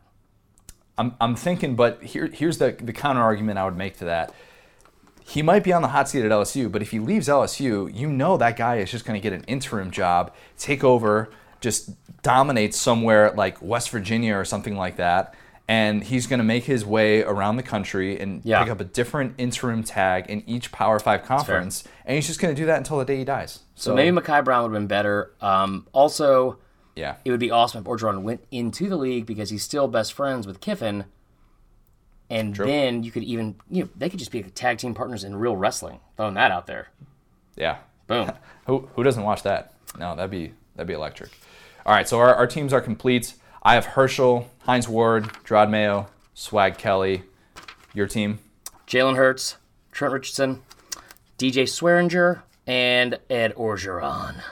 I'm, 0.96 1.14
I'm 1.20 1.36
thinking, 1.36 1.76
but 1.76 2.02
here, 2.02 2.26
here's 2.26 2.58
the, 2.58 2.76
the 2.78 2.92
counter 2.92 3.22
argument 3.22 3.58
I 3.58 3.64
would 3.64 3.76
make 3.76 3.98
to 3.98 4.04
that. 4.06 4.34
He 5.24 5.42
might 5.42 5.62
be 5.62 5.72
on 5.72 5.82
the 5.82 5.88
hot 5.88 6.08
seat 6.08 6.24
at 6.24 6.30
LSU, 6.30 6.72
but 6.72 6.82
if 6.82 6.90
he 6.90 6.98
leaves 6.98 7.28
LSU, 7.28 7.94
you 7.94 8.08
know 8.08 8.36
that 8.36 8.56
guy 8.56 8.76
is 8.76 8.90
just 8.90 9.04
going 9.04 9.18
to 9.18 9.22
get 9.22 9.32
an 9.32 9.44
interim 9.44 9.90
job, 9.90 10.34
take 10.56 10.82
over, 10.82 11.30
just 11.60 11.90
dominate 12.22 12.74
somewhere 12.74 13.32
like 13.32 13.60
West 13.62 13.90
Virginia 13.90 14.34
or 14.34 14.44
something 14.44 14.76
like 14.76 14.96
that. 14.96 15.34
And 15.70 16.02
he's 16.02 16.26
going 16.26 16.38
to 16.38 16.44
make 16.44 16.64
his 16.64 16.86
way 16.86 17.22
around 17.22 17.56
the 17.56 17.62
country 17.62 18.18
and 18.18 18.40
Yeah. 18.42 18.62
pick 18.62 18.70
up 18.72 18.80
a 18.80 18.84
different 18.84 19.34
interim 19.36 19.82
tag 19.84 20.24
in 20.30 20.42
each 20.48 20.72
Power 20.72 20.98
Five 20.98 21.24
conference. 21.24 21.84
And 22.06 22.14
he's 22.14 22.26
just 22.26 22.40
going 22.40 22.54
to 22.54 22.58
do 22.60 22.64
that 22.66 22.78
until 22.78 22.96
the 22.98 23.04
day 23.04 23.18
he 23.18 23.24
dies. 23.24 23.60
So, 23.74 23.90
So 23.90 23.94
maybe 23.94 24.16
Makai 24.16 24.42
Brown 24.42 24.62
would 24.62 24.72
have 24.74 24.80
been 24.80 24.86
better. 24.86 25.32
Um, 25.42 25.86
also, 25.92 26.56
yeah. 26.96 27.16
it 27.24 27.30
would 27.30 27.38
be 27.40 27.50
awesome 27.50 27.82
if 27.82 27.86
Orgeron 27.86 28.22
went 28.22 28.44
into 28.50 28.88
the 28.88 28.96
league 28.96 29.26
because 29.26 29.50
he's 29.50 29.62
still 29.62 29.88
best 29.88 30.14
friends 30.14 30.46
with 30.46 30.60
Kiffin. 30.62 31.04
And 32.30 32.54
then 32.54 33.02
you 33.04 33.10
could 33.10 33.22
even, 33.24 33.56
you 33.70 33.84
know, 33.84 33.90
they 33.96 34.08
could 34.10 34.18
just 34.18 34.30
be 34.32 34.42
tag 34.42 34.78
team 34.78 34.94
partners 34.94 35.22
in 35.24 35.36
real 35.36 35.56
wrestling. 35.56 36.00
Throwing 36.16 36.34
that 36.34 36.50
out 36.50 36.66
there. 36.66 36.88
Yeah. 37.56 37.78
Boom. 38.06 38.30
Who, 38.66 38.88
who 38.96 39.02
doesn't 39.02 39.22
watch 39.22 39.42
that? 39.44 39.72
No, 39.98 40.14
that'd 40.14 40.30
be 40.30 40.52
that'd 40.76 40.86
be 40.86 40.92
electric. 40.94 41.30
All 41.86 41.94
right, 41.94 42.06
so 42.06 42.18
our, 42.18 42.34
our 42.34 42.46
teams 42.46 42.74
are 42.74 42.82
complete. 42.82 43.32
I 43.62 43.74
have 43.74 43.86
Herschel, 43.86 44.48
Hines 44.60 44.88
Ward, 44.88 45.24
Jerod 45.44 45.70
Mayo, 45.70 46.08
Swag 46.34 46.78
Kelly. 46.78 47.22
Your 47.94 48.06
team? 48.06 48.38
Jalen 48.86 49.16
Hurts, 49.16 49.56
Trent 49.92 50.12
Richardson, 50.12 50.62
DJ 51.38 51.64
Swearinger, 51.64 52.42
and 52.66 53.18
Ed 53.28 53.54
Orgeron. 53.54 54.42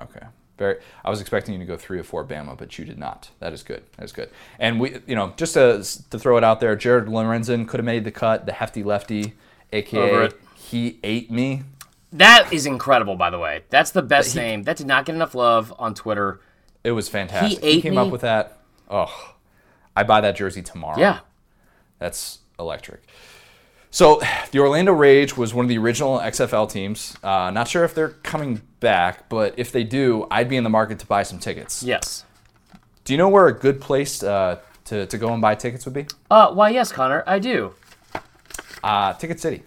Okay. 0.00 0.26
Very. 0.58 0.78
I 1.04 1.10
was 1.10 1.20
expecting 1.20 1.54
you 1.54 1.60
to 1.60 1.66
go 1.66 1.76
three 1.76 1.98
or 1.98 2.02
four 2.02 2.24
Bama, 2.24 2.56
but 2.56 2.78
you 2.78 2.84
did 2.84 2.98
not. 2.98 3.30
That 3.40 3.52
is 3.52 3.62
good. 3.62 3.82
That 3.96 4.04
is 4.04 4.12
good. 4.12 4.30
And 4.58 4.80
we, 4.80 4.98
you 5.06 5.14
know, 5.14 5.34
just 5.36 5.54
to, 5.54 5.84
to 6.10 6.18
throw 6.18 6.36
it 6.38 6.44
out 6.44 6.60
there, 6.60 6.74
Jared 6.76 7.06
Lorenzen 7.06 7.68
could 7.68 7.78
have 7.78 7.84
made 7.84 8.04
the 8.04 8.10
cut. 8.10 8.46
The 8.46 8.52
hefty 8.52 8.82
lefty, 8.82 9.34
aka 9.72 10.30
he 10.54 10.98
ate 11.04 11.30
me. 11.30 11.62
That 12.12 12.52
is 12.52 12.66
incredible, 12.66 13.16
by 13.16 13.30
the 13.30 13.38
way. 13.38 13.64
That's 13.68 13.90
the 13.90 14.02
best 14.02 14.34
name. 14.34 14.62
That 14.62 14.76
did 14.76 14.86
not 14.86 15.04
get 15.04 15.14
enough 15.14 15.34
love 15.34 15.74
on 15.78 15.94
Twitter. 15.94 16.40
It 16.86 16.92
was 16.92 17.08
fantastic. 17.08 17.58
ate 17.62 17.82
came 17.82 17.94
me? 17.94 17.98
up 17.98 18.12
with 18.12 18.20
that. 18.20 18.60
Oh, 18.88 19.34
I 19.96 20.04
buy 20.04 20.20
that 20.20 20.36
jersey 20.36 20.62
tomorrow. 20.62 20.96
Yeah. 20.96 21.18
That's 21.98 22.38
electric. 22.60 23.02
So 23.90 24.22
the 24.52 24.60
Orlando 24.60 24.92
Rage 24.92 25.36
was 25.36 25.52
one 25.52 25.64
of 25.64 25.68
the 25.68 25.78
original 25.78 26.20
XFL 26.20 26.70
teams. 26.70 27.16
Uh, 27.24 27.50
not 27.50 27.66
sure 27.66 27.82
if 27.82 27.92
they're 27.92 28.10
coming 28.10 28.62
back, 28.78 29.28
but 29.28 29.54
if 29.56 29.72
they 29.72 29.82
do, 29.82 30.28
I'd 30.30 30.48
be 30.48 30.56
in 30.56 30.62
the 30.62 30.70
market 30.70 31.00
to 31.00 31.06
buy 31.06 31.24
some 31.24 31.40
tickets. 31.40 31.82
Yes. 31.82 32.24
Do 33.04 33.12
you 33.12 33.16
know 33.16 33.30
where 33.30 33.48
a 33.48 33.52
good 33.52 33.80
place 33.80 34.22
uh, 34.22 34.60
to, 34.84 35.06
to 35.06 35.18
go 35.18 35.32
and 35.32 35.42
buy 35.42 35.56
tickets 35.56 35.86
would 35.86 35.94
be? 35.94 36.06
Uh, 36.30 36.52
why, 36.52 36.68
yes, 36.68 36.92
Connor, 36.92 37.24
I 37.26 37.40
do. 37.40 37.74
Uh, 38.84 39.12
Ticket 39.14 39.40
City. 39.40 39.64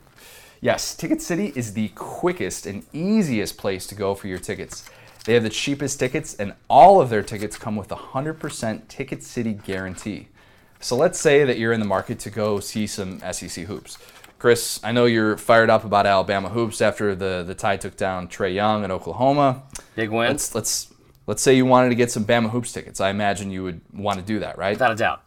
Yes, 0.61 0.95
Ticket 0.95 1.21
City 1.21 1.51
is 1.53 1.73
the 1.73 1.89
quickest 1.95 2.65
and 2.65 2.85
easiest 2.93 3.57
place 3.57 3.85
to 3.87 3.95
go 3.95 4.15
for 4.15 4.27
your 4.27 4.39
tickets. 4.39 4.89
They 5.29 5.35
have 5.35 5.43
the 5.43 5.49
cheapest 5.51 5.99
tickets, 5.99 6.33
and 6.33 6.55
all 6.67 6.99
of 6.99 7.11
their 7.11 7.21
tickets 7.21 7.55
come 7.55 7.75
with 7.75 7.91
a 7.91 7.95
100% 7.95 8.87
Ticket 8.87 9.21
City 9.21 9.53
guarantee. 9.53 10.27
So 10.79 10.95
let's 10.95 11.19
say 11.19 11.43
that 11.43 11.59
you're 11.59 11.71
in 11.71 11.79
the 11.79 11.85
market 11.85 12.17
to 12.21 12.31
go 12.31 12.59
see 12.59 12.87
some 12.87 13.19
SEC 13.19 13.65
hoops. 13.65 13.99
Chris, 14.39 14.79
I 14.83 14.91
know 14.91 15.05
you're 15.05 15.37
fired 15.37 15.69
up 15.69 15.85
about 15.85 16.07
Alabama 16.07 16.49
hoops 16.49 16.81
after 16.81 17.13
the, 17.13 17.43
the 17.45 17.53
Tide 17.53 17.79
took 17.79 17.95
down 17.95 18.27
Trae 18.27 18.55
Young 18.55 18.83
at 18.83 18.89
Oklahoma. 18.89 19.61
Big 19.95 20.09
win. 20.09 20.29
Let's 20.29 20.55
let's 20.55 20.91
let's 21.27 21.43
say 21.43 21.55
you 21.55 21.63
wanted 21.63 21.89
to 21.89 21.95
get 21.95 22.09
some 22.09 22.25
Bama 22.25 22.49
hoops 22.49 22.71
tickets. 22.71 22.99
I 22.99 23.11
imagine 23.11 23.51
you 23.51 23.61
would 23.61 23.81
want 23.93 24.17
to 24.17 24.25
do 24.25 24.39
that, 24.39 24.57
right? 24.57 24.71
Without 24.71 24.93
a 24.93 24.95
doubt. 24.95 25.21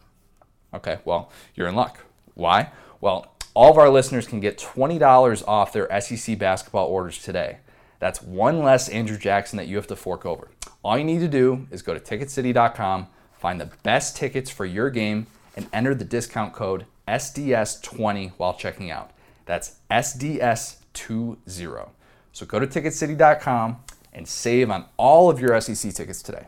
Okay, 0.73 0.99
well, 1.05 1.31
you're 1.55 1.69
in 1.69 1.75
luck. 1.75 1.99
Why? 2.33 2.71
Well, 2.99 3.33
all 3.53 3.71
of 3.71 3.77
our 3.77 3.89
listeners 3.89 4.27
can 4.27 4.41
get 4.41 4.57
$20 4.57 5.47
off 5.47 5.71
their 5.71 5.87
SEC 6.01 6.37
basketball 6.37 6.87
orders 6.87 7.23
today. 7.23 7.59
That's 8.03 8.21
one 8.21 8.59
less 8.63 8.89
Andrew 8.89 9.17
Jackson 9.17 9.55
that 9.55 9.69
you 9.69 9.77
have 9.77 9.87
to 9.87 9.95
fork 9.95 10.25
over. 10.25 10.49
All 10.83 10.97
you 10.97 11.05
need 11.05 11.19
to 11.19 11.29
do 11.29 11.67
is 11.71 11.81
go 11.81 11.93
to 11.93 12.01
ticketcity.com, 12.01 13.07
find 13.39 13.61
the 13.61 13.69
best 13.83 14.17
tickets 14.17 14.49
for 14.49 14.65
your 14.65 14.89
game, 14.89 15.25
and 15.55 15.67
enter 15.71 15.95
the 15.95 16.03
discount 16.03 16.51
code 16.51 16.85
SDS20 17.07 18.33
while 18.35 18.55
checking 18.55 18.91
out. 18.91 19.11
That's 19.45 19.77
SDS20. 19.89 21.87
So 22.33 22.45
go 22.45 22.59
to 22.59 22.67
ticketcity.com 22.67 23.77
and 24.11 24.27
save 24.27 24.69
on 24.69 24.83
all 24.97 25.29
of 25.29 25.39
your 25.39 25.61
SEC 25.61 25.93
tickets 25.93 26.21
today. 26.21 26.47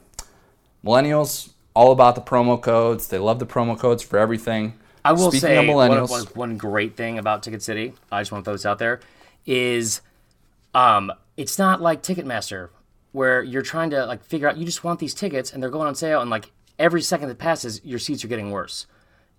Millennials, 0.84 1.52
all 1.74 1.94
about 1.94 2.16
the 2.16 2.22
promo 2.22 2.62
codes. 2.62 3.08
They 3.08 3.18
love 3.18 3.40
the 3.40 3.46
promo 3.46 3.80
codes 3.80 4.04
for 4.04 4.20
everything. 4.20 4.74
I 5.06 5.14
will 5.14 5.32
Speaking 5.32 5.40
say 5.40 5.56
of 5.70 5.74
one, 5.74 5.90
millennials, 5.90 6.10
one- 6.10 6.26
one 6.50 6.58
great 6.58 6.98
thing 6.98 7.18
about 7.18 7.44
Ticket 7.44 7.62
City. 7.62 7.94
I 8.12 8.20
just 8.20 8.34
want 8.34 8.44
to 8.44 8.50
throw 8.50 8.56
this 8.56 8.66
out 8.66 8.78
there 8.78 9.00
is, 9.46 10.02
um, 10.74 11.14
it's 11.38 11.60
not 11.60 11.82
like 11.82 12.02
Ticketmaster 12.02 12.70
where 13.12 13.42
you're 13.42 13.62
trying 13.62 13.90
to 13.92 14.06
like 14.06 14.24
figure 14.24 14.48
out. 14.48 14.58
You 14.58 14.66
just 14.66 14.84
want 14.84 15.00
these 15.00 15.14
tickets 15.14 15.54
and 15.54 15.62
they're 15.64 15.70
going 15.70 15.88
on 15.88 15.96
sale, 15.96 16.22
and 16.22 16.30
like 16.30 16.52
every 16.78 17.02
second 17.02 17.30
that 17.30 17.38
passes, 17.38 17.84
your 17.84 18.00
seats 18.00 18.24
are 18.24 18.28
getting 18.28 18.52
worse. 18.52 18.88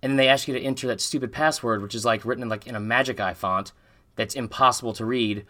And 0.01 0.11
then 0.11 0.17
they 0.17 0.27
ask 0.27 0.47
you 0.47 0.53
to 0.53 0.61
enter 0.61 0.87
that 0.87 1.01
stupid 1.01 1.31
password, 1.31 1.81
which 1.81 1.95
is 1.95 2.05
like 2.05 2.25
written 2.25 2.43
in 2.43 2.49
like 2.49 2.67
in 2.67 2.75
a 2.75 2.79
Magic 2.79 3.19
Eye 3.19 3.33
font 3.33 3.71
that's 4.15 4.35
impossible 4.35 4.93
to 4.93 5.05
read. 5.05 5.45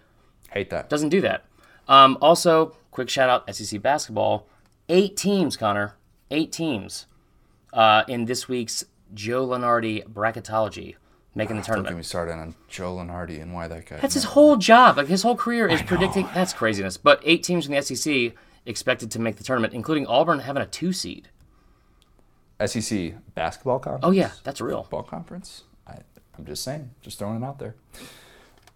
hate 0.52 0.70
that. 0.70 0.90
Doesn't 0.90 1.10
do 1.10 1.22
that. 1.22 1.46
Um, 1.88 2.18
also, 2.22 2.76
quick 2.92 3.10
shout 3.10 3.30
out 3.30 3.56
SEC 3.56 3.82
basketball. 3.82 4.48
Eight 4.90 5.16
teams, 5.18 5.58
Connor. 5.58 5.96
Eight 6.30 6.52
teams 6.52 7.08
uh, 7.72 8.04
in 8.08 8.26
this 8.26 8.50
week's 8.50 8.84
Joe 9.14 9.48
Lunardi 9.48 10.06
bracketology 10.06 10.96
making 11.38 11.56
the 11.56 11.62
Don't 11.62 11.84
get 11.84 11.96
me 11.96 12.04
started 12.04 12.34
on 12.34 12.56
Joe 12.68 12.98
Hardy 13.06 13.38
and 13.38 13.54
why 13.54 13.68
that 13.68 13.86
guy. 13.86 13.98
That's 13.98 14.16
his 14.16 14.24
whole 14.24 14.58
job. 14.58 14.98
Like 14.98 15.08
his 15.08 15.22
whole 15.22 15.38
career 15.38 15.68
is 15.68 15.82
predicting. 15.84 16.28
That's 16.34 16.52
craziness. 16.52 16.98
But 16.98 17.22
eight 17.24 17.44
teams 17.44 17.68
in 17.68 17.74
the 17.74 17.82
SEC 17.82 18.34
expected 18.66 19.12
to 19.12 19.20
make 19.20 19.38
the 19.38 19.44
tournament, 19.44 19.74
including 19.74 20.08
Auburn 20.08 20.40
having 20.40 20.64
a 20.64 20.66
two 20.66 20.92
seed. 20.92 21.30
SEC 22.66 23.14
basketball 23.36 23.80
conference. 23.80 24.04
Oh 24.04 24.12
yeah, 24.12 24.32
that's 24.44 24.60
real. 24.60 24.88
Ball 24.90 25.04
conference. 25.04 25.64
I, 25.88 26.00
I'm 26.38 26.46
just 26.46 26.64
saying, 26.64 26.90
just 27.02 27.20
throwing 27.20 27.42
it 27.42 27.46
out 27.46 27.60
there. 27.60 27.76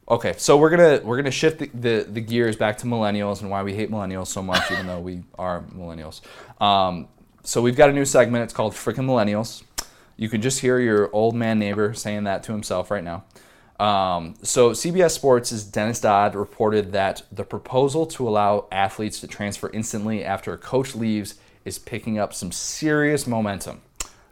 Okay, 0.08 0.34
so 0.38 0.58
we're 0.58 0.70
gonna 0.70 1.02
we're 1.04 1.18
gonna 1.18 1.32
shift 1.32 1.60
the, 1.60 1.68
the, 1.74 2.06
the 2.08 2.22
gears 2.22 2.56
back 2.56 2.78
to 2.80 2.86
millennials 2.86 3.42
and 3.42 3.50
why 3.50 3.64
we 3.64 3.74
hate 3.74 3.90
millennials 3.90 4.28
so 4.28 4.44
much, 4.44 4.72
even 4.72 4.86
though 4.86 5.00
we 5.00 5.24
are 5.40 5.62
millennials. 5.76 6.22
Um, 6.62 7.08
so 7.44 7.62
we've 7.62 7.76
got 7.76 7.90
a 7.90 7.94
new 7.94 8.06
segment. 8.06 8.44
It's 8.44 8.54
called 8.54 8.74
"Freaking 8.74 9.06
Millennials. 9.06 9.64
You 10.22 10.30
can 10.30 10.40
just 10.40 10.60
hear 10.60 10.78
your 10.78 11.10
old 11.14 11.34
man 11.34 11.58
neighbor 11.58 11.96
saying 11.96 12.26
that 12.26 12.44
to 12.44 12.52
himself 12.52 12.92
right 12.92 13.04
now. 13.04 13.24
Um, 13.84 14.36
so 14.44 14.70
CBS 14.70 15.14
Sports' 15.14 15.64
Dennis 15.64 16.00
Dodd 16.00 16.36
reported 16.36 16.92
that 16.92 17.24
the 17.32 17.44
proposal 17.44 18.06
to 18.06 18.30
allow 18.30 18.68
athletes 18.72 19.20
to 19.22 19.28
transfer 19.28 19.72
instantly 19.74 20.24
after 20.24 20.54
a 20.54 20.60
coach 20.60 20.94
leaves 20.94 21.40
is 21.66 21.80
picking 21.80 22.20
up 22.20 22.36
some 22.36 22.52
serious 22.52 23.26
momentum. 23.26 23.82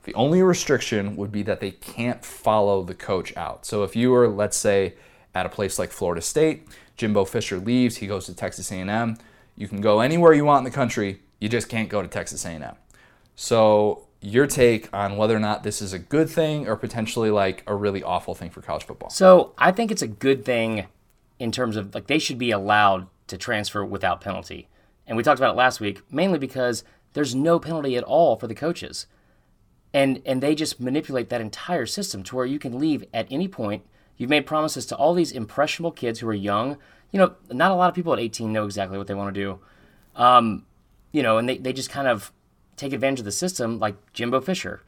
The 0.03 0.13
only 0.13 0.43
restriction 0.43 1.15
would 1.15 1.31
be 1.31 1.41
that 1.41 1.59
they 1.59 1.71
can't 1.71 2.23
follow 2.23 2.83
the 2.83 2.93
coach 2.93 3.35
out. 3.35 3.65
So 3.65 3.81
if 3.81 3.95
you 3.95 4.11
were, 4.11 4.27
let's 4.27 4.57
say, 4.57 4.93
at 5.33 5.47
a 5.47 5.49
place 5.49 5.79
like 5.79 5.89
Florida 5.89 6.21
State, 6.21 6.67
Jimbo 6.97 7.25
Fisher 7.25 7.57
leaves, 7.57 7.97
he 7.97 8.05
goes 8.05 8.27
to 8.27 8.35
Texas 8.35 8.71
A&M. 8.71 9.17
You 9.55 9.67
can 9.67 9.81
go 9.81 10.01
anywhere 10.01 10.33
you 10.33 10.45
want 10.45 10.67
in 10.67 10.71
the 10.71 10.75
country. 10.75 11.21
You 11.39 11.49
just 11.49 11.67
can't 11.67 11.89
go 11.89 12.03
to 12.03 12.07
Texas 12.07 12.45
A&M. 12.45 12.75
So 13.35 14.05
your 14.21 14.47
take 14.47 14.89
on 14.93 15.17
whether 15.17 15.35
or 15.35 15.39
not 15.39 15.63
this 15.63 15.81
is 15.81 15.93
a 15.93 15.99
good 15.99 16.29
thing 16.29 16.67
or 16.67 16.75
potentially 16.75 17.31
like 17.31 17.63
a 17.67 17.75
really 17.75 18.03
awful 18.03 18.35
thing 18.35 18.49
for 18.49 18.61
college 18.61 18.83
football? 18.83 19.09
So 19.09 19.53
I 19.57 19.71
think 19.71 19.91
it's 19.91 20.01
a 20.01 20.07
good 20.07 20.43
thing 20.43 20.87
in 21.39 21.51
terms 21.51 21.77
of 21.77 21.95
like 21.95 22.07
they 22.07 22.19
should 22.19 22.37
be 22.37 22.51
allowed 22.51 23.07
to 23.27 23.37
transfer 23.37 23.83
without 23.83 24.21
penalty. 24.21 24.67
And 25.07 25.15
we 25.17 25.23
talked 25.23 25.39
about 25.39 25.53
it 25.53 25.57
last 25.57 25.79
week, 25.79 26.01
mainly 26.11 26.37
because 26.37 26.83
there's 27.13 27.33
no 27.33 27.59
penalty 27.59 27.95
at 27.95 28.03
all 28.03 28.35
for 28.35 28.47
the 28.47 28.55
coaches. 28.55 29.07
And 29.93 30.21
and 30.25 30.41
they 30.41 30.53
just 30.53 30.79
manipulate 30.79 31.29
that 31.29 31.41
entire 31.41 31.85
system 31.85 32.21
to 32.23 32.35
where 32.35 32.45
you 32.45 32.59
can 32.59 32.77
leave 32.77 33.05
at 33.13 33.27
any 33.31 33.47
point. 33.47 33.83
You've 34.17 34.29
made 34.29 34.45
promises 34.45 34.85
to 34.87 34.95
all 34.95 35.13
these 35.13 35.31
impressionable 35.31 35.91
kids 35.91 36.19
who 36.19 36.27
are 36.27 36.33
young. 36.33 36.77
You 37.11 37.19
know, 37.19 37.35
not 37.49 37.71
a 37.71 37.75
lot 37.75 37.89
of 37.89 37.95
people 37.95 38.13
at 38.13 38.19
18 38.19 38.51
know 38.51 38.65
exactly 38.65 38.97
what 38.97 39.07
they 39.07 39.15
want 39.15 39.33
to 39.33 39.41
do. 39.41 39.59
Um, 40.15 40.65
you 41.11 41.23
know, 41.23 41.37
and 41.37 41.49
they, 41.49 41.57
they 41.57 41.73
just 41.73 41.89
kind 41.89 42.07
of 42.07 42.31
take 42.79 42.93
advantage 42.93 43.19
of 43.19 43.25
the 43.25 43.31
system 43.31 43.79
like 43.79 43.95
Jimbo 44.13 44.41
Fisher 44.41 44.81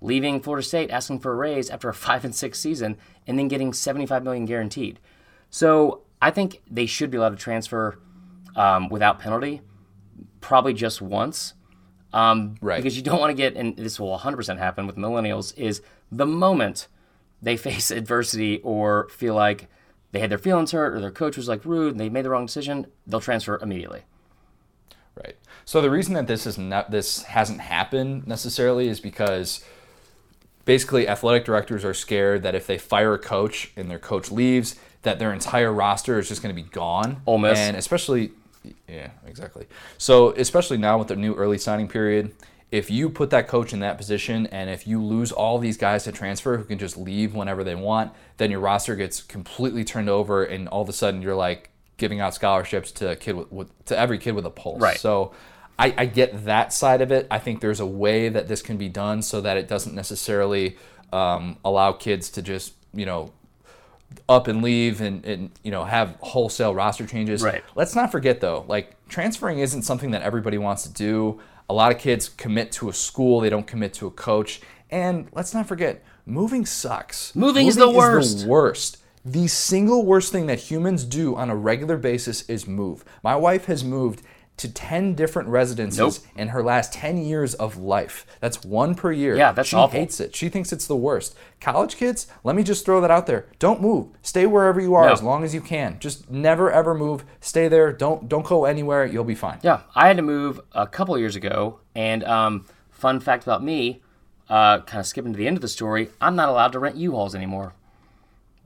leaving 0.00 0.40
Florida 0.40 0.64
State, 0.64 0.90
asking 0.90 1.20
for 1.20 1.32
a 1.32 1.36
raise 1.36 1.70
after 1.70 1.88
a 1.88 1.94
five 2.06 2.24
and 2.24 2.34
six 2.34 2.58
season, 2.58 2.96
and 3.26 3.38
then 3.38 3.48
getting 3.48 3.72
75 3.72 4.22
million 4.24 4.44
guaranteed. 4.44 4.98
So 5.50 6.02
I 6.20 6.30
think 6.30 6.62
they 6.70 6.86
should 6.86 7.10
be 7.10 7.16
allowed 7.16 7.30
to 7.30 7.36
transfer 7.36 7.98
um, 8.56 8.88
without 8.88 9.18
penalty, 9.18 9.62
probably 10.40 10.74
just 10.74 11.00
once. 11.00 11.54
Um, 12.12 12.56
Right. 12.60 12.76
Because 12.76 12.96
you 12.96 13.02
don't 13.02 13.20
want 13.20 13.30
to 13.30 13.34
get, 13.34 13.54
and 13.54 13.76
this 13.76 14.00
will 14.00 14.18
100% 14.18 14.58
happen 14.58 14.86
with 14.86 14.96
millennials, 14.96 15.56
is 15.56 15.82
the 16.10 16.26
moment 16.26 16.88
they 17.42 17.56
face 17.68 17.90
adversity 17.90 18.60
or 18.62 19.08
feel 19.10 19.34
like 19.34 19.68
they 20.12 20.20
had 20.20 20.30
their 20.30 20.38
feelings 20.38 20.72
hurt 20.72 20.94
or 20.94 21.00
their 21.00 21.10
coach 21.10 21.36
was 21.36 21.48
like 21.48 21.64
rude 21.64 21.92
and 21.92 22.00
they 22.00 22.08
made 22.08 22.24
the 22.24 22.30
wrong 22.30 22.46
decision, 22.46 22.86
they'll 23.06 23.20
transfer 23.20 23.58
immediately. 23.60 24.02
Right. 25.14 25.36
So 25.68 25.82
the 25.82 25.90
reason 25.90 26.14
that 26.14 26.26
this 26.26 26.46
is 26.46 26.56
not 26.56 26.90
this 26.90 27.24
hasn't 27.24 27.60
happened 27.60 28.26
necessarily 28.26 28.88
is 28.88 29.00
because 29.00 29.62
basically 30.64 31.06
athletic 31.06 31.44
directors 31.44 31.84
are 31.84 31.92
scared 31.92 32.42
that 32.44 32.54
if 32.54 32.66
they 32.66 32.78
fire 32.78 33.12
a 33.12 33.18
coach 33.18 33.70
and 33.76 33.90
their 33.90 33.98
coach 33.98 34.30
leaves, 34.30 34.76
that 35.02 35.18
their 35.18 35.30
entire 35.30 35.70
roster 35.70 36.18
is 36.18 36.26
just 36.26 36.42
going 36.42 36.56
to 36.56 36.62
be 36.62 36.66
gone. 36.66 37.20
Ole 37.26 37.36
Miss. 37.36 37.58
And 37.58 37.76
especially, 37.76 38.32
yeah, 38.88 39.10
exactly. 39.26 39.66
So 39.98 40.30
especially 40.30 40.78
now 40.78 40.96
with 40.96 41.08
the 41.08 41.16
new 41.16 41.34
early 41.34 41.58
signing 41.58 41.86
period, 41.86 42.34
if 42.70 42.90
you 42.90 43.10
put 43.10 43.28
that 43.28 43.46
coach 43.46 43.74
in 43.74 43.80
that 43.80 43.98
position 43.98 44.46
and 44.46 44.70
if 44.70 44.86
you 44.86 45.02
lose 45.04 45.32
all 45.32 45.58
these 45.58 45.76
guys 45.76 46.04
to 46.04 46.12
transfer 46.12 46.56
who 46.56 46.64
can 46.64 46.78
just 46.78 46.96
leave 46.96 47.34
whenever 47.34 47.62
they 47.62 47.74
want, 47.74 48.14
then 48.38 48.50
your 48.50 48.60
roster 48.60 48.96
gets 48.96 49.20
completely 49.20 49.84
turned 49.84 50.08
over, 50.08 50.44
and 50.44 50.66
all 50.68 50.80
of 50.80 50.88
a 50.88 50.94
sudden 50.94 51.20
you're 51.20 51.36
like 51.36 51.68
giving 51.98 52.20
out 52.20 52.34
scholarships 52.34 52.90
to 52.92 53.10
a 53.10 53.16
kid 53.16 53.36
with, 53.36 53.52
with 53.52 53.84
to 53.84 53.98
every 53.98 54.16
kid 54.16 54.32
with 54.32 54.46
a 54.46 54.50
pulse. 54.50 54.80
Right. 54.80 54.98
So 54.98 55.34
I, 55.78 55.94
I 55.96 56.06
get 56.06 56.44
that 56.44 56.72
side 56.72 57.00
of 57.00 57.12
it. 57.12 57.26
I 57.30 57.38
think 57.38 57.60
there's 57.60 57.80
a 57.80 57.86
way 57.86 58.28
that 58.28 58.48
this 58.48 58.62
can 58.62 58.76
be 58.76 58.88
done 58.88 59.22
so 59.22 59.40
that 59.40 59.56
it 59.56 59.68
doesn't 59.68 59.94
necessarily 59.94 60.76
um, 61.12 61.58
allow 61.64 61.92
kids 61.92 62.30
to 62.30 62.42
just 62.42 62.74
you 62.92 63.06
know 63.06 63.32
up 64.28 64.48
and 64.48 64.62
leave 64.62 65.00
and, 65.00 65.24
and 65.24 65.50
you 65.62 65.70
know 65.70 65.84
have 65.84 66.16
wholesale 66.20 66.74
roster 66.74 67.06
changes. 67.06 67.42
Right. 67.42 67.62
Let's 67.74 67.94
not 67.94 68.10
forget 68.10 68.40
though, 68.40 68.64
like 68.68 68.96
transferring 69.08 69.60
isn't 69.60 69.82
something 69.82 70.10
that 70.10 70.22
everybody 70.22 70.58
wants 70.58 70.82
to 70.84 70.92
do. 70.92 71.40
A 71.70 71.74
lot 71.74 71.92
of 71.92 71.98
kids 71.98 72.28
commit 72.28 72.72
to 72.72 72.88
a 72.88 72.92
school, 72.92 73.40
they 73.40 73.50
don't 73.50 73.66
commit 73.66 73.92
to 73.94 74.06
a 74.06 74.10
coach. 74.10 74.60
And 74.90 75.28
let's 75.32 75.52
not 75.52 75.66
forget, 75.66 76.02
moving 76.24 76.64
sucks. 76.64 77.36
Moving 77.36 77.66
is 77.66 77.76
the 77.76 77.90
worst. 77.90 78.40
the 78.40 78.48
worst. 78.48 78.98
The 79.24 79.48
single 79.48 80.06
worst 80.06 80.32
thing 80.32 80.46
that 80.46 80.58
humans 80.58 81.04
do 81.04 81.36
on 81.36 81.50
a 81.50 81.56
regular 81.56 81.98
basis 81.98 82.48
is 82.48 82.66
move. 82.66 83.04
My 83.22 83.36
wife 83.36 83.66
has 83.66 83.84
moved 83.84 84.22
to 84.58 84.72
10 84.72 85.14
different 85.14 85.48
residences 85.48 85.98
Nope. 85.98 86.32
in 86.36 86.48
her 86.48 86.62
last 86.62 86.92
10 86.92 87.16
years 87.18 87.54
of 87.54 87.76
life. 87.76 88.26
That's 88.40 88.62
one 88.64 88.94
per 88.94 89.10
year. 89.12 89.36
Yeah, 89.36 89.52
that's 89.52 89.68
she 89.70 89.76
awful. 89.76 89.98
hates 89.98 90.20
it. 90.20 90.34
She 90.36 90.48
thinks 90.48 90.72
it's 90.72 90.86
the 90.86 90.96
worst. 90.96 91.34
College 91.60 91.96
kids, 91.96 92.26
let 92.44 92.54
me 92.56 92.62
just 92.62 92.84
throw 92.84 93.00
that 93.00 93.10
out 93.10 93.26
there. 93.26 93.46
Don't 93.58 93.80
move. 93.80 94.08
Stay 94.22 94.46
wherever 94.46 94.80
you 94.80 94.94
are 94.94 95.06
No. 95.06 95.12
as 95.12 95.22
long 95.22 95.42
as 95.44 95.54
you 95.54 95.60
can. 95.60 95.98
Just 95.98 96.30
never 96.30 96.70
ever 96.70 96.94
move. 96.94 97.24
Stay 97.40 97.68
there. 97.68 97.92
Don't 97.92 98.28
don't 98.28 98.46
go 98.46 98.64
anywhere. 98.64 99.06
You'll 99.06 99.24
be 99.24 99.34
fine. 99.34 99.58
Yeah, 99.62 99.80
I 99.94 100.08
had 100.08 100.16
to 100.18 100.22
move 100.22 100.60
a 100.72 100.86
couple 100.86 101.16
years 101.18 101.34
ago, 101.36 101.80
and 101.94 102.22
um, 102.24 102.66
fun 102.90 103.20
fact 103.20 103.44
about 103.44 103.62
me, 103.62 104.02
uh, 104.48 104.80
kind 104.82 105.00
of 105.00 105.06
skipping 105.06 105.32
to 105.32 105.36
the 105.38 105.46
end 105.46 105.56
of 105.56 105.62
the 105.62 105.68
story, 105.68 106.10
I'm 106.20 106.34
not 106.36 106.48
allowed 106.48 106.72
to 106.72 106.78
rent 106.78 106.96
U-Hauls 106.96 107.34
anymore. 107.34 107.74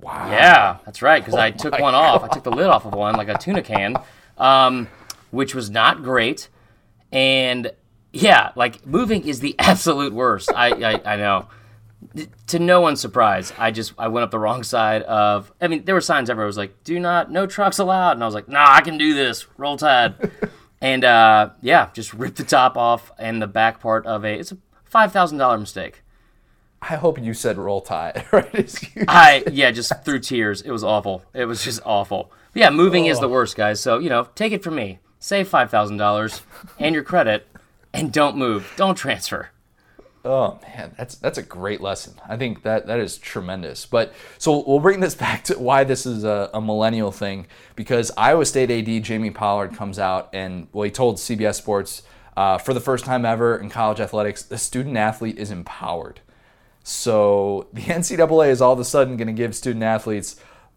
Wow. 0.00 0.28
Yeah, 0.30 0.78
that's 0.84 1.00
right, 1.02 1.24
because 1.24 1.38
I 1.38 1.48
Oh 1.48 1.52
took 1.52 1.78
one 1.78 1.94
off. 1.94 2.24
I 2.24 2.28
took 2.34 2.42
the 2.44 2.50
lid 2.50 2.66
off 2.66 2.84
of 2.84 2.92
one, 2.94 3.14
like 3.16 3.28
a 3.28 3.38
tuna 3.38 3.62
can, 3.62 3.96
um, 4.38 4.88
which 5.32 5.54
was 5.54 5.68
not 5.68 6.04
great. 6.04 6.48
And 7.10 7.72
yeah, 8.12 8.52
like 8.54 8.86
moving 8.86 9.26
is 9.26 9.40
the 9.40 9.56
absolute 9.58 10.12
worst. 10.12 10.50
I, 10.54 10.68
I, 10.68 11.14
I 11.14 11.16
know. 11.16 11.48
To 12.48 12.58
no 12.58 12.80
one's 12.80 13.00
surprise, 13.00 13.52
I 13.56 13.70
just 13.70 13.94
I 13.96 14.08
went 14.08 14.24
up 14.24 14.30
the 14.32 14.38
wrong 14.38 14.62
side 14.64 15.02
of. 15.02 15.52
I 15.60 15.68
mean, 15.68 15.84
there 15.84 15.94
were 15.94 16.00
signs 16.00 16.28
everywhere. 16.28 16.46
It 16.46 16.48
was 16.48 16.56
like, 16.56 16.82
"Do 16.82 16.98
not, 16.98 17.30
no 17.30 17.46
trucks 17.46 17.78
allowed," 17.78 18.12
and 18.12 18.24
I 18.24 18.26
was 18.26 18.34
like, 18.34 18.48
"Nah, 18.48 18.66
I 18.68 18.80
can 18.80 18.98
do 18.98 19.14
this. 19.14 19.46
Roll 19.56 19.76
Tide." 19.76 20.14
and 20.80 21.04
uh, 21.04 21.50
yeah, 21.60 21.90
just 21.92 22.12
ripped 22.12 22.38
the 22.38 22.44
top 22.44 22.76
off 22.76 23.12
and 23.18 23.40
the 23.40 23.46
back 23.46 23.80
part 23.80 24.04
of 24.04 24.24
a. 24.24 24.36
It's 24.36 24.50
a 24.50 24.58
five 24.84 25.12
thousand 25.12 25.38
dollar 25.38 25.58
mistake. 25.58 26.02
I 26.82 26.96
hope 26.96 27.22
you 27.22 27.32
said 27.32 27.56
roll 27.56 27.80
tide. 27.80 28.24
Right? 28.32 28.74
I 29.06 29.44
yeah, 29.52 29.70
just 29.70 30.04
through 30.04 30.20
tears. 30.20 30.62
It 30.62 30.72
was 30.72 30.82
awful. 30.82 31.24
It 31.32 31.44
was 31.44 31.62
just 31.62 31.80
awful. 31.84 32.32
But 32.52 32.60
yeah, 32.60 32.70
moving 32.70 33.06
is 33.06 33.20
the 33.20 33.28
worst, 33.28 33.56
guys. 33.56 33.80
So 33.80 33.98
you 33.98 34.10
know, 34.10 34.28
take 34.34 34.52
it 34.52 34.64
from 34.64 34.74
me. 34.74 34.98
Save 35.22 35.46
five 35.46 35.70
thousand 35.70 35.98
dollars 35.98 36.42
and 36.80 36.96
your 36.96 37.04
credit, 37.04 37.46
and 37.92 38.12
don't 38.12 38.36
move. 38.36 38.72
Don't 38.76 38.96
transfer. 38.96 39.50
Oh 40.24 40.58
man, 40.62 40.96
that's 40.98 41.14
that's 41.14 41.38
a 41.38 41.44
great 41.44 41.80
lesson. 41.80 42.14
I 42.28 42.36
think 42.36 42.64
that 42.64 42.88
that 42.88 42.98
is 42.98 43.18
tremendous. 43.18 43.86
But 43.86 44.14
so 44.38 44.64
we'll 44.66 44.80
bring 44.80 44.98
this 44.98 45.14
back 45.26 45.44
to 45.44 45.56
why 45.60 45.84
this 45.84 46.06
is 46.06 46.24
a, 46.24 46.50
a 46.52 46.60
millennial 46.60 47.12
thing 47.12 47.46
because 47.76 48.10
Iowa 48.16 48.44
State 48.44 48.68
AD 48.72 49.04
Jamie 49.04 49.30
Pollard 49.30 49.76
comes 49.76 49.96
out 50.00 50.28
and 50.32 50.66
well 50.72 50.82
he 50.82 50.90
told 50.90 51.18
CBS 51.18 51.54
Sports 51.54 52.02
Uh, 52.36 52.58
for 52.58 52.74
the 52.74 52.80
first 52.80 53.04
time 53.04 53.24
ever 53.24 53.56
in 53.56 53.68
college 53.70 54.00
athletics, 54.00 54.42
the 54.42 54.58
student 54.58 54.96
athlete 54.96 55.38
is 55.38 55.50
empowered. 55.52 56.20
So 56.82 57.68
the 57.72 57.82
NCAA 57.98 58.48
is 58.48 58.60
all 58.60 58.72
of 58.72 58.80
a 58.80 58.84
sudden 58.84 59.16
going 59.16 59.28
to 59.28 59.32
give 59.32 59.54
student 59.54 59.84
athletes 59.84 60.34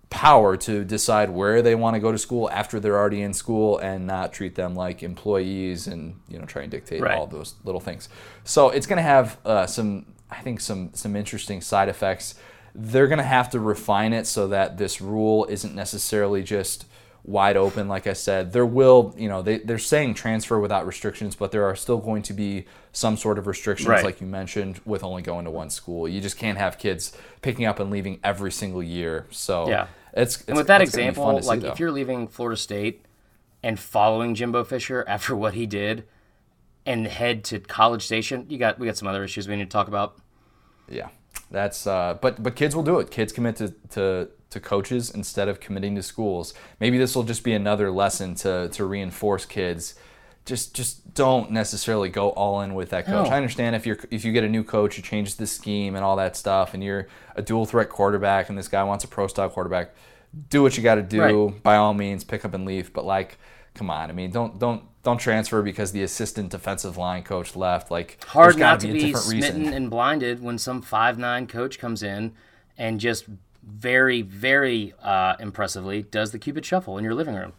power 0.09 0.55
to 0.55 0.83
decide 0.85 1.29
where 1.29 1.61
they 1.61 1.75
want 1.75 1.95
to 1.95 1.99
go 1.99 2.11
to 2.11 2.17
school 2.17 2.49
after 2.51 2.79
they're 2.79 2.97
already 2.97 3.21
in 3.21 3.33
school 3.33 3.77
and 3.79 4.05
not 4.05 4.31
treat 4.31 4.55
them 4.55 4.75
like 4.75 5.01
employees 5.03 5.87
and 5.87 6.15
you 6.27 6.37
know 6.39 6.45
try 6.45 6.61
and 6.61 6.71
dictate 6.71 7.01
Right. 7.01 7.17
all 7.17 7.27
those 7.27 7.55
little 7.63 7.81
things. 7.81 8.07
So 8.43 8.69
it's 8.69 8.85
going 8.87 8.97
to 8.97 9.03
have 9.03 9.37
uh, 9.45 9.65
some, 9.67 10.05
I 10.29 10.41
think, 10.41 10.61
some 10.61 10.91
some 10.93 11.15
interesting 11.15 11.59
side 11.61 11.89
effects. 11.89 12.35
They're 12.73 13.07
going 13.07 13.17
to 13.19 13.23
have 13.23 13.49
to 13.51 13.59
refine 13.59 14.13
it 14.13 14.27
so 14.27 14.47
that 14.49 14.77
this 14.77 15.01
rule 15.01 15.45
isn't 15.45 15.73
necessarily 15.73 16.43
just 16.43 16.85
wide 17.27 17.57
open. 17.57 17.87
Like 17.87 18.05
I 18.05 18.13
said, 18.13 18.53
there 18.53 18.65
will, 18.65 19.13
you 19.17 19.27
know, 19.27 19.41
they, 19.41 19.57
they're 19.57 19.79
saying 19.79 20.13
transfer 20.13 20.59
without 20.59 20.85
restrictions, 20.85 21.35
but 21.35 21.51
there 21.51 21.65
are 21.65 21.75
still 21.75 21.97
going 21.97 22.21
to 22.23 22.33
be 22.33 22.65
some 22.91 23.17
sort 23.17 23.37
of 23.39 23.47
restrictions, 23.47 23.89
Right. 23.89 24.03
like 24.05 24.21
you 24.21 24.27
mentioned, 24.27 24.79
with 24.85 25.03
only 25.03 25.21
going 25.23 25.45
to 25.45 25.51
one 25.51 25.69
school. 25.71 26.07
You 26.07 26.21
just 26.21 26.37
can't 26.37 26.57
have 26.57 26.77
kids 26.77 27.17
picking 27.41 27.65
up 27.65 27.79
and 27.79 27.89
leaving 27.89 28.19
every 28.23 28.51
single 28.51 28.83
year. 28.83 29.25
So 29.31 29.67
Yeah. 29.67 29.87
it's, 30.13 30.35
it's 30.41 30.47
And 30.49 30.57
with 30.57 30.67
that 30.67 30.81
it's 30.81 30.95
gonna 30.95 31.09
be 31.11 31.15
fun 31.15 31.35
example, 31.37 31.41
see, 31.41 31.47
like 31.47 31.59
though. 31.61 31.71
if 31.71 31.79
you're 31.79 31.91
leaving 31.91 32.27
Florida 32.27 32.57
State 32.57 33.03
and 33.63 33.79
following 33.79 34.35
Jimbo 34.35 34.63
Fisher 34.63 35.03
after 35.07 35.35
what 35.35 35.55
he 35.55 35.65
did 35.65 36.03
and 36.85 37.07
head 37.07 37.43
to 37.45 37.59
College 37.59 38.03
Station, 38.05 38.45
you 38.49 38.59
got 38.59 38.77
we 38.77 38.85
got 38.85 38.97
some 38.97 39.07
other 39.07 39.23
issues 39.23 39.47
we 39.47 39.55
need 39.55 39.63
to 39.63 39.69
talk 39.69 39.87
about. 39.87 40.17
Yeah, 40.87 41.07
that's 41.49 41.87
uh, 41.87 42.19
but 42.21 42.43
but 42.43 42.55
kids 42.55 42.75
will 42.75 42.83
do 42.83 42.99
it. 42.99 43.09
Kids 43.09 43.33
commit 43.33 43.55
to, 43.55 43.73
to 43.89 44.29
to 44.55 44.59
coaches 44.59 45.11
instead 45.11 45.47
of 45.47 45.59
committing 45.59 45.95
to 45.95 46.03
schools. 46.03 46.53
Maybe 46.79 46.97
this 46.97 47.15
will 47.15 47.23
just 47.23 47.43
be 47.43 47.53
another 47.53 47.91
lesson 47.91 48.35
to 48.35 48.69
to 48.69 48.85
reinforce 48.85 49.45
kids. 49.45 49.95
Just 50.45 50.75
just 50.75 51.13
don't 51.13 51.51
necessarily 51.51 52.09
go 52.09 52.29
all 52.29 52.61
in 52.61 52.75
with 52.75 52.89
that 52.89 53.05
coach. 53.05 53.27
No. 53.27 53.33
I 53.33 53.37
understand 53.37 53.75
if 53.75 53.85
you're 53.85 53.97
if 54.11 54.25
you 54.25 54.31
get 54.31 54.43
a 54.43 54.49
new 54.49 54.63
coach 54.63 54.95
who 54.95 55.01
changes 55.01 55.35
the 55.35 55.47
scheme 55.47 55.95
and 55.95 56.03
all 56.03 56.15
that 56.17 56.35
stuff, 56.35 56.73
and 56.73 56.83
you're 56.83 57.07
a 57.35 57.41
dual 57.41 57.65
threat 57.65 57.89
quarterback, 57.89 58.49
and 58.49 58.57
this 58.57 58.67
guy 58.67 58.83
wants 58.83 59.03
a 59.03 59.07
pro 59.07 59.27
style 59.27 59.49
quarterback. 59.49 59.95
Do 60.49 60.61
what 60.61 60.75
you 60.77 60.83
got 60.83 60.95
to 60.95 61.01
do. 61.01 61.21
Right. 61.21 61.63
By 61.63 61.75
all 61.77 61.93
means, 61.93 62.23
pick 62.23 62.43
up 62.45 62.53
and 62.53 62.65
leave. 62.65 62.91
But 62.93 63.05
like, 63.05 63.37
come 63.73 63.89
on. 63.89 64.09
I 64.09 64.13
mean, 64.13 64.31
don't 64.31 64.59
don't 64.59 64.83
don't 65.01 65.17
transfer 65.17 65.61
because 65.61 65.91
the 65.93 66.03
assistant 66.03 66.49
defensive 66.49 66.97
line 66.97 67.23
coach 67.23 67.55
left. 67.55 67.89
Like, 67.89 68.23
Hard 68.25 68.57
not 68.57 68.79
to 68.81 68.89
a 68.89 68.93
be 68.93 69.13
smitten 69.13 69.61
reason. 69.61 69.73
and 69.73 69.89
blinded 69.89 70.41
when 70.41 70.57
some 70.57 70.81
five 70.81 71.17
nine 71.17 71.47
coach 71.47 71.79
comes 71.79 72.03
in 72.03 72.33
and 72.77 72.99
just 72.99 73.25
very 73.65 74.21
very 74.21 74.93
uh, 75.01 75.35
impressively 75.39 76.03
does 76.03 76.31
the 76.31 76.39
cupid 76.39 76.65
shuffle 76.65 76.97
in 76.97 77.03
your 77.03 77.13
living 77.13 77.35
room. 77.35 77.53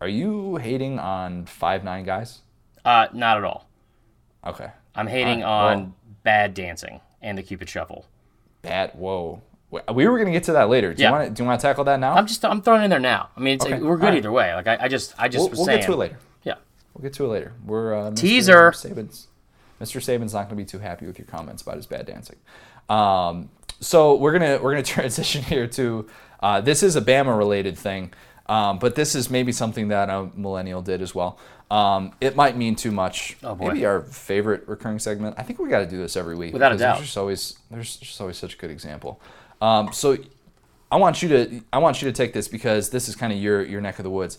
Are 0.00 0.08
you 0.08 0.56
hating 0.56 0.98
on 0.98 1.46
five 1.46 1.82
nine 1.84 2.04
guys? 2.04 2.40
Uh, 2.84 3.08
not 3.12 3.38
at 3.38 3.44
all. 3.44 3.68
Okay. 4.46 4.70
I'm 4.94 5.06
hating 5.08 5.40
right, 5.40 5.46
on 5.72 5.78
well- 5.80 5.92
bad 6.22 6.54
dancing 6.54 7.00
and 7.22 7.36
the 7.36 7.42
cupid 7.42 7.68
shuffle. 7.68 8.06
Bad. 8.62 8.92
Whoa. 8.94 9.42
We 9.92 10.06
were 10.06 10.18
gonna 10.18 10.30
get 10.30 10.44
to 10.44 10.52
that 10.52 10.68
later. 10.68 10.94
Do 10.94 11.02
Yeah. 11.02 11.08
you 11.08 11.14
want 11.14 11.24
to? 11.28 11.34
Do 11.34 11.42
you 11.42 11.46
want 11.48 11.60
to 11.60 11.66
tackle 11.66 11.84
that 11.84 11.98
now? 12.00 12.14
I'm 12.14 12.26
just 12.26 12.44
I'm 12.44 12.62
throwing 12.62 12.82
it 12.82 12.84
in 12.84 12.90
there 12.90 13.00
now. 13.00 13.30
I 13.36 13.40
mean, 13.40 13.54
it's, 13.56 13.64
Okay, 13.66 13.80
we're 13.80 13.96
good 13.96 14.06
right. 14.06 14.14
either 14.16 14.30
way. 14.32 14.54
Like 14.54 14.66
I, 14.68 14.78
I 14.82 14.88
just 14.88 15.14
I 15.18 15.28
just 15.28 15.42
we'll 15.42 15.50
was 15.50 15.58
we'll 15.58 15.66
saying. 15.66 15.80
get 15.80 15.86
to 15.86 15.92
it 15.92 15.96
later. 15.96 16.18
Yeah. 16.44 16.54
We'll 16.94 17.02
get 17.02 17.12
to 17.14 17.24
it 17.24 17.28
later. 17.28 17.52
We're 17.64 17.94
uh, 17.94 18.10
Mr. 18.12 18.16
Teaser. 18.16 18.70
Saban's, 18.70 19.26
Mr. 19.80 20.00
Saban's 20.00 20.32
not 20.32 20.44
gonna 20.44 20.54
be 20.56 20.64
too 20.64 20.78
happy 20.78 21.06
with 21.06 21.18
your 21.18 21.26
comments 21.26 21.62
about 21.62 21.76
his 21.76 21.86
bad 21.86 22.06
dancing. 22.06 22.36
Um, 22.88 23.50
so 23.80 24.14
we're 24.14 24.32
gonna 24.32 24.58
we're 24.62 24.72
gonna 24.72 24.82
transition 24.98 25.42
here 25.42 25.66
to 25.68 26.08
uh, 26.40 26.60
this 26.60 26.82
is 26.82 26.96
a 26.96 27.00
Bama 27.00 27.36
related 27.36 27.78
thing, 27.78 28.12
um, 28.46 28.78
but 28.78 28.94
this 28.94 29.14
is 29.14 29.30
maybe 29.30 29.52
something 29.52 29.88
that 29.88 30.08
a 30.08 30.30
millennial 30.34 30.82
did 30.82 31.02
as 31.02 31.14
well. 31.14 31.38
Um, 31.70 32.12
it 32.20 32.36
might 32.36 32.56
mean 32.56 32.76
too 32.76 32.92
much. 32.92 33.36
Oh, 33.42 33.54
boy. 33.54 33.68
Maybe 33.68 33.86
our 33.86 34.02
favorite 34.02 34.68
recurring 34.68 35.00
segment. 35.00 35.34
I 35.38 35.42
think 35.42 35.58
we 35.58 35.68
got 35.68 35.80
to 35.80 35.86
do 35.86 35.96
this 35.96 36.16
every 36.16 36.36
week. 36.36 36.52
Without 36.52 36.72
a 36.72 36.76
doubt. 36.76 36.96
There's 36.96 37.06
just 37.08 37.18
always 37.18 37.58
there's 37.70 37.96
just 37.96 38.20
always 38.20 38.36
such 38.36 38.54
a 38.54 38.56
good 38.56 38.70
example. 38.70 39.20
Um, 39.60 39.92
so 39.92 40.16
I 40.90 40.96
want 40.96 41.22
you 41.22 41.28
to 41.30 41.60
I 41.72 41.78
want 41.78 42.00
you 42.00 42.08
to 42.08 42.12
take 42.12 42.32
this 42.32 42.46
because 42.46 42.90
this 42.90 43.08
is 43.08 43.16
kind 43.16 43.32
of 43.32 43.38
your 43.38 43.64
your 43.64 43.80
neck 43.80 43.98
of 43.98 44.04
the 44.04 44.10
woods. 44.10 44.38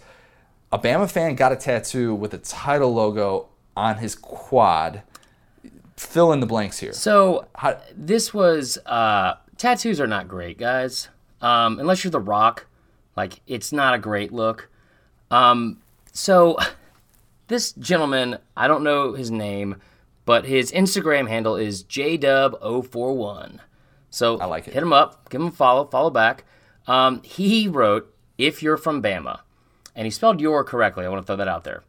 A 0.71 0.79
Bama 0.79 1.09
fan 1.09 1.35
got 1.35 1.51
a 1.51 1.55
tattoo 1.55 2.13
with 2.13 2.33
a 2.33 2.37
title 2.37 2.93
logo 2.93 3.49
on 3.75 3.97
his 3.97 4.15
quad. 4.15 5.01
Fill 5.97 6.31
in 6.31 6.39
the 6.39 6.45
blanks 6.45 6.77
here. 6.77 6.93
So 6.93 7.47
How, 7.55 7.79
this 7.95 8.33
was 8.33 8.77
uh, 8.85 9.33
tattoos 9.57 9.99
are 9.99 10.07
not 10.07 10.27
great, 10.27 10.57
guys. 10.57 11.09
Um, 11.41 11.79
unless 11.79 12.03
you're 12.03 12.11
The 12.11 12.19
Rock, 12.19 12.67
like 13.15 13.41
it's 13.47 13.71
not 13.71 13.95
a 13.95 13.97
great 13.97 14.31
look. 14.31 14.69
Um, 15.31 15.81
so 16.13 16.57
this 17.47 17.73
gentleman, 17.73 18.37
I 18.55 18.67
don't 18.67 18.83
know 18.83 19.13
his 19.13 19.31
name, 19.31 19.77
but 20.25 20.45
his 20.45 20.71
Instagram 20.71 21.27
handle 21.27 21.55
is 21.55 21.83
jdub041. 21.83 23.59
So 24.09 24.37
I 24.37 24.45
like 24.45 24.67
it. 24.67 24.73
Hit 24.73 24.83
him 24.83 24.93
up, 24.93 25.29
give 25.29 25.41
him 25.41 25.47
a 25.47 25.51
follow, 25.51 25.85
follow 25.85 26.09
back. 26.09 26.43
Um, 26.87 27.21
he 27.23 27.67
wrote, 27.67 28.13
"If 28.37 28.63
you're 28.63 28.77
from 28.77 29.01
Bama," 29.03 29.41
and 29.95 30.05
he 30.05 30.11
spelled 30.11 30.39
"your" 30.39 30.63
correctly. 30.63 31.05
I 31.05 31.09
want 31.09 31.21
to 31.21 31.25
throw 31.25 31.35
that 31.35 31.47
out 31.47 31.63
there. 31.65 31.83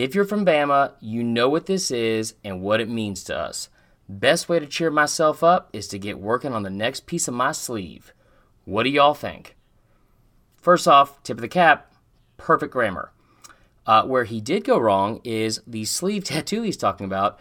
If 0.00 0.14
you're 0.14 0.24
from 0.24 0.46
Bama, 0.46 0.92
you 1.02 1.22
know 1.22 1.50
what 1.50 1.66
this 1.66 1.90
is 1.90 2.32
and 2.42 2.62
what 2.62 2.80
it 2.80 2.88
means 2.88 3.22
to 3.24 3.36
us. 3.36 3.68
Best 4.08 4.48
way 4.48 4.58
to 4.58 4.64
cheer 4.64 4.90
myself 4.90 5.44
up 5.44 5.68
is 5.74 5.88
to 5.88 5.98
get 5.98 6.18
working 6.18 6.54
on 6.54 6.62
the 6.62 6.70
next 6.70 7.04
piece 7.04 7.28
of 7.28 7.34
my 7.34 7.52
sleeve. 7.52 8.14
What 8.64 8.84
do 8.84 8.88
y'all 8.88 9.12
think? 9.12 9.56
First 10.56 10.88
off, 10.88 11.22
tip 11.22 11.36
of 11.36 11.42
the 11.42 11.48
cap, 11.48 11.92
perfect 12.38 12.72
grammar. 12.72 13.12
Uh, 13.84 14.04
where 14.04 14.24
he 14.24 14.40
did 14.40 14.64
go 14.64 14.78
wrong 14.78 15.20
is 15.22 15.60
the 15.66 15.84
sleeve 15.84 16.24
tattoo 16.24 16.62
he's 16.62 16.78
talking 16.78 17.04
about 17.04 17.38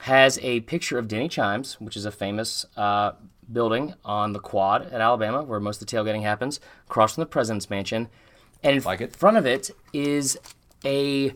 has 0.00 0.38
a 0.42 0.60
picture 0.60 0.98
of 0.98 1.08
Denny 1.08 1.30
Chimes, 1.30 1.80
which 1.80 1.96
is 1.96 2.04
a 2.04 2.12
famous 2.12 2.66
uh, 2.76 3.12
building 3.50 3.94
on 4.04 4.34
the 4.34 4.38
quad 4.38 4.82
at 4.92 5.00
Alabama 5.00 5.42
where 5.44 5.60
most 5.60 5.80
of 5.80 5.86
the 5.86 5.96
tailgating 5.96 6.20
happens, 6.20 6.60
across 6.86 7.14
from 7.14 7.22
the 7.22 7.26
president's 7.26 7.70
mansion. 7.70 8.10
And 8.62 8.76
in 8.76 8.82
Like 8.82 9.16
front 9.16 9.38
of 9.38 9.46
it 9.46 9.70
is 9.94 10.38
a 10.84 11.32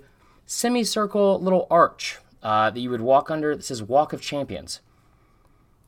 semicircle 0.46 1.40
little 1.40 1.66
arch 1.70 2.18
uh, 2.42 2.70
that 2.70 2.80
you 2.80 2.90
would 2.90 3.00
walk 3.00 3.30
under 3.30 3.54
that 3.56 3.64
says 3.64 3.82
Walk 3.82 4.12
of 4.12 4.20
Champions. 4.20 4.80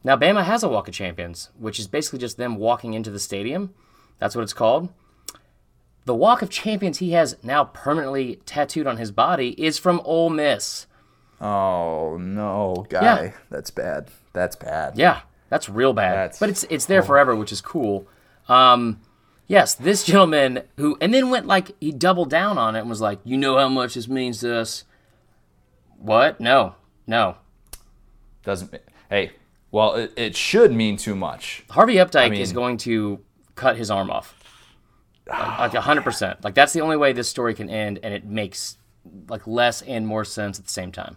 Now, 0.04 0.16
Bama 0.16 0.44
has 0.44 0.62
a 0.62 0.68
Walk 0.68 0.88
of 0.88 0.94
Champions, 0.94 1.50
which 1.58 1.78
is 1.78 1.86
basically 1.88 2.18
just 2.18 2.36
them 2.36 2.56
walking 2.56 2.94
into 2.94 3.10
the 3.10 3.18
stadium. 3.18 3.74
That's 4.18 4.34
what 4.34 4.42
it's 4.42 4.52
called. 4.52 4.92
The 6.04 6.14
Walk 6.14 6.40
of 6.42 6.50
Champions 6.50 6.98
he 6.98 7.12
has 7.12 7.36
now 7.42 7.64
permanently 7.64 8.36
tattooed 8.46 8.86
on 8.86 8.96
his 8.96 9.10
body 9.10 9.50
is 9.62 9.78
from 9.78 10.00
Ole 10.04 10.30
Miss. 10.30 10.86
oh 11.40 12.16
no, 12.18 12.86
guy, 12.88 13.02
Yeah. 13.02 13.32
that's 13.50 13.70
bad. 13.70 14.08
That's 14.32 14.56
bad. 14.56 14.96
Yeah, 14.96 15.20
that's 15.50 15.68
real 15.68 15.92
bad. 15.92 16.14
That's- 16.16 16.38
but 16.40 16.48
it's 16.48 16.64
it's 16.64 16.86
there 16.86 17.02
forever, 17.02 17.36
which 17.36 17.52
is 17.52 17.60
cool. 17.60 18.06
Um, 18.48 19.00
yes, 19.48 19.74
this 19.74 20.04
gentleman 20.04 20.62
who 20.76 20.96
and 21.00 21.12
then 21.12 21.30
went 21.30 21.46
like 21.46 21.72
he 21.80 21.90
doubled 21.90 22.30
down 22.30 22.56
on 22.58 22.76
it 22.76 22.80
and 22.80 22.88
was 22.88 23.00
like, 23.00 23.18
"You 23.24 23.36
know 23.36 23.58
how 23.58 23.68
much 23.68 23.94
this 23.94 24.06
means 24.06 24.38
to 24.40 24.54
us." 24.56 24.84
What? 25.98 26.38
No, 26.38 26.76
no. 27.06 27.36
Doesn't. 28.44 28.72
Hey, 29.10 29.32
well, 29.72 29.94
it, 29.94 30.12
it 30.16 30.36
should 30.36 30.72
mean 30.72 30.96
too 30.96 31.16
much. 31.16 31.64
Harvey 31.70 31.96
Updike 31.96 32.30
mean- 32.30 32.40
is 32.40 32.52
going 32.52 32.76
to 32.78 33.20
cut 33.56 33.76
his 33.76 33.90
arm 33.90 34.10
off. 34.10 34.34
Like 35.26 35.74
like 35.74 35.82
hundred 35.82 36.04
percent. 36.04 36.42
Like 36.44 36.54
that's 36.54 36.72
the 36.72 36.80
only 36.80 36.96
way 36.96 37.12
this 37.12 37.28
story 37.28 37.54
can 37.54 37.68
end, 37.68 37.98
and 38.02 38.14
it 38.14 38.24
makes 38.24 38.78
like 39.28 39.46
less 39.46 39.82
and 39.82 40.06
more 40.06 40.24
sense 40.24 40.58
at 40.58 40.64
the 40.64 40.70
same 40.70 40.92
time. 40.92 41.16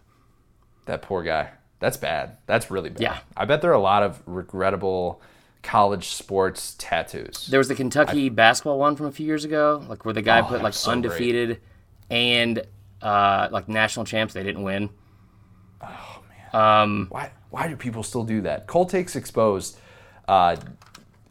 That 0.85 1.01
poor 1.01 1.23
guy. 1.23 1.51
That's 1.79 1.97
bad. 1.97 2.37
That's 2.45 2.69
really 2.69 2.89
bad. 2.89 3.01
Yeah. 3.01 3.17
I 3.35 3.45
bet 3.45 3.61
there 3.61 3.71
are 3.71 3.75
a 3.75 3.79
lot 3.79 4.03
of 4.03 4.21
regrettable 4.25 5.21
college 5.63 6.09
sports 6.09 6.75
tattoos. 6.77 7.47
There 7.49 7.59
was 7.59 7.67
the 7.67 7.75
Kentucky 7.75 8.29
basketball 8.29 8.79
one 8.79 8.95
from 8.95 9.05
a 9.07 9.11
few 9.11 9.25
years 9.25 9.45
ago, 9.45 9.83
like 9.87 10.05
where 10.05 10.13
the 10.13 10.21
guy 10.21 10.41
Oh, 10.41 10.45
put 10.45 10.61
like 10.63 10.73
so 10.73 10.87
great. 10.89 10.93
undefeated 10.97 11.61
and 12.09 12.63
uh, 13.01 13.47
like 13.51 13.67
national 13.69 14.05
champs. 14.05 14.33
They 14.33 14.43
didn't 14.43 14.63
win. 14.63 14.89
Oh 15.81 16.23
man. 16.53 16.61
Um, 16.81 17.07
Why? 17.09 17.31
Why 17.49 17.67
do 17.67 17.75
people 17.75 18.03
still 18.03 18.23
do 18.23 18.41
that? 18.41 18.65
Cold 18.67 18.89
takes 18.89 19.15
exposed 19.15 19.77
uh, 20.27 20.55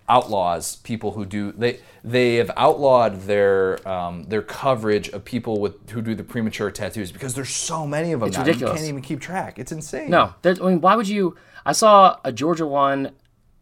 outlaws 0.08 0.76
people 0.76 1.12
who 1.12 1.24
do 1.24 1.52
they 1.52 1.78
they 2.02 2.36
have 2.36 2.50
outlawed 2.56 3.22
their 3.22 3.86
um, 3.88 4.24
their 4.24 4.42
coverage 4.42 5.08
of 5.10 5.24
people 5.24 5.60
with 5.60 5.90
who 5.90 6.02
do 6.02 6.14
the 6.14 6.24
premature 6.24 6.70
tattoos 6.70 7.12
because 7.12 7.34
there's 7.34 7.50
so 7.50 7.86
many 7.86 8.12
of 8.12 8.20
them 8.20 8.28
It's 8.28 8.36
now. 8.36 8.44
ridiculous. 8.44 8.72
You 8.74 8.78
can't 8.78 8.88
even 8.88 9.02
keep 9.02 9.20
track. 9.20 9.58
It's 9.58 9.72
insane. 9.72 10.10
No, 10.10 10.34
I 10.44 10.52
mean, 10.54 10.80
why 10.80 10.96
would 10.96 11.08
you? 11.08 11.36
I 11.64 11.72
saw 11.72 12.18
a 12.24 12.32
Georgia 12.32 12.66
one 12.66 13.12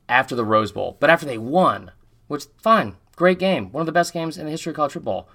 after 0.09 0.34
the 0.34 0.44
Rose 0.44 0.72
Bowl, 0.72 0.96
but 1.00 1.11
after 1.11 1.26
they 1.26 1.38
won, 1.38 1.92
which 2.26 2.46
fine, 2.56 2.96
great 3.16 3.38
game, 3.38 3.70
one 3.72 3.82
of 3.82 3.86
the 3.86 3.92
best 3.92 4.12
games 4.12 4.36
in 4.36 4.44
the 4.44 4.50
history 4.50 4.70
of 4.70 4.76
college 4.76 4.92
football, 4.92 5.28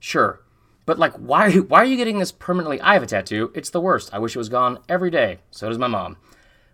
sure. 0.00 0.40
But 0.86 0.98
like, 0.98 1.12
why 1.14 1.46
are 1.46 1.48
you, 1.50 1.62
why 1.62 1.78
are 1.78 1.86
you 1.86 1.96
getting 1.96 2.18
this 2.18 2.32
permanently? 2.32 2.80
I 2.80 2.94
have 2.94 3.02
a 3.02 3.06
tattoo. 3.06 3.52
It's 3.54 3.70
the 3.70 3.80
worst. 3.80 4.12
I 4.12 4.18
wish 4.18 4.34
it 4.34 4.38
was 4.38 4.48
gone 4.48 4.78
every 4.88 5.10
day. 5.10 5.38
So 5.50 5.68
does 5.68 5.78
my 5.78 5.86
mom. 5.86 6.16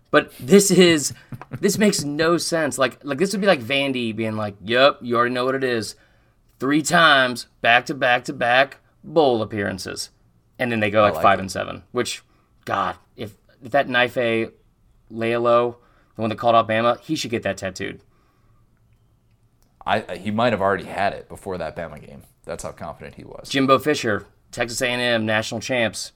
But 0.09 0.33
this 0.37 0.71
is 0.71 1.13
this 1.59 1.77
makes 1.77 2.03
no 2.03 2.37
sense. 2.37 2.77
Like 2.77 3.03
like 3.03 3.17
this 3.17 3.31
would 3.31 3.41
be 3.41 3.47
like 3.47 3.61
Vandy 3.61 4.15
being 4.15 4.35
like, 4.35 4.55
"Yep, 4.61 4.99
you 5.01 5.15
already 5.15 5.33
know 5.33 5.45
what 5.45 5.55
it 5.55 5.63
is. 5.63 5.95
Three 6.59 6.81
times 6.81 7.47
back 7.61 7.85
to 7.85 7.93
back 7.93 8.25
to 8.25 8.33
back 8.33 8.79
bowl 9.03 9.41
appearances." 9.41 10.09
and 10.61 10.71
then 10.71 10.79
they 10.79 10.91
go 10.91 11.01
like, 11.01 11.15
like 11.15 11.23
five 11.23 11.39
it. 11.39 11.41
and 11.41 11.51
seven. 11.51 11.83
Which, 11.91 12.21
God, 12.65 12.95
if, 13.17 13.35
if 13.63 13.71
that 13.71 13.89
knife 13.89 14.15
a 14.15 14.51
Lealo, 15.11 15.77
the 16.21 16.23
one 16.23 16.29
that 16.29 16.37
called 16.37 16.55
out 16.55 16.67
Bama, 16.67 16.99
he 16.99 17.15
should 17.15 17.31
get 17.31 17.41
that 17.41 17.57
tattooed. 17.57 17.99
I, 19.83 20.17
he 20.17 20.29
might 20.29 20.53
have 20.53 20.61
already 20.61 20.83
had 20.83 21.13
it 21.13 21.27
before 21.27 21.57
that 21.57 21.75
Bama 21.75 21.99
game. 21.99 22.21
That's 22.45 22.61
how 22.61 22.71
confident 22.71 23.15
he 23.15 23.23
was. 23.23 23.49
Jimbo 23.49 23.79
Fisher, 23.79 24.27
Texas 24.51 24.83
A&M 24.83 25.25
national 25.25 25.61
champs, 25.61 26.11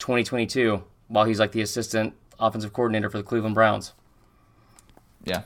2022, 0.00 0.84
while 1.08 1.24
he's 1.24 1.40
like 1.40 1.52
the 1.52 1.62
assistant 1.62 2.12
offensive 2.38 2.74
coordinator 2.74 3.08
for 3.08 3.16
the 3.16 3.24
Cleveland 3.24 3.54
Browns. 3.54 3.94
Yeah. 5.24 5.44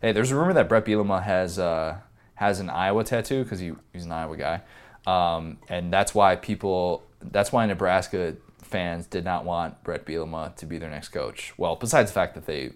Hey, 0.00 0.12
there's 0.12 0.30
a 0.30 0.36
rumor 0.36 0.54
that 0.54 0.66
Brett 0.66 0.86
Bielema 0.86 1.22
has 1.22 1.58
uh, 1.58 1.98
has 2.36 2.60
an 2.60 2.70
Iowa 2.70 3.04
tattoo 3.04 3.42
because 3.42 3.60
he, 3.60 3.72
he's 3.92 4.06
an 4.06 4.12
Iowa 4.12 4.36
guy, 4.38 4.62
um, 5.06 5.58
and 5.68 5.92
that's 5.92 6.14
why 6.14 6.36
people 6.36 7.02
that's 7.20 7.52
why 7.52 7.66
Nebraska 7.66 8.36
fans 8.62 9.06
did 9.06 9.24
not 9.24 9.44
want 9.44 9.82
Brett 9.84 10.04
Bielema 10.04 10.54
to 10.56 10.66
be 10.66 10.78
their 10.78 10.90
next 10.90 11.08
coach. 11.08 11.54
Well, 11.56 11.76
besides 11.76 12.10
the 12.10 12.14
fact 12.14 12.34
that 12.34 12.46
they 12.46 12.72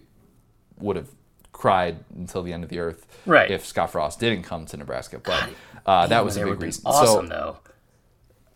would 0.79 0.95
have 0.95 1.09
cried 1.51 2.03
until 2.15 2.43
the 2.43 2.53
end 2.53 2.63
of 2.63 2.69
the 2.69 2.79
earth 2.79 3.05
Right. 3.25 3.51
if 3.51 3.65
Scott 3.65 3.91
Frost 3.91 4.19
didn't 4.19 4.43
come 4.43 4.65
to 4.67 4.77
Nebraska, 4.77 5.19
but 5.19 5.49
uh, 5.85 6.07
that 6.07 6.23
was 6.25 6.37
a 6.37 6.43
big 6.45 6.61
reason. 6.61 6.83
Awesome 6.85 7.27
so 7.27 7.29
though. 7.29 7.57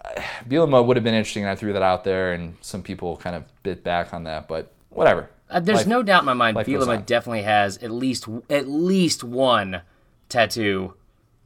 Bielema 0.47 0.86
would 0.86 0.97
have 0.97 1.03
been 1.03 1.13
interesting, 1.13 1.43
and 1.43 1.49
I 1.49 1.55
threw 1.55 1.74
that 1.74 1.82
out 1.82 2.03
there, 2.03 2.34
and 2.34 2.55
some 2.61 2.84
people 2.84 3.18
kind 3.18 3.36
of 3.36 3.43
bit 3.63 3.84
back 3.84 4.13
on 4.13 4.24
that, 4.26 4.47
but 4.47 4.72
whatever. 4.89 5.30
Uh, 5.49 5.59
there's 5.59 5.80
Life- 5.80 5.88
no 5.88 6.03
doubt 6.03 6.22
in 6.24 6.26
my 6.26 6.34
mind 6.34 6.57
Bielema 6.57 7.05
definitely 7.05 7.43
has 7.43 7.78
at 7.78 7.91
least 7.91 8.28
at 8.49 8.68
least 8.68 9.24
one 9.24 9.82
tattoo 10.30 10.95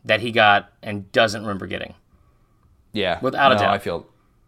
that 0.05 0.21
he 0.21 0.31
got 0.31 0.69
and 0.81 1.11
doesn't 1.11 1.41
remember 1.41 1.67
getting. 1.67 1.93
Yeah, 2.93 3.19
Without 3.21 3.51
a 3.51 3.55
doubt. 3.55 3.73
I 3.73 3.77
feel, 3.77 4.07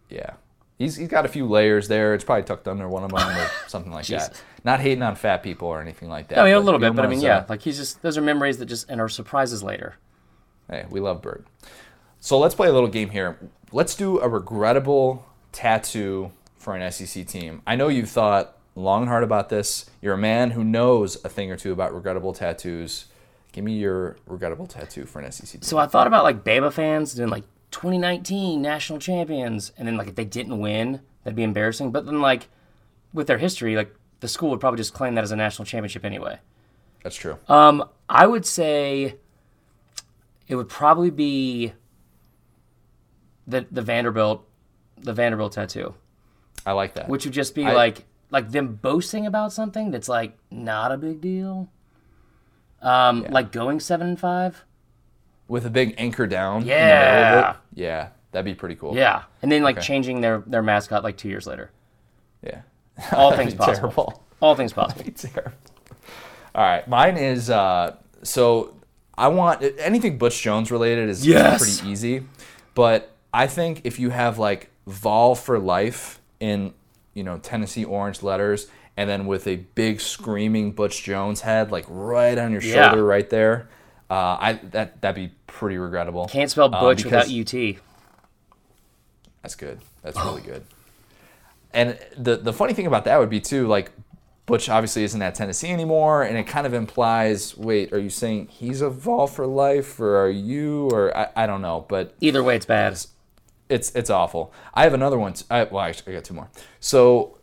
yeah, 0.10 0.32
he's 0.80 0.96
he's 0.96 1.10
got 1.10 1.26
a 1.26 1.28
few 1.28 1.46
layers 1.46 1.88
there. 1.90 2.14
It's 2.14 2.24
probably 2.24 2.44
tucked 2.44 2.68
under 2.68 2.88
one 2.88 3.04
of 3.04 3.12
them 3.12 3.20
or 3.38 3.48
something 3.68 3.92
like 3.92 4.06
that. 4.08 4.42
Not 4.64 4.80
hating 4.80 5.02
on 5.02 5.16
fat 5.16 5.42
people 5.42 5.68
or 5.68 5.82
anything 5.82 6.10
like 6.10 6.28
that. 6.28 6.40
I 6.40 6.46
mean, 6.46 6.54
a 6.54 6.60
little 6.60 6.80
bit, 6.80 6.96
but 6.96 7.04
I 7.04 7.08
mean, 7.08 7.22
yeah, 7.22 7.38
uh, 7.38 7.46
like 7.50 7.62
he's 7.64 7.78
just 7.78 8.02
those 8.02 8.18
are 8.18 8.22
memories 8.22 8.60
that 8.60 8.66
just 8.68 8.90
and 8.90 9.02
are 9.02 9.10
surprises 9.10 9.64
later. 9.64 9.96
hey, 10.70 10.86
we 10.90 11.00
love 11.00 11.22
Bird. 11.22 11.46
So 12.20 12.38
let's 12.38 12.54
play 12.54 12.68
a 12.68 12.74
little 12.74 12.90
game 12.90 13.10
here. 13.10 13.40
Let's 13.72 13.96
do 13.96 14.20
a 14.20 14.30
regrettable 14.30 15.26
tattoo 15.52 16.32
for 16.58 16.76
an 16.76 16.92
SEC 16.92 17.26
team. 17.26 17.64
I 17.66 17.76
know 17.76 17.88
you've 17.88 18.10
thought 18.10 18.58
long 18.76 19.02
and 19.02 19.10
hard 19.10 19.24
about 19.24 19.50
this. 19.50 19.90
You're 20.02 20.14
a 20.14 20.20
man 20.20 20.52
who 20.52 20.64
knows 20.64 21.24
a 21.26 21.30
thing 21.30 21.52
or 21.52 21.58
two 21.58 21.72
about 21.72 21.94
regrettable 21.94 22.34
tattoos. 22.34 23.06
Give 23.52 23.64
me 23.64 23.74
your 23.74 24.18
regrettable 24.28 24.68
tattoo 24.68 25.06
for 25.06 25.20
an 25.20 25.32
SEC 25.32 25.50
team. 25.50 25.62
So 25.64 25.78
I 25.78 25.88
thought 25.88 26.08
about 26.08 26.24
like 26.24 26.44
Bama 26.44 26.72
fans 26.72 27.14
doing 27.14 27.30
like 27.30 27.44
2019 27.72 28.62
national 28.62 29.00
champions, 29.00 29.72
and 29.78 29.88
then 29.88 29.98
like 29.98 30.08
if 30.08 30.16
they 30.16 30.26
didn't 30.26 30.60
win, 30.60 31.02
that'd 31.24 31.36
be 31.36 31.44
embarrassing. 31.44 31.92
But 31.92 32.06
then 32.06 32.22
like 32.22 32.48
with 33.14 33.28
their 33.28 33.40
history, 33.40 33.76
like 33.76 33.94
the 34.22 34.28
school 34.28 34.50
would 34.52 34.60
probably 34.60 34.78
just 34.78 34.94
claim 34.94 35.16
that 35.16 35.24
as 35.24 35.32
a 35.32 35.36
national 35.36 35.66
championship 35.66 36.06
anyway. 36.06 36.40
That's 37.04 37.16
true. 37.16 37.38
Um, 37.50 37.84
I 38.08 38.26
would 38.28 38.46
say 38.46 39.16
it 40.48 40.56
would 40.56 40.70
probably 40.70 41.10
be 41.10 41.74
the 43.48 43.66
the 43.72 43.82
Vanderbilt 43.82 44.48
the 44.98 45.14
Vanderbilt 45.14 45.54
tattoo, 45.54 45.96
I 46.66 46.74
like 46.74 46.94
that. 46.94 47.10
which 47.10 47.26
would 47.26 47.34
just 47.34 47.56
be 47.56 47.66
I- 47.66 47.74
like 47.74 48.06
like 48.30 48.52
them 48.52 48.76
boasting 48.76 49.26
about 49.26 49.52
something 49.52 49.92
that's 49.92 50.08
like 50.08 50.38
not 50.50 50.92
a 50.92 50.98
big 50.98 51.20
deal. 51.22 51.70
Um, 52.82 53.26
like 53.30 53.52
going 53.52 53.80
seven 53.80 54.08
and 54.08 54.20
five. 54.20 54.64
With 55.48 55.66
a 55.66 55.70
big 55.70 55.96
anchor 55.98 56.26
down. 56.28 56.62
in 56.62 56.68
the 56.68 56.74
middle 56.74 56.80
of 56.88 56.90
Yeah. 56.94 57.56
Yeah, 57.74 58.08
that'd 58.32 58.46
be 58.46 58.54
pretty 58.56 58.76
cool. 58.76 58.96
Yeah, 58.96 59.24
and 59.42 59.52
then 59.52 59.64
like 59.64 59.78
Okay. 59.78 59.86
changing 59.86 60.22
their 60.22 60.44
their 60.48 60.62
mascot 60.62 61.04
like 61.04 61.18
two 61.18 61.30
years 61.30 61.46
later. 61.48 61.72
Yeah. 62.44 62.62
All 63.12 63.36
things 63.36 63.54
possible. 63.54 63.76
Terrible. 63.90 64.24
All 64.42 64.56
things 64.56 64.74
possible. 64.74 65.04
Terrible. 65.16 65.52
All 66.54 66.64
right, 66.64 66.88
mine 66.88 67.18
is 67.18 67.50
uh, 67.50 67.96
so 68.24 68.76
I 69.18 69.28
want 69.30 69.64
anything 69.80 70.18
Butch 70.18 70.42
Jones 70.42 70.72
related 70.72 71.10
is, 71.10 71.26
Yes. 71.26 71.60
pretty 71.80 71.90
easy, 71.92 72.24
but 72.76 73.16
I 73.34 73.48
think 73.48 73.82
if 73.86 74.00
you 74.00 74.10
have 74.10 74.38
like 74.38 74.70
Vol 74.88 75.36
for 75.36 75.58
life 75.60 76.20
in 76.40 76.74
you 77.14 77.24
know 77.24 77.38
Tennessee 77.38 77.86
orange 77.86 78.22
letters, 78.24 78.68
and 78.98 79.10
then 79.10 79.28
with 79.28 79.48
a 79.48 79.56
big 79.58 80.02
screaming 80.02 80.72
Butch 80.74 81.04
Jones 81.04 81.42
head 81.42 81.72
like 81.72 81.86
right 81.88 82.38
on 82.38 82.52
your 82.52 82.62
Yeah. 82.62 82.88
shoulder 82.90 83.06
right 83.06 83.30
there, 83.30 83.70
uh, 84.10 84.14
I 84.40 84.60
that 84.72 85.02
that'd 85.02 85.16
be 85.16 85.34
pretty 85.48 85.78
regrettable. 85.78 86.26
Can't 86.28 86.50
spell 86.52 86.66
Um, 86.74 86.82
Butch 86.82 87.04
because- 87.04 87.28
without 87.30 87.54
UT. 87.54 87.78
That's 89.42 89.56
good. 89.56 89.80
That's 90.02 90.18
really 90.18 90.42
good. 90.46 90.66
And 91.74 91.98
the 92.18 92.38
the 92.38 92.54
funny 92.54 92.74
thing 92.74 92.88
about 92.88 93.06
that 93.06 93.18
would 93.20 93.30
be 93.30 93.40
too, 93.40 93.68
like 93.68 93.92
Butch 94.46 94.68
obviously 94.70 95.04
isn't 95.04 95.22
at 95.22 95.36
Tennessee 95.36 95.70
anymore, 95.72 96.24
and 96.24 96.38
it 96.38 96.46
kind 96.48 96.68
of 96.68 96.74
implies, 96.74 97.56
wait, 97.58 97.94
are 97.94 98.00
you 98.00 98.10
saying 98.10 98.48
he's 98.48 98.82
a 98.82 98.90
Vol 98.90 99.28
for 99.28 99.48
life, 99.48 100.00
or 100.00 100.18
are 100.26 100.30
you, 100.30 100.90
or 100.92 101.16
I, 101.16 101.30
I 101.36 101.48
don't 101.48 101.62
know, 101.62 101.86
but 101.88 102.14
Either 102.20 102.44
way, 102.44 102.56
it's 102.58 102.66
bad. 102.66 103.00
it's 103.70 103.96
it's 103.96 104.10
awful. 104.10 104.52
I 104.74 104.84
have 104.84 104.94
another 104.94 105.18
one. 105.18 105.34
t- 105.34 105.46
I, 105.50 105.64
well, 105.66 105.84
actually, 105.86 106.14
I 106.14 106.16
got 106.18 106.26
two 106.26 106.34
more. 106.34 106.50
So, 106.82 107.38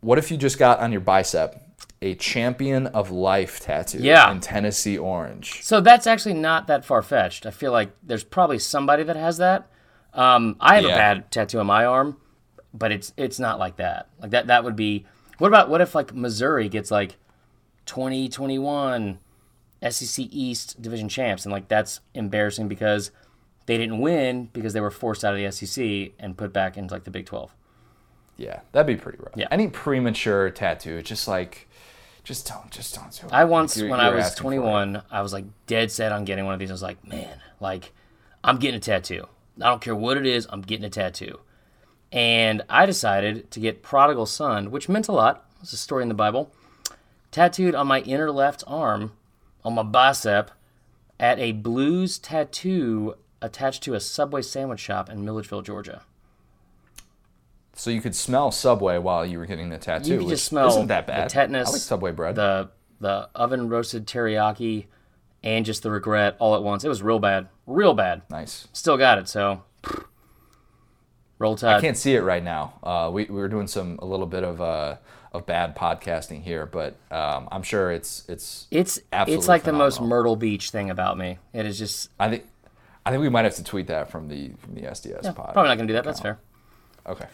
what 0.00 0.18
if 0.18 0.30
you 0.30 0.36
just 0.36 0.58
got 0.58 0.78
on 0.80 0.92
your 0.92 1.00
bicep 1.00 1.60
a 2.02 2.14
champion 2.16 2.86
of 2.88 3.10
life 3.10 3.60
tattoo 3.60 3.98
Yeah. 3.98 4.30
in 4.30 4.40
Tennessee 4.40 4.98
orange? 4.98 5.62
So 5.64 5.80
that's 5.80 6.06
actually 6.06 6.34
not 6.34 6.66
that 6.66 6.84
far 6.84 7.02
fetched. 7.02 7.46
I 7.46 7.50
feel 7.50 7.72
like 7.72 7.90
there's 8.02 8.22
probably 8.24 8.58
somebody 8.58 9.02
that 9.04 9.16
has 9.16 9.38
that. 9.38 9.68
Um, 10.12 10.56
I 10.60 10.76
have 10.76 10.84
a 10.84 10.88
bad 10.88 11.30
tattoo 11.32 11.58
on 11.60 11.66
my 11.66 11.84
arm, 11.86 12.18
but 12.74 12.92
it's 12.92 13.14
it's 13.16 13.38
not 13.38 13.58
like 13.58 13.76
that. 13.76 14.08
Like 14.20 14.32
that 14.32 14.48
that 14.48 14.64
would 14.64 14.76
be. 14.76 15.06
What 15.38 15.48
about 15.48 15.70
what 15.70 15.80
if 15.80 15.94
like 15.94 16.12
Missouri 16.14 16.68
gets 16.68 16.90
like 16.90 17.16
2021 17.86 19.18
SEC 19.90 20.26
East 20.30 20.80
division 20.80 21.08
champs 21.08 21.44
and 21.44 21.52
like 21.52 21.68
that's 21.68 22.00
embarrassing 22.14 22.68
because 22.68 23.10
they 23.66 23.76
didn't 23.78 23.98
win 23.98 24.48
because 24.52 24.72
they 24.72 24.80
were 24.80 24.90
forced 24.90 25.24
out 25.24 25.34
of 25.34 25.40
the 25.40 25.50
SEC 25.50 26.12
and 26.18 26.36
put 26.36 26.52
back 26.52 26.76
into 26.76 26.92
like 26.92 27.04
the 27.04 27.10
Big 27.10 27.26
12. 27.26 27.54
Yeah, 28.36 28.60
that'd 28.72 28.86
be 28.86 29.00
pretty 29.00 29.18
rough. 29.18 29.34
Yeah. 29.36 29.46
Any 29.50 29.68
premature 29.68 30.50
tattoo, 30.50 31.02
just 31.02 31.28
like, 31.28 31.68
just 32.24 32.46
don't, 32.48 32.70
just 32.70 32.94
don't 32.94 33.10
do 33.12 33.26
it. 33.26 33.32
I 33.32 33.44
once, 33.44 33.76
You're- 33.76 33.90
when 33.90 34.00
I 34.00 34.10
was 34.10 34.24
asking 34.26 34.42
for 34.42 34.52
it. 34.52 34.56
21, 34.60 35.02
I 35.10 35.22
was 35.22 35.32
like 35.32 35.44
dead 35.66 35.90
set 35.92 36.10
on 36.12 36.24
getting 36.24 36.44
one 36.44 36.52
of 36.54 36.60
these. 36.60 36.70
I 36.70 36.74
was 36.74 36.82
like, 36.82 37.06
man, 37.06 37.40
like, 37.60 37.92
I'm 38.42 38.58
getting 38.58 38.78
a 38.78 38.80
tattoo. 38.80 39.28
I 39.60 39.68
don't 39.68 39.80
care 39.80 39.94
what 39.94 40.16
it 40.16 40.26
is, 40.26 40.46
I'm 40.50 40.62
getting 40.62 40.84
a 40.84 40.90
tattoo. 40.90 41.40
And 42.14 42.62
I 42.70 42.86
decided 42.86 43.50
to 43.50 43.58
get 43.58 43.82
Prodigal 43.82 44.26
Son, 44.26 44.70
which 44.70 44.88
meant 44.88 45.08
a 45.08 45.12
lot. 45.12 45.50
It's 45.60 45.72
a 45.72 45.76
story 45.76 46.04
in 46.04 46.08
the 46.08 46.14
Bible. 46.14 46.52
Tattooed 47.32 47.74
on 47.74 47.88
my 47.88 48.02
inner 48.02 48.30
left 48.30 48.62
arm, 48.68 49.12
on 49.64 49.74
my 49.74 49.82
bicep, 49.82 50.52
at 51.18 51.40
a 51.40 51.50
blues 51.50 52.18
tattoo 52.18 53.16
attached 53.42 53.82
to 53.82 53.94
a 53.94 54.00
Subway 54.00 54.42
sandwich 54.42 54.78
shop 54.78 55.10
in 55.10 55.24
Milledgeville, 55.24 55.62
Georgia. 55.62 56.02
So 57.72 57.90
you 57.90 58.00
could 58.00 58.14
smell 58.14 58.52
Subway 58.52 58.98
while 58.98 59.26
you 59.26 59.40
were 59.40 59.46
getting 59.46 59.70
the 59.70 59.78
tattoo. 59.78 60.12
You 60.12 60.18
could 60.20 60.28
just 60.28 60.44
smell 60.44 60.68
isn't 60.68 60.86
that 60.86 61.06
the 61.06 61.12
bad. 61.12 61.30
tetanus, 61.30 61.68
I 61.68 61.72
like 61.72 61.80
Subway 61.80 62.12
bread. 62.12 62.36
the 62.36 62.70
the 63.00 63.28
oven 63.34 63.68
roasted 63.68 64.06
teriyaki, 64.06 64.86
and 65.42 65.66
just 65.66 65.82
the 65.82 65.90
regret 65.90 66.36
all 66.38 66.54
at 66.54 66.62
once. 66.62 66.84
It 66.84 66.88
was 66.88 67.02
real 67.02 67.18
bad, 67.18 67.48
real 67.66 67.92
bad. 67.92 68.22
nice. 68.30 68.68
Still 68.72 68.96
got 68.96 69.18
it, 69.18 69.28
so 69.28 69.64
roll 71.38 71.56
Tide. 71.56 71.76
I 71.76 71.80
can't 71.80 71.96
see 71.96 72.14
it 72.14 72.20
right 72.22 72.42
now. 72.42 72.74
Uh, 72.82 73.10
we, 73.12 73.24
we 73.24 73.36
were 73.36 73.48
doing 73.48 73.66
some 73.66 73.98
a 74.00 74.06
little 74.06 74.26
bit 74.26 74.44
of 74.44 74.60
uh, 74.60 74.96
of 75.32 75.46
bad 75.46 75.76
podcasting 75.76 76.42
here, 76.42 76.66
but 76.66 76.96
um, 77.10 77.48
I'm 77.50 77.62
sure 77.62 77.90
it's 77.90 78.24
it's. 78.28 78.66
It's 78.70 79.00
absolutely 79.12 79.38
it's 79.40 79.48
like 79.48 79.64
the 79.64 79.72
most. 79.72 80.00
Myrtle 80.00 80.36
Beach 80.36 80.70
thing 80.70 80.90
about 80.90 81.18
me. 81.18 81.38
It 81.52 81.66
is 81.66 81.78
just 81.78 82.10
I 82.18 82.30
think 82.30 82.44
I 83.04 83.10
think 83.10 83.20
we 83.20 83.28
might 83.28 83.44
have 83.44 83.56
to 83.56 83.64
tweet 83.64 83.88
that 83.88 84.10
from 84.10 84.28
the 84.28 84.52
from 84.58 84.74
the 84.74 84.82
SDS 84.82 85.34
pod. 85.34 85.52
probably 85.54 85.68
not 85.68 85.76
gonna 85.76 85.88
do 85.88 85.94
that. 85.94 86.04
That's 86.04 86.20
fair. 86.20 86.38
Okay. 87.06 87.26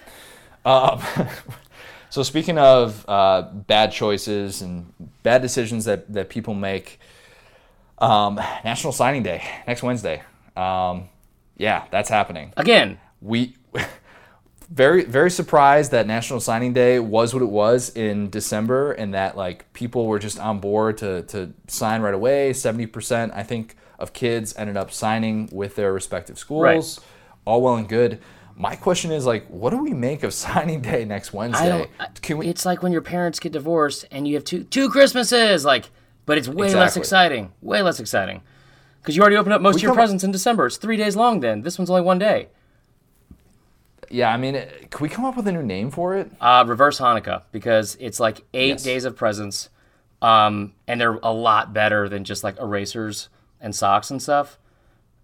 Um, 0.64 1.00
so 2.10 2.22
speaking 2.22 2.58
of 2.58 3.04
uh, 3.08 3.42
bad 3.52 3.92
choices 3.92 4.62
and 4.62 4.92
bad 5.22 5.42
decisions 5.42 5.84
that, 5.84 6.12
that 6.12 6.28
people 6.28 6.54
make, 6.54 7.00
um, 7.98 8.34
National 8.64 8.92
Signing 8.92 9.22
Day 9.22 9.42
next 9.66 9.82
Wednesday. 9.82 10.22
Um, 10.56 11.08
yeah, 11.56 11.84
that's 11.90 12.08
happening. 12.08 12.52
Again, 12.56 12.98
We 13.20 13.56
very 14.70 15.04
very 15.04 15.30
surprised 15.30 15.90
that 15.90 16.06
National 16.06 16.38
Signing 16.40 16.72
Day 16.72 17.00
was 17.00 17.34
what 17.34 17.42
it 17.42 17.48
was 17.48 17.90
in 17.96 18.30
December 18.30 18.92
and 18.92 19.12
that 19.14 19.36
like 19.36 19.72
people 19.72 20.06
were 20.06 20.18
just 20.18 20.38
on 20.38 20.60
board 20.60 20.98
to 20.98 21.22
to 21.22 21.52
sign 21.66 22.02
right 22.02 22.14
away. 22.14 22.52
Seventy 22.52 22.86
percent, 22.86 23.32
I 23.34 23.42
think, 23.42 23.76
of 23.98 24.12
kids 24.12 24.54
ended 24.56 24.76
up 24.76 24.92
signing 24.92 25.48
with 25.52 25.76
their 25.76 25.92
respective 25.92 26.38
schools. 26.38 27.00
All 27.44 27.62
well 27.62 27.76
and 27.76 27.88
good. 27.88 28.20
My 28.56 28.76
question 28.76 29.10
is 29.10 29.24
like, 29.24 29.46
what 29.48 29.70
do 29.70 29.78
we 29.78 29.94
make 29.94 30.22
of 30.22 30.34
signing 30.46 30.82
day 30.82 31.04
next 31.04 31.32
Wednesday? 31.32 31.88
I- 31.98 32.06
Can 32.20 32.38
we? 32.38 32.46
It's 32.46 32.66
like 32.66 32.82
when 32.82 32.92
your 32.92 33.00
parents 33.02 33.40
get 33.40 33.52
divorced 33.52 34.06
and 34.10 34.28
you 34.28 34.34
have 34.34 34.44
two 34.44 34.64
two 34.64 34.88
Christmases, 34.90 35.64
like, 35.64 35.90
but 36.26 36.38
it's 36.38 36.46
way 36.48 36.72
less 36.74 36.96
exciting. 36.96 37.52
Way 37.62 37.82
less 37.82 37.98
exciting. 37.98 38.42
Because 39.02 39.16
you 39.16 39.22
already 39.22 39.36
opened 39.36 39.54
up 39.54 39.62
most 39.62 39.76
of 39.76 39.82
your 39.82 39.94
presents 39.94 40.22
in 40.24 40.30
December. 40.30 40.66
It's 40.66 40.76
three 40.76 40.98
days 40.98 41.16
long. 41.16 41.40
Then 41.40 41.62
this 41.62 41.78
one's 41.78 41.88
only 41.88 42.02
one 42.02 42.18
day. 42.18 42.48
Yeah, 44.10 44.32
I 44.32 44.36
mean, 44.36 44.54
can 44.90 45.00
we 45.02 45.08
come 45.08 45.24
up 45.24 45.36
with 45.36 45.46
a 45.48 45.52
new 45.52 45.62
name 45.62 45.90
for 45.90 46.14
it? 46.16 46.30
Uh, 46.40 46.64
reverse 46.66 46.98
Hanukkah 47.00 47.42
because 47.52 47.96
it's 48.00 48.20
like 48.20 48.42
eight 48.52 48.68
Yes. 48.68 48.82
days 48.82 49.04
of 49.04 49.16
presents, 49.16 49.68
um, 50.20 50.74
and 50.86 51.00
they're 51.00 51.18
a 51.22 51.32
lot 51.32 51.72
better 51.72 52.08
than 52.08 52.24
just 52.24 52.42
like 52.44 52.58
erasers 52.58 53.28
and 53.60 53.74
socks 53.74 54.10
and 54.10 54.20
stuff. 54.20 54.58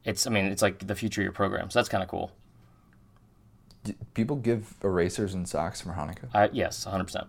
It's 0.04 0.26
I 0.26 0.30
mean 0.30 0.46
it's 0.46 0.62
like 0.62 0.86
the 0.86 0.94
future 0.94 1.20
of 1.20 1.24
your 1.24 1.32
program, 1.32 1.68
so 1.70 1.78
that's 1.78 1.88
kind 1.88 2.02
of 2.02 2.08
cool. 2.08 2.32
People 4.14 4.36
give 4.36 4.74
erasers 4.82 5.32
and 5.34 5.48
socks 5.48 5.80
for 5.80 5.90
Hanukkah. 5.90 6.28
I, 6.34 6.48
yes, 6.52 6.84
100. 6.86 7.04
percent 7.04 7.26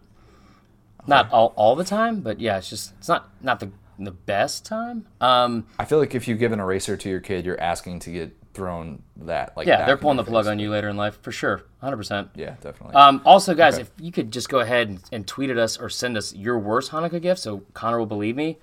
Not 1.05 1.31
all, 1.31 1.53
all 1.55 1.75
the 1.75 1.83
time, 1.83 2.21
but 2.21 2.39
yeah, 2.39 2.57
it's 2.57 2.69
just 2.69 2.93
it's 2.97 3.07
not 3.07 3.29
not 3.41 3.59
the 3.59 3.71
the 3.99 4.11
best 4.11 4.63
time. 4.65 5.07
Um, 5.21 5.65
I 5.79 5.85
feel 5.85 5.97
like 5.99 6.13
if 6.13 6.27
you 6.27 6.35
give 6.35 6.51
an 6.51 6.59
eraser 6.59 6.95
to 6.97 7.09
your 7.09 7.19
kid, 7.19 7.45
you're 7.45 7.59
asking 7.59 7.99
to 8.01 8.11
get 8.11 8.36
thrown 8.57 9.03
that. 9.17 9.55
Like 9.55 9.67
yeah, 9.67 9.85
they're 9.85 9.97
pulling 9.97 10.17
the 10.17 10.23
plug 10.23 10.47
on 10.47 10.57
you 10.57 10.71
later 10.71 10.89
in 10.89 10.97
life 10.97 11.21
for 11.21 11.31
sure, 11.31 11.57
100. 11.79 11.95
percent 11.95 12.29
Yeah, 12.33 12.55
definitely. 12.59 12.95
Um, 12.95 13.21
also, 13.23 13.53
guys, 13.53 13.75
Okay. 13.75 13.83
if 13.83 13.91
you 13.99 14.11
could 14.11 14.31
just 14.31 14.49
go 14.49 14.59
ahead 14.59 14.89
and, 14.89 14.99
and 15.11 15.27
tweet 15.27 15.51
at 15.51 15.59
us 15.59 15.77
or 15.77 15.89
send 15.89 16.17
us 16.17 16.33
your 16.33 16.57
worst 16.57 16.89
Hanukkah 16.91 17.21
gift, 17.21 17.39
so 17.39 17.61
Connor 17.75 17.99
will 17.99 18.07
believe 18.07 18.35
me. 18.35 18.57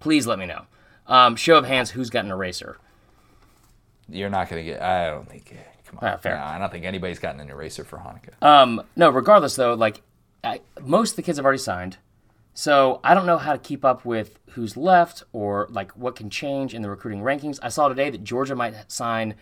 Please 0.00 0.26
let 0.26 0.38
me 0.40 0.46
know. 0.46 0.62
Um, 1.06 1.36
show 1.36 1.56
of 1.56 1.64
hands, 1.64 1.90
who's 1.92 2.10
got 2.10 2.24
an 2.24 2.30
eraser? 2.32 2.78
you're 4.08 4.28
not 4.30 4.48
gonna 4.48 4.62
get. 4.64 4.82
I 4.82 5.10
don't 5.10 5.28
think. 5.28 5.56
Come 5.86 5.98
on. 6.02 6.08
Ah, 6.08 6.16
fair. 6.16 6.36
I 6.38 6.58
don't 6.58 6.70
think 6.72 6.84
anybody's 6.84 7.18
gotten 7.20 7.40
an 7.40 7.48
eraser 7.48 7.84
for 7.84 7.98
Hanukkah. 7.98 8.44
Um, 8.44 8.82
no, 8.96 9.08
regardless 9.10 9.54
though, 9.56 9.74
like 9.74 10.02
I, 10.42 10.60
most 10.82 11.10
of 11.12 11.16
the 11.16 11.22
kids 11.22 11.38
have 11.38 11.44
already 11.44 11.58
signed, 11.58 11.96
so 12.58 13.00
I 13.04 13.12
don't 13.12 13.26
know 13.26 13.36
how 13.36 13.52
to 13.52 13.58
keep 13.58 13.84
up 13.84 14.06
with 14.06 14.38
who's 14.52 14.78
left 14.78 15.22
or 15.34 15.66
like 15.70 15.92
what 15.92 16.16
can 16.16 16.30
change 16.30 16.72
in 16.72 16.80
the 16.80 16.88
recruiting 16.88 17.20
rankings. 17.20 17.58
I 17.62 17.68
saw 17.68 17.88
today 17.88 18.08
that 18.08 18.24
Georgia 18.24 18.56
might 18.56 18.90
sign 18.90 19.34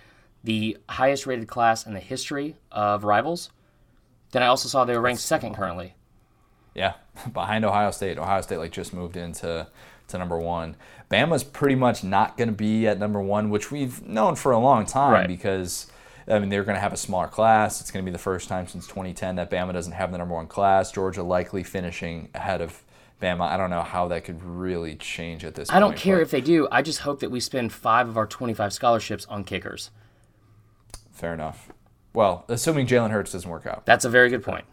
the 0.43 0.77
highest 0.89 1.25
rated 1.25 1.47
class 1.47 1.87
in 1.87 1.95
the 1.95 2.01
history 2.01 2.57
of 2.73 3.05
rivals. 3.05 3.51
Then 4.33 4.43
I 4.43 4.47
also 4.47 4.69
saw 4.69 4.85
they 4.85 4.97
were 4.97 5.01
ranked 5.01 5.23
second 5.23 5.55
currently. 5.55 5.95
Yeah, 6.75 6.95
behind 7.33 7.65
Ohio 7.65 7.93
State. 7.93 8.19
Ohio 8.19 8.41
State 8.41 8.57
like 8.59 8.73
just 8.73 8.93
moved 8.93 9.17
into 9.17 9.69
to 10.09 10.19
number 10.19 10.37
one. 10.37 10.75
Bama's 11.09 11.45
pretty 11.45 11.77
much 11.77 12.03
not 12.03 12.37
going 12.37 12.49
to 12.49 12.55
be 12.55 12.89
at 12.89 12.99
number 12.99 13.21
one, 13.21 13.49
which 13.49 13.71
we've 13.71 14.03
known 14.03 14.35
for 14.35 14.51
a 14.51 14.59
long 14.59 14.87
time 14.87 15.13
Right. 15.13 15.29
because 15.29 15.87
I 16.27 16.41
mean 16.41 16.49
they're 16.49 16.65
going 16.65 16.75
to 16.75 16.81
have 16.81 16.93
a 16.93 16.97
smaller 16.97 17.29
class. 17.29 17.81
It's 17.81 17.93
going 17.93 18.05
to 18.05 18.11
be 18.11 18.13
the 18.13 18.19
first 18.19 18.49
time 18.49 18.67
since 18.67 18.89
2010 18.89 19.37
that 19.37 19.53
Bama 19.53 19.73
doesn't 19.73 19.93
have 19.93 20.11
the 20.11 20.19
number 20.19 20.35
one 20.35 20.49
class. 20.49 20.91
Georgia 20.91 21.23
likely 21.23 21.63
finishing 21.63 22.29
ahead 22.35 22.61
of 22.61 22.83
Bama. 23.25 23.49
I 23.49 23.57
don't 23.57 23.71
know 23.71 23.83
how 23.83 24.09
that 24.09 24.25
could 24.25 24.43
really 24.43 24.97
change 24.97 25.45
at 25.45 25.55
this. 25.55 25.69
Point. 25.69 25.77
I 25.77 25.81
don't 25.81 25.97
care 25.97 26.21
if 26.21 26.31
they 26.31 26.41
do. 26.41 26.69
I 26.71 26.83
just 26.83 27.01
hope 27.01 27.21
that 27.21 27.31
we 27.31 27.41
spend 27.41 27.73
five 27.73 28.09
of 28.09 28.17
our 28.17 28.27
25 28.27 28.73
scholarships 28.73 29.25
on 29.27 29.45
kickers. 29.45 29.91
Fair 31.13 31.33
enough. 31.33 31.71
Well, 32.13 32.45
assuming 32.49 32.87
Jalen 32.87 33.11
Hurts 33.11 33.33
doesn't 33.33 33.51
work 33.51 33.67
out. 33.67 33.87
That's 33.87 34.05
a 34.05 34.11
very 34.11 34.29
good 34.29 34.43
point. 34.43 34.65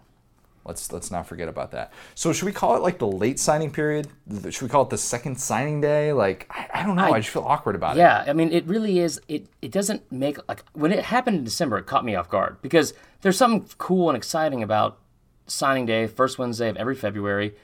Let's 0.63 0.91
let's 0.91 1.09
not 1.09 1.25
forget 1.25 1.49
about 1.49 1.71
that. 1.71 1.91
So 2.13 2.31
should 2.33 2.45
we 2.45 2.51
call 2.51 2.75
it 2.75 2.83
like 2.83 2.99
the 2.99 3.07
late 3.07 3.39
signing 3.39 3.71
period? 3.71 4.09
Should 4.29 4.61
we 4.61 4.69
call 4.69 4.83
it 4.83 4.91
the 4.91 4.97
second 4.97 5.39
signing 5.39 5.81
day? 5.81 6.13
Like 6.13 6.45
I, 6.51 6.69
I 6.75 6.83
don't 6.83 6.95
know. 6.95 7.11
I, 7.11 7.19
just 7.19 7.31
feel 7.31 7.41
awkward 7.41 7.75
about 7.75 7.97
it. 7.97 7.99
Yeah, 7.99 8.23
I 8.27 8.33
mean, 8.33 8.51
it 8.51 8.65
really 8.67 8.99
is. 8.99 9.19
It 9.27 9.47
it 9.63 9.71
doesn't 9.71 10.11
make 10.11 10.37
like 10.47 10.63
when 10.73 10.91
it 10.91 11.05
happened 11.05 11.37
in 11.37 11.43
December, 11.43 11.79
it 11.79 11.87
caught 11.87 12.05
me 12.05 12.13
off 12.13 12.29
guard 12.29 12.61
because 12.61 12.93
there's 13.21 13.37
something 13.37 13.67
cool 13.79 14.07
and 14.07 14.15
exciting 14.15 14.61
about 14.61 14.99
signing 15.47 15.87
day, 15.87 16.05
first 16.05 16.37
Wednesday 16.37 16.69
of 16.69 16.77
every 16.77 16.95
February, 16.95 17.55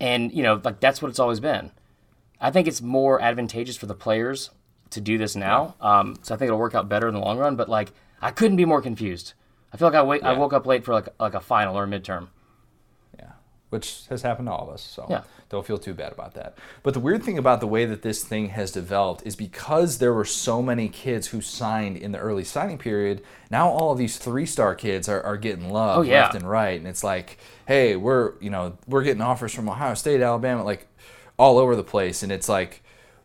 and 0.00 0.32
you 0.32 0.42
know, 0.42 0.60
like 0.62 0.80
that's 0.80 1.00
what 1.00 1.08
it's 1.08 1.18
always 1.18 1.40
been. 1.40 1.70
I 2.40 2.50
think 2.50 2.68
it's 2.68 2.82
more 2.82 3.20
advantageous 3.20 3.76
for 3.76 3.86
the 3.86 3.94
players 3.94 4.50
to 4.90 5.00
do 5.00 5.18
this 5.18 5.34
now, 5.34 5.74
um, 5.80 6.16
so 6.22 6.34
I 6.34 6.38
think 6.38 6.48
it'll 6.48 6.58
work 6.58 6.74
out 6.74 6.88
better 6.88 7.08
in 7.08 7.14
the 7.14 7.20
long 7.20 7.38
run. 7.38 7.56
But 7.56 7.68
like, 7.68 7.92
I 8.20 8.30
couldn't 8.30 8.56
be 8.56 8.64
more 8.64 8.82
confused. 8.82 9.34
I 9.72 9.76
feel 9.76 9.88
like 9.88 9.96
I 9.96 10.02
wait. 10.02 10.22
I 10.22 10.32
woke 10.34 10.52
up 10.52 10.66
late 10.66 10.84
for 10.84 10.92
like 10.92 11.08
like 11.18 11.34
a 11.34 11.40
final 11.40 11.76
or 11.76 11.84
a 11.84 11.86
midterm. 11.86 12.28
Which 13.76 14.04
has 14.08 14.22
happened 14.22 14.48
to 14.48 14.52
all 14.52 14.68
of 14.68 14.74
us. 14.74 14.80
So 14.82 15.06
Yeah. 15.10 15.20
don't 15.50 15.66
feel 15.66 15.76
too 15.76 15.92
bad 15.92 16.12
about 16.12 16.32
that. 16.34 16.56
But 16.82 16.94
the 16.94 17.00
weird 17.00 17.22
thing 17.22 17.36
about 17.36 17.60
the 17.60 17.66
way 17.66 17.84
that 17.84 18.00
this 18.00 18.24
thing 18.24 18.48
has 18.48 18.72
developed 18.72 19.22
is 19.26 19.36
because 19.36 19.98
there 19.98 20.14
were 20.14 20.24
so 20.24 20.62
many 20.62 20.88
kids 20.88 21.26
who 21.28 21.42
signed 21.42 21.98
in 21.98 22.12
the 22.12 22.18
early 22.18 22.42
signing 22.42 22.78
period, 22.78 23.22
now 23.50 23.68
all 23.68 23.92
of 23.92 23.98
these 23.98 24.16
three 24.16 24.46
star 24.46 24.74
kids 24.74 25.08
are, 25.10 25.22
are 25.22 25.36
getting 25.36 25.70
love 25.70 25.98
Oh, 25.98 26.02
yeah. 26.02 26.22
left 26.22 26.34
and 26.36 26.48
right. 26.48 26.78
And 26.78 26.88
it's 26.88 27.04
like, 27.04 27.36
hey, 27.66 27.96
we're 27.96 28.32
you 28.40 28.48
know, 28.48 28.78
we're 28.88 29.02
getting 29.02 29.20
offers 29.22 29.52
from 29.54 29.68
Ohio 29.68 29.92
State, 29.94 30.22
Alabama, 30.22 30.64
like 30.64 30.86
all 31.38 31.58
over 31.58 31.76
the 31.76 31.84
place. 31.84 32.22
And 32.22 32.32
it's 32.32 32.48
like 32.48 32.82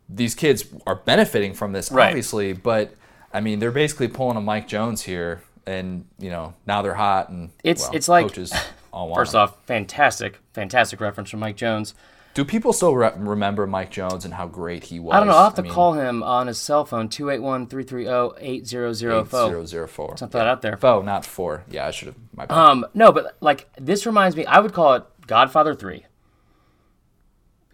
these 0.09 0.35
kids 0.35 0.65
are 0.85 0.95
benefiting 0.95 1.53
from 1.53 1.71
this, 1.71 1.89
Right. 1.93 2.09
obviously, 2.09 2.51
but 2.51 2.93
I 3.33 3.39
mean 3.39 3.59
they're 3.59 3.71
basically 3.71 4.09
pulling 4.09 4.35
a 4.35 4.41
Mike 4.41 4.67
Jones 4.67 5.03
here 5.03 5.41
and 5.65 6.03
you 6.19 6.29
know, 6.29 6.53
now 6.67 6.81
they're 6.81 6.95
hot 6.95 7.29
and 7.29 7.51
It's- 7.63 7.87
well, 7.87 7.95
it's 7.95 8.09
like- 8.09 8.25
coaches 8.27 8.53
all 8.93 9.07
want 9.07 9.19
First 9.19 9.35
off, 9.35 9.63
fantastic, 9.65 10.39
fantastic 10.53 10.99
reference 10.99 11.29
from 11.29 11.39
Mike 11.39 11.57
Jones. 11.57 11.93
Do 12.33 12.45
people 12.45 12.71
still 12.71 12.95
re- 12.95 13.11
remember 13.17 13.67
Mike 13.67 13.91
Jones 13.91 14.23
and 14.23 14.33
how 14.33 14.47
great 14.47 14.85
he 14.85 15.01
was? 15.01 15.13
I 15.13 15.19
don't 15.19 15.27
know. 15.27 15.35
I'll 15.35 15.43
have 15.45 15.55
to 15.55 15.63
mean, 15.63 15.73
call 15.73 15.93
him 15.93 16.23
on 16.23 16.47
his 16.47 16.57
cell 16.57 16.85
phone, 16.85 17.09
281-330-8004. 17.09 19.63
8004. 19.63 20.17
Something 20.17 20.39
that 20.39 20.47
out 20.47 20.61
there. 20.61 20.77
Foe, 20.77 21.01
not 21.01 21.25
four. 21.25 21.65
Yeah, 21.69 21.87
I 21.87 21.91
should 21.91 22.07
have. 22.07 22.15
My 22.33 22.45
bad. 22.45 22.57
Um, 22.57 22.85
no, 22.93 23.11
but 23.11 23.35
like 23.41 23.67
this 23.77 24.05
reminds 24.05 24.37
me, 24.37 24.45
I 24.45 24.59
would 24.59 24.73
call 24.73 24.93
it 24.93 25.03
Godfather 25.27 25.75
3. 25.75 26.05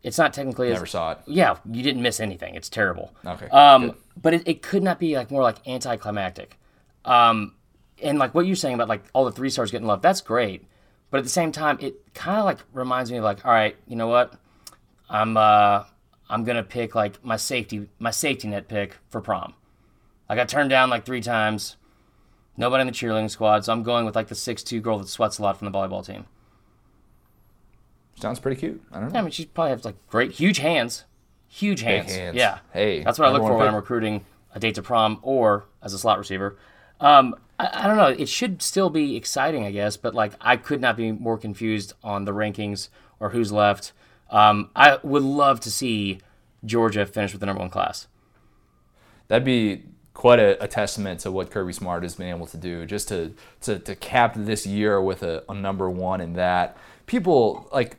It's 0.03 0.17
not 0.17 0.33
technically 0.33 0.69
Never 0.69 0.85
as, 0.85 0.91
saw 0.91 1.11
it. 1.11 1.19
yeah, 1.27 1.57
you 1.69 1.83
didn't 1.83 2.01
miss 2.01 2.19
anything. 2.19 2.55
It's 2.55 2.69
terrible. 2.69 3.13
Okay. 3.25 3.47
Um, 3.49 3.87
good. 3.87 3.95
but 4.21 4.33
it, 4.33 4.47
it 4.47 4.61
could 4.61 4.81
not 4.81 4.99
be 4.99 5.15
like 5.15 5.29
more 5.29 5.43
like 5.43 5.67
anticlimactic. 5.67 6.57
Um, 7.03 7.53
and 8.01 8.17
like 8.17 8.33
what 8.33 8.47
you're 8.47 8.55
saying 8.55 8.75
about 8.75 8.87
like 8.87 9.03
all 9.13 9.25
the 9.25 9.31
three 9.31 9.49
stars 9.49 9.69
getting 9.69 9.87
love, 9.87 10.01
that's 10.01 10.21
great. 10.21 10.65
But 11.09 11.19
at 11.19 11.23
the 11.23 11.29
same 11.29 11.51
time, 11.51 11.77
it 11.79 12.13
kind 12.13 12.39
of 12.39 12.45
like 12.45 12.59
reminds 12.73 13.11
me 13.11 13.17
of 13.17 13.23
like, 13.23 13.45
all 13.45 13.51
right, 13.51 13.75
you 13.87 13.95
know 13.95 14.07
what? 14.07 14.33
I'm 15.09 15.37
uh, 15.37 15.85
I'm 16.29 16.43
gonna 16.43 16.63
pick 16.63 16.95
like 16.95 17.23
my 17.23 17.37
safety 17.37 17.87
my 17.99 18.11
safety 18.11 18.47
net 18.47 18.67
pick 18.67 18.97
for 19.09 19.21
prom. 19.21 19.53
Like 20.29 20.37
I 20.37 20.41
got 20.41 20.49
turned 20.49 20.69
down 20.69 20.89
like 20.89 21.05
three 21.05 21.21
times. 21.21 21.77
Nobody 22.59 22.81
in 22.81 22.87
the 22.87 22.93
cheerleading 22.93 23.29
squad, 23.29 23.65
so 23.65 23.71
I'm 23.71 23.83
going 23.83 24.05
with 24.05 24.15
like 24.15 24.27
the 24.27 24.35
six 24.35 24.63
two 24.63 24.81
girl 24.81 24.97
that 24.97 25.07
sweats 25.07 25.37
a 25.37 25.43
lot 25.43 25.57
from 25.57 25.71
the 25.71 25.77
volleyball 25.77 26.05
team. 26.05 26.25
Sounds 28.19 28.39
pretty 28.39 28.59
cute. 28.59 28.81
I 28.91 28.99
don't 28.99 29.09
know. 29.09 29.13
Yeah, 29.13 29.19
I 29.19 29.21
mean, 29.21 29.31
she 29.31 29.45
probably 29.45 29.71
has 29.71 29.85
like 29.85 29.95
great, 30.07 30.31
huge 30.31 30.57
hands, 30.57 31.05
huge 31.47 31.81
hands. 31.81 32.13
hands. 32.13 32.35
Yeah. 32.35 32.59
Hey, 32.73 33.03
that's 33.03 33.19
what 33.19 33.27
I 33.27 33.31
look 33.31 33.43
for 33.43 33.51
one 33.51 33.59
when. 33.59 33.67
I'm 33.67 33.75
recruiting 33.75 34.25
a 34.55 34.59
date 34.59 34.75
to 34.75 34.81
prom 34.81 35.19
or 35.21 35.65
as 35.83 35.93
a 35.93 35.99
slot 35.99 36.17
receiver. 36.17 36.57
Um, 36.99 37.35
I, 37.59 37.69
I 37.73 37.87
don't 37.87 37.97
know. 37.97 38.07
It 38.07 38.29
should 38.29 38.61
still 38.61 38.89
be 38.89 39.15
exciting, 39.15 39.63
I 39.63 39.71
guess, 39.71 39.97
but 39.97 40.13
like 40.13 40.33
I 40.41 40.57
could 40.57 40.81
not 40.81 40.97
be 40.97 41.11
more 41.11 41.37
confused 41.37 41.93
on 42.03 42.25
the 42.25 42.33
rankings 42.33 42.89
or 43.19 43.29
who's 43.29 43.51
left. 43.51 43.93
Um, 44.29 44.69
I 44.75 44.99
would 45.03 45.23
love 45.23 45.59
to 45.61 45.71
see 45.71 46.19
Georgia 46.65 47.05
finish 47.05 47.31
with 47.31 47.39
the 47.39 47.45
number 47.45 47.61
one 47.61 47.69
class. 47.69 48.07
That'd 49.27 49.45
be 49.45 49.83
quite 50.13 50.39
a, 50.39 50.61
a 50.63 50.67
testament 50.67 51.19
to 51.21 51.31
what 51.31 51.51
Kirby 51.51 51.73
Smart 51.73 52.03
has 52.03 52.15
been 52.15 52.27
able 52.27 52.47
to 52.47 52.57
do, 52.57 52.85
just 52.85 53.07
to 53.09 53.33
to, 53.61 53.79
to 53.79 53.95
cap 53.95 54.33
this 54.35 54.65
year 54.65 55.01
with 55.01 55.23
a, 55.23 55.43
a 55.47 55.53
number 55.53 55.89
one 55.89 56.21
in 56.21 56.33
that. 56.33 56.77
People 57.05 57.69
like 57.71 57.97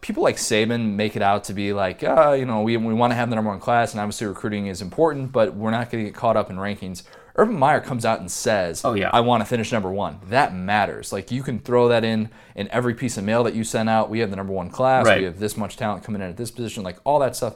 people 0.00 0.22
like 0.22 0.36
Saban 0.36 0.94
make 0.94 1.16
it 1.16 1.22
out 1.22 1.44
to 1.44 1.54
be 1.54 1.72
like, 1.72 2.04
uh, 2.04 2.32
you 2.38 2.44
know, 2.44 2.62
we, 2.62 2.76
we 2.76 2.94
want 2.94 3.10
to 3.10 3.14
have 3.14 3.30
the 3.30 3.36
number 3.36 3.50
one 3.50 3.60
class, 3.60 3.92
and 3.92 4.00
obviously 4.00 4.26
recruiting 4.26 4.66
is 4.66 4.80
important, 4.80 5.32
but 5.32 5.54
we're 5.54 5.70
not 5.70 5.90
going 5.90 6.04
to 6.04 6.10
get 6.10 6.16
caught 6.16 6.36
up 6.36 6.50
in 6.50 6.56
rankings. 6.56 7.02
Urban 7.38 7.56
Meyer 7.58 7.80
comes 7.80 8.04
out 8.04 8.18
and 8.20 8.30
says, 8.30 8.82
Oh, 8.84 8.94
yeah. 8.94 9.10
I 9.12 9.20
want 9.20 9.40
to 9.42 9.44
finish 9.46 9.70
number 9.72 9.90
one." 9.92 10.18
That 10.28 10.54
matters. 10.54 11.12
Like 11.12 11.30
you 11.30 11.42
can 11.42 11.60
throw 11.60 11.88
that 11.88 12.04
in 12.04 12.28
in 12.56 12.68
every 12.70 12.94
piece 12.94 13.16
of 13.16 13.24
mail 13.24 13.44
that 13.44 13.54
you 13.54 13.62
send 13.64 13.88
out. 13.88 14.10
We 14.10 14.18
have 14.18 14.30
the 14.30 14.36
number 14.36 14.52
one 14.52 14.70
class. 14.70 15.06
Right. 15.06 15.18
We 15.18 15.24
have 15.24 15.38
this 15.38 15.56
much 15.56 15.76
talent 15.76 16.02
coming 16.04 16.20
in 16.20 16.28
at 16.28 16.36
this 16.36 16.50
position. 16.50 16.82
Like 16.82 16.98
all 17.04 17.20
that 17.20 17.36
stuff. 17.36 17.54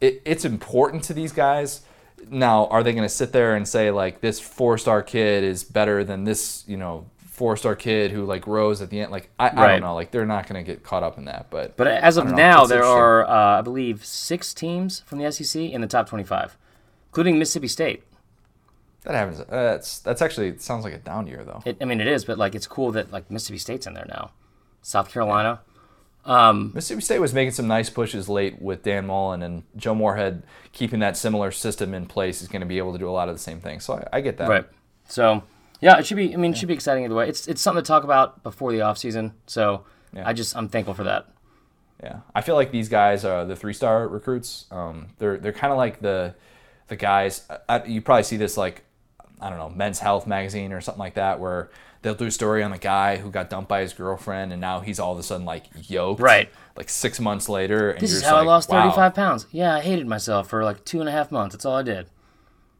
It, 0.00 0.20
it's 0.26 0.44
important 0.44 1.02
to 1.04 1.14
these 1.14 1.32
guys. 1.32 1.80
Now, 2.28 2.66
are 2.66 2.82
they 2.82 2.92
going 2.92 3.04
to 3.04 3.08
sit 3.08 3.32
there 3.32 3.56
and 3.56 3.66
say 3.66 3.90
like 3.90 4.20
this 4.20 4.38
four-star 4.38 5.02
kid 5.02 5.42
is 5.44 5.64
better 5.64 6.04
than 6.04 6.24
this, 6.24 6.64
you 6.66 6.76
know, 6.76 7.06
four-star 7.28 7.74
kid 7.76 8.10
who 8.10 8.24
like 8.26 8.46
rose 8.46 8.82
at 8.82 8.90
the 8.90 9.00
end? 9.00 9.10
Like 9.12 9.30
I, 9.38 9.48
I 9.48 9.54
Right. 9.54 9.72
don't 9.72 9.80
know. 9.82 9.94
Like 9.94 10.10
they're 10.10 10.26
not 10.26 10.46
going 10.48 10.62
to 10.62 10.70
get 10.70 10.82
caught 10.82 11.02
up 11.02 11.16
in 11.16 11.24
that. 11.26 11.46
But 11.48 11.76
But 11.78 11.86
as 11.86 12.18
of 12.18 12.26
now, 12.30 12.66
there 12.66 12.84
are, 12.84 13.24
uh, 13.26 13.58
I 13.58 13.62
believe, 13.62 14.04
six 14.04 14.52
teams 14.52 15.00
from 15.06 15.18
the 15.18 15.30
SEC 15.32 15.62
in 15.62 15.80
the 15.80 15.86
top 15.86 16.06
25, 16.08 16.58
including 17.08 17.38
Mississippi 17.38 17.68
State. 17.68 18.02
That 19.06 19.14
happens. 19.14 19.40
Uh, 19.40 19.46
that's 19.48 20.00
that's 20.00 20.20
actually 20.20 20.48
it 20.48 20.60
sounds 20.60 20.84
like 20.84 20.92
a 20.94 20.98
down 20.98 21.26
year 21.26 21.44
though. 21.44 21.62
It, 21.64 21.78
I 21.80 21.84
mean, 21.84 22.00
it 22.00 22.06
is, 22.06 22.24
but 22.24 22.38
like 22.38 22.54
it's 22.54 22.66
cool 22.66 22.92
that 22.92 23.12
like 23.12 23.30
Mississippi 23.30 23.58
State's 23.58 23.86
in 23.86 23.94
there 23.94 24.06
now. 24.08 24.32
South 24.82 25.10
Carolina. 25.10 25.60
Um, 26.24 26.72
Mississippi 26.74 27.02
State 27.02 27.20
was 27.20 27.32
making 27.32 27.52
some 27.52 27.68
nice 27.68 27.88
pushes 27.88 28.28
late 28.28 28.60
with 28.60 28.82
Dan 28.82 29.06
Mullen 29.06 29.42
and 29.42 29.62
Joe 29.76 29.94
Moorhead 29.94 30.42
keeping 30.72 30.98
that 31.00 31.16
similar 31.16 31.52
system 31.52 31.94
in 31.94 32.06
place 32.06 32.42
is 32.42 32.48
going 32.48 32.60
to 32.60 32.66
be 32.66 32.78
able 32.78 32.92
to 32.92 32.98
do 32.98 33.08
a 33.08 33.12
lot 33.12 33.28
of 33.28 33.34
the 33.36 33.38
same 33.40 33.60
things. 33.60 33.84
So 33.84 33.94
I, 33.94 34.16
I 34.16 34.20
get 34.20 34.38
that. 34.38 34.48
Right. 34.48 34.64
So 35.08 35.44
yeah, 35.80 35.98
it 35.98 36.06
should 36.06 36.16
be. 36.16 36.34
I 36.34 36.36
mean, 36.36 36.52
it 36.52 36.58
should 36.58 36.68
be 36.68 36.74
exciting 36.74 37.04
either 37.04 37.14
way. 37.14 37.28
It's 37.28 37.46
it's 37.46 37.60
something 37.60 37.82
to 37.82 37.86
talk 37.86 38.02
about 38.02 38.42
before 38.42 38.72
the 38.72 38.80
off 38.80 38.98
season. 38.98 39.34
So 39.46 39.84
Yeah. 40.12 40.26
I 40.26 40.32
just 40.32 40.56
I'm 40.56 40.68
thankful 40.68 40.94
for 40.94 41.04
that. 41.04 41.28
Yeah, 42.02 42.20
I 42.34 42.42
feel 42.42 42.56
like 42.56 42.72
these 42.72 42.88
guys 42.90 43.24
are 43.24 43.44
the 43.46 43.56
three-star 43.56 44.06
recruits. 44.08 44.66
Um, 44.70 45.08
they're 45.18 45.38
they're 45.38 45.52
kind 45.52 45.72
of 45.72 45.78
like 45.78 46.00
the 46.00 46.34
the 46.88 46.96
guys. 46.96 47.48
I, 47.68 47.84
you 47.84 48.02
probably 48.02 48.24
see 48.24 48.36
this 48.36 48.56
like 48.56 48.84
I 49.40 49.50
don't 49.50 49.58
know, 49.58 49.70
Men's 49.70 49.98
Health 49.98 50.26
magazine 50.26 50.72
or 50.72 50.80
something 50.80 51.00
like 51.00 51.14
that, 51.14 51.40
where 51.40 51.70
they'll 52.02 52.14
do 52.14 52.26
a 52.26 52.30
story 52.30 52.62
on 52.62 52.70
the 52.70 52.78
guy 52.78 53.16
who 53.16 53.30
got 53.30 53.50
dumped 53.50 53.68
by 53.68 53.80
his 53.80 53.92
girlfriend 53.92 54.52
and 54.52 54.60
now 54.60 54.80
he's 54.80 55.00
all 55.00 55.12
of 55.12 55.18
a 55.18 55.22
sudden 55.22 55.44
like 55.44 55.64
yoked. 55.88 56.20
Right. 56.20 56.48
Like 56.76 56.88
six 56.88 57.18
months 57.20 57.48
later. 57.48 57.90
And 57.90 58.00
This 58.00 58.10
you're 58.10 58.18
is 58.18 58.24
how 58.24 58.36
I 58.36 58.42
lost 58.42 58.68
wow. 58.68 58.90
35 58.90 59.14
pounds. 59.14 59.46
Yeah, 59.50 59.74
I 59.74 59.80
hated 59.80 60.06
myself 60.06 60.48
for 60.48 60.62
like 60.64 60.84
two 60.84 61.00
and 61.00 61.08
a 61.08 61.12
half 61.12 61.30
months. 61.30 61.54
That's 61.54 61.64
all 61.64 61.76
I 61.76 61.82
did. 61.82 62.06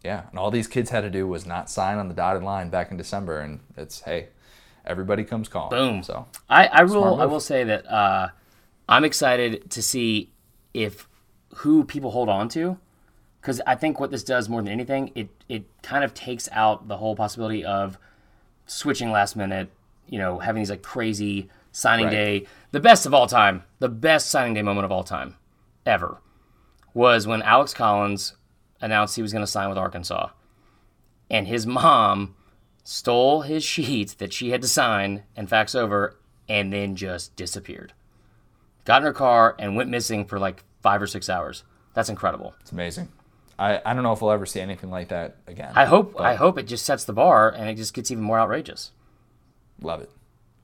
Yeah. 0.04 0.24
And 0.30 0.38
all 0.38 0.50
these 0.50 0.68
kids 0.68 0.90
had 0.90 1.00
to 1.00 1.11
do 1.11 1.26
was 1.26 1.44
not 1.46 1.68
sign 1.68 1.98
on 1.98 2.09
the 2.09 2.14
dotted 2.14 2.42
line 2.42 2.70
back 2.70 2.90
in 2.90 2.96
December. 2.96 3.40
And 3.40 3.61
it's, 3.76 4.02
hey, 4.02 4.28
everybody 4.84 5.24
comes 5.24 5.48
calling. 5.48 5.70
Boom. 5.70 6.02
So 6.02 6.26
I, 6.48 6.66
I 6.66 6.84
will 6.84 7.20
I 7.20 7.26
will 7.26 7.40
say 7.40 7.64
that 7.64 7.86
uh, 7.90 8.28
I'm 8.88 9.04
excited 9.04 9.70
to 9.72 9.82
see 9.82 10.30
if 10.72 11.09
who 11.57 11.84
people 11.84 12.12
hold 12.12 12.28
on 12.28 12.48
to 12.50 12.78
because 13.47 13.61
I 13.64 13.76
think 13.76 14.01
what 14.01 14.11
this 14.11 14.24
does 14.24 14.49
more 14.49 14.61
than 14.61 14.72
anything 14.72 15.12
it 15.14 15.28
it 15.49 15.64
kind 15.82 16.03
of 16.03 16.12
takes 16.14 16.49
out 16.51 16.88
the 16.88 16.97
whole 16.97 17.14
possibility 17.14 17.64
of 17.64 17.97
switching 18.66 19.12
last 19.12 19.36
minute 19.36 19.70
you 20.09 20.18
know 20.18 20.40
having 20.40 20.61
these 20.61 20.70
like 20.70 20.82
crazy 20.82 21.49
signing 21.70 22.07
Right. 22.07 22.11
day 22.12 22.47
the 22.72 22.80
best 22.80 23.07
of 23.07 23.14
all 23.14 23.28
time 23.28 23.62
the 23.78 23.88
best 23.88 24.30
signing 24.30 24.55
day 24.55 24.62
moment 24.62 24.84
of 24.84 24.90
all 24.90 25.05
time 25.05 25.36
ever 25.86 26.18
was 26.92 27.26
when 27.28 27.40
Alex 27.42 27.72
Collins 27.72 28.34
announced 28.80 29.14
he 29.14 29.22
was 29.22 29.32
going 29.32 29.44
to 29.44 29.51
sign 29.51 29.68
with 29.68 29.78
Arkansas 29.78 30.30
and 31.30 31.47
his 31.47 31.68
mom 31.68 32.34
stole 32.82 33.42
his 33.42 33.62
sheet 33.62 34.16
that 34.18 34.32
she 34.32 34.51
had 34.51 34.62
to 34.62 34.68
sign 34.68 35.22
and 35.36 35.49
fax 35.49 35.74
over 35.76 36.16
and 36.49 36.72
then 36.72 36.97
just 36.97 37.34
disappeared. 37.36 37.92
Got 38.84 39.03
in 39.03 39.07
her 39.07 39.12
car 39.12 39.55
and 39.59 39.76
went 39.76 39.90
missing 39.90 40.24
for 40.24 40.38
like 40.38 40.62
five 40.80 41.03
or 41.03 41.07
six 41.09 41.28
hours. 41.28 41.64
That's 41.94 42.09
incredible. 42.09 42.55
it's 42.61 42.70
amazing. 42.72 43.09
I, 43.59 43.80
I 43.84 43.94
don't 43.94 44.02
know 44.02 44.12
if 44.12 44.20
we'll 44.20 44.32
ever 44.32 44.46
see 44.46 44.61
anything 44.61 44.90
like 44.90 45.09
that 45.09 45.36
again. 45.46 45.72
I 45.74 45.86
hope 45.86 46.14
but 46.14 46.22
I 46.22 46.34
hope 46.34 46.59
it 46.59 46.64
just 46.64 46.84
sets 46.84 47.04
the 47.04 47.12
bar 47.12 47.50
and 47.50 47.68
it 47.68 47.74
just 47.76 47.94
gets 47.94 48.11
even 48.11 48.24
more 48.24 48.38
outrageous. 48.38 48.92
Love 49.80 50.02
it. 50.02 50.11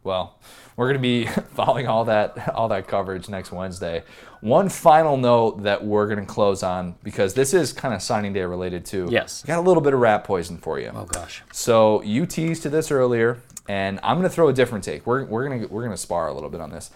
Well, 0.05 0.38
we're 0.76 0.86
going 0.86 0.97
to 0.97 1.03
be 1.03 1.26
following 1.55 1.86
all 1.86 2.05
that 2.07 2.55
all 2.55 2.68
that 2.68 2.88
coverage 2.88 3.28
next 3.28 3.53
Wednesday. 3.53 4.03
One 4.40 4.68
final 4.68 5.16
note 5.16 5.62
that 5.62 5.84
we're 5.84 6.07
going 6.07 6.18
to 6.18 6.26
close 6.26 6.62
on 6.62 6.97
because 7.03 7.34
this 7.34 7.55
is 7.55 7.72
kind 7.72 7.95
of 7.95 8.03
signing 8.03 8.32
day 8.32 8.43
related 8.43 8.84
too. 8.84 9.09
Yes. 9.11 9.43
Got 9.45 9.59
a 9.59 9.62
little 9.62 9.82
bit 9.82 9.95
of 9.95 10.01
rat 10.01 10.24
poison 10.24 10.59
for 10.59 10.80
you. 10.80 10.90
Oh 10.95 11.05
gosh. 11.05 11.43
So 11.53 12.03
you 12.03 12.26
teased 12.26 12.62
to 12.64 12.70
this 12.70 12.90
earlier, 12.90 13.40
and 13.68 14.01
I'm 14.03 14.16
going 14.18 14.28
to 14.28 14.34
throw 14.34 14.49
a 14.49 14.53
different 14.53 14.84
take. 14.84 15.07
We're, 15.07 15.24
we're 15.24 15.49
going 15.49 15.61
to 15.61 15.66
we're 15.68 15.82
going 15.84 15.93
to 15.93 16.03
spar 16.03 16.28
a 16.28 16.34
little 16.34 16.51
bit 16.51 16.61
on 16.61 16.70
this. 16.70 16.90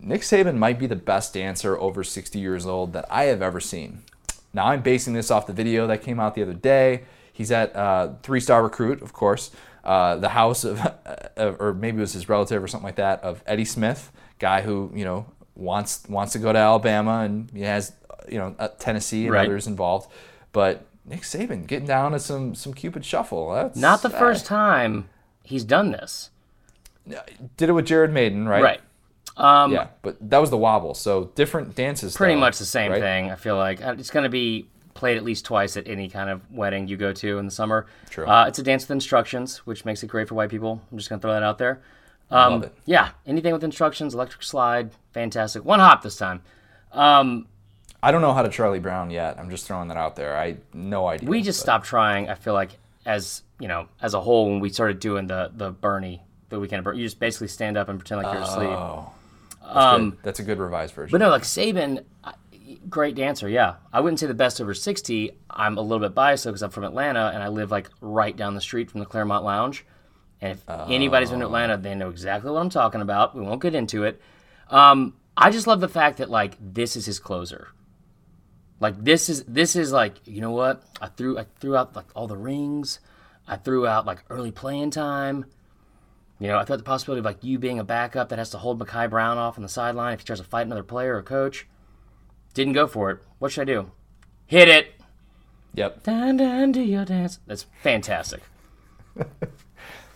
Nick 0.00 0.22
Saban 0.22 0.56
might 0.56 0.78
be 0.78 0.86
the 0.86 0.96
best 0.96 1.32
dancer 1.34 1.78
over 1.78 2.04
60 2.04 2.38
years 2.38 2.66
old 2.66 2.92
that 2.92 3.06
I 3.10 3.24
have 3.24 3.40
ever 3.40 3.60
seen. 3.60 4.02
Now 4.54 4.66
I'm 4.68 4.80
basing 4.82 5.12
this 5.14 5.30
off 5.30 5.46
the 5.46 5.52
video 5.52 5.86
that 5.88 6.02
came 6.02 6.18
out 6.20 6.34
the 6.34 6.42
other 6.42 6.54
day. 6.54 7.02
He's 7.32 7.50
at 7.50 7.74
uh, 7.74 8.12
Three 8.22 8.40
Star 8.40 8.62
Recruit, 8.62 9.02
of 9.02 9.12
course, 9.12 9.50
uh, 9.82 10.16
the 10.16 10.28
house 10.30 10.64
of, 10.64 10.80
or 11.36 11.74
maybe 11.74 11.98
it 11.98 12.00
was 12.00 12.12
his 12.12 12.28
relative 12.28 12.62
or 12.62 12.68
something 12.68 12.86
like 12.86 12.96
that, 12.96 13.22
of 13.22 13.42
Eddie 13.46 13.64
Smith, 13.64 14.12
guy 14.38 14.62
who 14.62 14.90
you 14.94 15.04
know 15.04 15.26
wants 15.56 16.04
wants 16.08 16.32
to 16.34 16.38
go 16.38 16.52
to 16.52 16.58
Alabama 16.58 17.20
and 17.24 17.50
he 17.52 17.62
has 17.62 17.92
you 18.28 18.38
know 18.38 18.54
uh, 18.58 18.68
Tennessee 18.78 19.24
and 19.26 19.32
Right. 19.34 19.46
others 19.46 19.66
involved, 19.66 20.10
but 20.52 20.86
Nick 21.04 21.22
Saban 21.22 21.66
getting 21.66 21.86
down 21.86 22.12
to 22.12 22.18
some 22.20 22.54
some 22.54 22.72
Cupid 22.72 23.04
shuffle. 23.04 23.52
That's 23.52 23.76
Not 23.76 24.02
the 24.02 24.08
uh, 24.14 24.18
first 24.18 24.46
time 24.46 25.08
he's 25.42 25.64
done 25.64 25.90
this. 25.90 26.30
did 27.56 27.68
it 27.68 27.72
with 27.72 27.86
Jared 27.86 28.12
Maiden, 28.12 28.48
right? 28.48 28.62
Right. 28.62 28.80
Um, 29.36 29.72
Yeah, 29.72 29.88
but 30.02 30.16
that 30.30 30.38
was 30.38 30.50
the 30.50 30.56
wobble. 30.58 30.94
So 30.94 31.30
different 31.34 31.74
dances. 31.74 32.16
Pretty 32.16 32.34
though, 32.34 32.40
much 32.40 32.58
the 32.58 32.64
same 32.64 32.92
right? 32.92 33.00
thing. 33.00 33.30
I 33.30 33.34
feel 33.36 33.56
like 33.56 33.82
Uh, 33.84 33.94
it's 33.98 34.10
going 34.10 34.24
to 34.24 34.28
be 34.30 34.68
played 34.94 35.16
at 35.16 35.24
least 35.24 35.44
twice 35.44 35.76
at 35.76 35.88
any 35.88 36.08
kind 36.08 36.30
of 36.30 36.40
wedding 36.52 36.86
you 36.86 36.96
go 36.96 37.12
to 37.12 37.38
in 37.38 37.44
the 37.46 37.50
summer. 37.50 37.86
True. 38.10 38.26
Uh, 38.26 38.46
it's 38.46 38.60
a 38.60 38.62
dance 38.62 38.84
with 38.84 38.92
instructions, 38.92 39.58
which 39.66 39.84
makes 39.84 40.02
it 40.04 40.06
great 40.06 40.28
for 40.28 40.36
white 40.36 40.50
people. 40.50 40.80
I'm 40.92 40.98
just 40.98 41.08
going 41.10 41.18
to 41.20 41.22
throw 41.22 41.32
that 41.32 41.42
out 41.42 41.58
there. 41.58 41.82
Um, 42.30 42.52
Love 42.54 42.62
it. 42.64 42.74
Yeah, 42.86 43.10
anything 43.26 43.52
with 43.52 43.64
instructions, 43.64 44.14
electric 44.14 44.42
slide, 44.44 44.90
fantastic. 45.12 45.64
One 45.64 45.80
hop 45.80 46.02
this 46.02 46.16
time. 46.16 46.42
Um, 46.92 47.46
I 48.02 48.12
don't 48.12 48.22
know 48.22 48.32
how 48.32 48.42
to 48.42 48.48
Charlie 48.48 48.78
Brown 48.80 49.10
yet. 49.10 49.38
I'm 49.38 49.50
just 49.50 49.66
throwing 49.66 49.88
that 49.88 49.96
out 49.96 50.14
there. 50.16 50.36
I 50.36 50.56
no 50.72 51.06
idea. 51.06 51.28
we 51.28 51.42
just 51.42 51.58
but- 51.60 51.64
stopped 51.64 51.86
trying. 51.86 52.28
I 52.30 52.34
feel 52.34 52.54
like 52.54 52.70
as 53.04 53.42
you 53.58 53.68
know, 53.68 53.88
as 54.00 54.14
a 54.14 54.20
whole, 54.20 54.48
when 54.50 54.60
we 54.60 54.68
started 54.70 55.00
doing 55.00 55.26
the 55.26 55.50
the 55.54 55.70
Bernie, 55.70 56.22
the 56.50 56.60
weekend 56.60 56.78
of 56.78 56.84
Bernie, 56.84 57.00
you 57.00 57.04
just 57.06 57.18
basically 57.18 57.48
stand 57.48 57.76
up 57.76 57.88
and 57.88 57.98
pretend 57.98 58.22
like 58.22 58.32
you're 58.32 58.42
asleep. 58.42 58.68
Oh, 58.70 59.10
that's, 59.10 59.23
good. 60.10 60.22
that's 60.22 60.38
a 60.40 60.42
good 60.42 60.58
revised 60.58 60.94
version. 60.94 61.14
Um, 61.14 61.20
But 61.20 61.24
no, 61.24 61.30
like 61.30 61.42
Saban, 61.42 62.04
great 62.88 63.14
dancer. 63.14 63.48
Yeah, 63.48 63.74
I 63.92 64.00
wouldn't 64.00 64.20
say 64.20 64.26
the 64.26 64.34
best 64.34 64.60
over 64.60 64.74
sixty. 64.74 65.32
I'm 65.50 65.78
a 65.78 65.80
little 65.80 66.00
bit 66.00 66.14
biased 66.14 66.44
because 66.44 66.62
I'm 66.62 66.70
from 66.70 66.84
Atlanta 66.84 67.30
and 67.34 67.42
I 67.42 67.48
live 67.48 67.70
like 67.70 67.88
right 68.00 68.36
down 68.36 68.54
the 68.54 68.60
street 68.60 68.90
from 68.90 69.00
the 69.00 69.06
Clermont 69.06 69.44
Lounge. 69.44 69.84
And 70.40 70.52
if 70.52 70.64
anybody's 70.90 71.30
been 71.30 71.40
to 71.40 71.46
Atlanta, 71.46 71.76
they 71.76 71.94
know 71.94 72.10
exactly 72.10 72.50
what 72.50 72.60
I'm 72.60 72.70
talking 72.70 73.00
about. 73.00 73.34
We 73.34 73.42
won't 73.42 73.62
get 73.62 73.74
into 73.74 74.04
it. 74.04 74.20
Um, 74.68 75.14
I 75.36 75.50
just 75.50 75.66
love 75.66 75.80
the 75.80 75.88
fact 75.88 76.18
that 76.18 76.28
like 76.30 76.56
this 76.60 76.96
is 76.96 77.06
his 77.06 77.18
closer. 77.18 77.68
Like 78.80 79.02
this 79.02 79.28
is 79.28 79.44
this 79.44 79.76
is 79.76 79.92
like 79.92 80.16
you 80.26 80.40
know 80.40 80.50
what 80.50 80.82
I 81.00 81.06
threw 81.08 81.38
I 81.38 81.46
threw 81.60 81.76
out 81.76 81.96
like 81.96 82.06
all 82.14 82.26
the 82.26 82.36
rings. 82.36 82.98
I 83.46 83.56
threw 83.56 83.86
out 83.86 84.06
like 84.06 84.24
early 84.30 84.50
playing 84.50 84.90
time. 84.90 85.46
You 86.40 86.48
know, 86.48 86.58
I 86.58 86.64
thought 86.64 86.78
the 86.78 86.84
possibility 86.84 87.20
of 87.20 87.24
like 87.24 87.42
you 87.44 87.58
being 87.58 87.78
a 87.78 87.84
backup 87.84 88.28
that 88.28 88.38
has 88.38 88.50
to 88.50 88.58
hold 88.58 88.80
Mekhi 88.80 89.08
Brown 89.08 89.38
off 89.38 89.56
on 89.56 89.62
the 89.62 89.68
sideline 89.68 90.14
if 90.14 90.20
he 90.20 90.26
tries 90.26 90.40
to 90.40 90.44
fight 90.44 90.66
another 90.66 90.82
player 90.82 91.16
or 91.16 91.22
coach. 91.22 91.66
Didn't 92.54 92.72
go 92.74 92.86
for 92.86 93.10
it. 93.10 93.18
What 93.38 93.52
should 93.52 93.62
I 93.62 93.72
do? 93.72 93.90
Hit 94.46 94.68
it. 94.68 94.94
yep. 95.74 96.02
Dun, 96.02 96.36
dun, 96.36 96.72
do 96.72 96.82
your 96.82 97.04
dance. 97.04 97.38
That's 97.46 97.66
fantastic. 97.82 98.42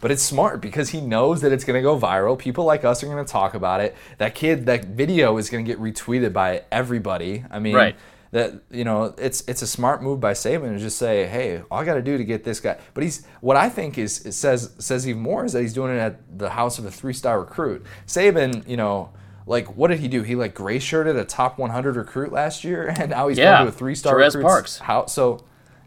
But 0.01 0.13
it's 0.13 0.23
smart 0.23 0.61
because 0.61 0.91
he 0.91 1.01
knows 1.01 1.41
that 1.41 1.51
it's 1.51 1.65
going 1.65 1.77
to 1.77 1.83
go 1.83 1.99
viral. 1.99 2.39
People 2.39 2.65
like 2.65 2.85
us 2.85 3.03
are 3.03 3.07
going 3.07 3.25
to 3.25 3.31
talk 3.31 3.55
about 3.55 3.81
it. 3.81 3.97
That 4.19 4.35
kid, 4.35 4.67
that 4.67 4.85
video 4.85 5.37
is 5.39 5.51
going 5.51 5.65
to 5.65 5.69
get 5.69 5.81
retweeted 5.81 6.33
by 6.33 6.63
everybody. 6.71 7.45
I 7.51 7.59
mean, 7.59 7.75
Right. 7.75 7.97
That 8.33 8.55
you 8.71 8.85
know, 8.85 9.15
it's 9.19 9.43
it's 9.49 9.63
a 9.63 9.67
smart 9.67 10.03
move 10.03 10.21
by 10.21 10.33
Saban 10.33 10.75
to 10.75 10.79
just 10.79 10.99
say, 10.99 11.27
"Hey, 11.27 11.63
all 11.71 11.81
I 11.81 11.85
got 11.85 11.95
to 11.95 12.03
do 12.03 12.19
to 12.19 12.25
get 12.25 12.45
this 12.45 12.61
guy." 12.61 12.77
But 12.95 13.05
he's 13.05 13.27
what 13.41 13.57
I 13.57 13.69
think 13.69 13.97
is 13.99 14.25
it 14.27 14.33
says 14.33 14.71
says 14.79 15.09
even 15.09 15.23
more 15.23 15.45
is 15.45 15.53
that 15.55 15.63
he's 15.63 15.73
doing 15.73 15.95
it 15.97 15.99
at 16.01 16.39
the 16.39 16.51
house 16.51 16.79
of 16.79 16.85
a 16.85 16.91
three-star 16.91 17.41
recruit. 17.41 17.85
Saban, 18.07 18.69
you 18.69 18.77
know, 18.77 19.11
like 19.47 19.77
what 19.77 19.89
did 19.89 20.01
he 20.01 20.09
do? 20.09 20.23
He 20.23 20.35
like 20.35 20.55
gray 20.55 20.79
shirted 20.79 21.17
a 21.17 21.25
top 21.25 21.59
100 21.59 21.97
recruit 21.97 22.31
last 22.33 22.65
year, 22.65 22.89
and 22.99 23.11
now 23.11 23.29
he's 23.29 23.39
Yeah. 23.39 23.59
going 23.59 23.63
to 23.71 23.75
a 23.75 23.79
three-star 23.79 24.15
Jerez 24.15 24.35
recruit's 24.35 24.53
Parks. 24.53 24.79
house. 24.79 25.15
So 25.15 25.45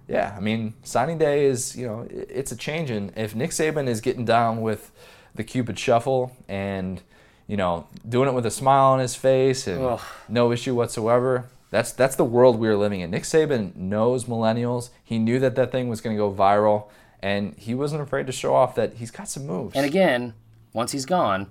yeah, 0.07 0.33
I 0.35 0.39
mean, 0.41 0.73
signing 0.83 1.17
day 1.19 1.45
is, 1.45 1.75
you 1.75 1.87
know, 1.87 2.05
it's 2.09 2.51
a 2.51 2.55
change. 2.57 2.89
And 2.89 3.13
if 3.15 3.33
Nick 3.35 3.51
Saban 3.51 3.87
is 3.87 4.01
getting 4.01 4.25
down 4.25 4.61
with 4.61 4.91
the 5.35 5.43
Cupid 5.43 5.79
shuffle 5.79 6.35
and, 6.49 7.01
you 7.47 7.55
know, 7.55 7.87
doing 8.09 8.27
it 8.27 8.33
with 8.33 8.45
a 8.45 8.51
smile 8.51 8.91
on 8.91 8.99
his 8.99 9.15
face 9.15 9.67
and 9.67 9.81
Ugh. 9.81 10.01
no 10.27 10.51
issue 10.51 10.75
whatsoever, 10.75 11.45
that's 11.71 11.93
that's 11.93 12.15
the 12.17 12.25
world 12.25 12.59
we 12.59 12.67
are 12.67 12.77
living 12.77 12.99
in. 12.99 13.09
Nick 13.09 13.23
Saban 13.23 13.75
knows 13.75 14.25
millennials. 14.25 14.89
He 15.03 15.17
knew 15.17 15.39
that 15.39 15.55
that 15.55 15.71
thing 15.71 15.87
was 15.89 16.01
going 16.01 16.15
to 16.15 16.19
go 16.19 16.31
viral, 16.31 16.89
and 17.23 17.55
he 17.57 17.73
wasn't 17.73 18.01
afraid 18.01 18.27
to 18.27 18.33
show 18.33 18.53
off 18.53 18.75
that 18.75 18.95
he's 18.95 19.09
got 19.09 19.29
some 19.29 19.47
moves. 19.47 19.75
And 19.75 19.85
again, 19.85 20.33
once 20.73 20.91
he's 20.91 21.05
gone, 21.05 21.49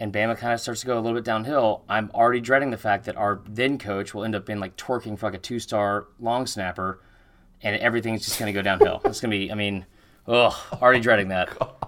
and 0.00 0.12
Bama 0.12 0.36
kind 0.36 0.54
of 0.54 0.60
starts 0.60 0.80
to 0.80 0.86
go 0.86 0.98
a 0.98 1.00
little 1.00 1.16
bit 1.16 1.24
downhill, 1.24 1.84
I'm 1.90 2.10
already 2.14 2.40
dreading 2.40 2.70
the 2.70 2.78
fact 2.78 3.04
that 3.04 3.16
our 3.16 3.42
then 3.46 3.76
coach 3.78 4.14
will 4.14 4.24
end 4.24 4.34
up 4.34 4.46
being 4.46 4.60
like 4.60 4.76
twerking 4.76 5.18
for 5.18 5.26
like 5.26 5.34
a 5.34 5.38
two 5.38 5.58
star 5.58 6.06
long 6.18 6.46
snapper, 6.46 7.02
and 7.62 7.76
everything's 7.76 8.24
just 8.24 8.38
going 8.38 8.52
to 8.52 8.58
go 8.58 8.62
downhill. 8.62 9.02
it's 9.04 9.20
going 9.20 9.30
to 9.30 9.36
be, 9.36 9.52
I 9.52 9.54
mean, 9.54 9.84
ugh, 10.26 10.54
already 10.80 11.00
dreading 11.00 11.28
that. 11.28 11.50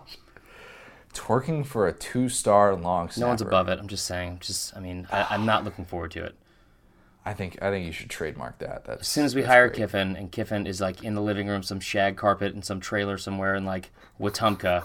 Twerking 1.15 1.67
for 1.67 1.87
a 1.87 1.93
two-star 1.93 2.75
long 2.75 3.11
snapper. 3.11 3.21
No 3.21 3.29
one's 3.29 3.43
above 3.43 3.69
it. 3.69 3.79
I'm 3.79 3.87
just 3.87 4.07
saying. 4.07 4.39
Just, 4.41 4.75
I 4.75 4.81
mean, 4.81 5.07
I, 5.13 5.27
I'm 5.29 5.45
not 5.45 5.63
looking 5.63 5.85
forward 5.85 6.11
to 6.13 6.25
it. 6.25 6.35
I 7.25 7.35
think 7.35 7.63
I 7.63 7.71
think 7.71 7.87
you 7.87 7.93
should 7.93 8.11
trademark 8.11 8.59
that. 8.59 8.85
That's, 8.85 9.03
As 9.03 9.09
soon 9.09 9.25
as 9.25 9.35
we 9.35 9.43
hire 9.43 9.69
Kiffin, 9.69 10.17
and 10.17 10.33
Kiffin 10.33 10.67
is 10.67 10.81
like 10.81 11.05
in 11.05 11.15
the 11.15 11.23
living 11.23 11.49
room, 11.49 11.63
some 11.63 11.81
shag 11.81 12.17
carpet 12.17 12.55
in 12.55 12.63
some 12.63 12.81
trailer 12.81 13.17
somewhere 13.19 13.55
in 13.55 13.65
like 13.65 13.91
Wetumpka, 14.21 14.85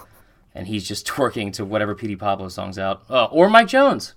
and 0.54 0.68
he's 0.68 0.88
just 0.88 1.08
twerking 1.08 1.52
to 1.54 1.66
whatever 1.66 1.96
Petey 1.96 2.16
Pablo 2.16 2.50
song's 2.50 2.78
out, 2.78 3.04
oh, 3.10 3.26
or 3.26 3.50
Mike 3.50 3.68
Jones 3.68 4.14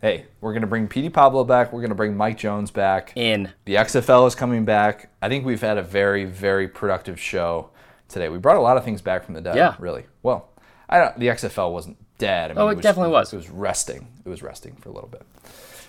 hey, 0.00 0.26
we're 0.40 0.52
gonna 0.52 0.66
bring 0.66 0.88
Petey 0.88 1.08
Pablo 1.08 1.44
back. 1.44 1.72
We're 1.72 1.80
gonna 1.82 1.94
bring 1.94 2.16
Mike 2.16 2.38
Jones 2.38 2.70
back. 2.70 3.12
in. 3.16 3.50
The 3.64 3.76
XFL 3.76 4.26
is 4.26 4.34
coming 4.34 4.64
back. 4.64 5.10
I 5.20 5.28
think 5.28 5.44
we've 5.44 5.60
had 5.60 5.78
a 5.78 5.82
very, 5.82 6.24
very 6.24 6.68
productive 6.68 7.20
show 7.20 7.70
today. 8.08 8.28
We 8.28 8.38
brought 8.38 8.56
a 8.56 8.60
lot 8.60 8.76
of 8.76 8.84
things 8.84 9.02
back 9.02 9.24
from 9.24 9.34
the 9.34 9.40
dead. 9.40 9.56
Yeah. 9.56 9.74
Really. 9.78 10.06
Well, 10.22 10.50
I 10.88 10.98
don't. 10.98 11.18
The 11.18 11.26
XFL 11.28 11.72
wasn't 11.72 11.98
dead. 12.18 12.50
I 12.50 12.54
mean, 12.54 12.62
Oh, 12.62 12.68
it 12.68 12.80
definitely 12.80 13.12
was. 13.12 13.32
It 13.32 13.36
was 13.36 13.50
resting. 13.50 14.08
It 14.24 14.28
was 14.28 14.42
resting 14.42 14.76
for 14.76 14.88
a 14.88 14.92
little 14.92 15.08
bit. 15.10 15.22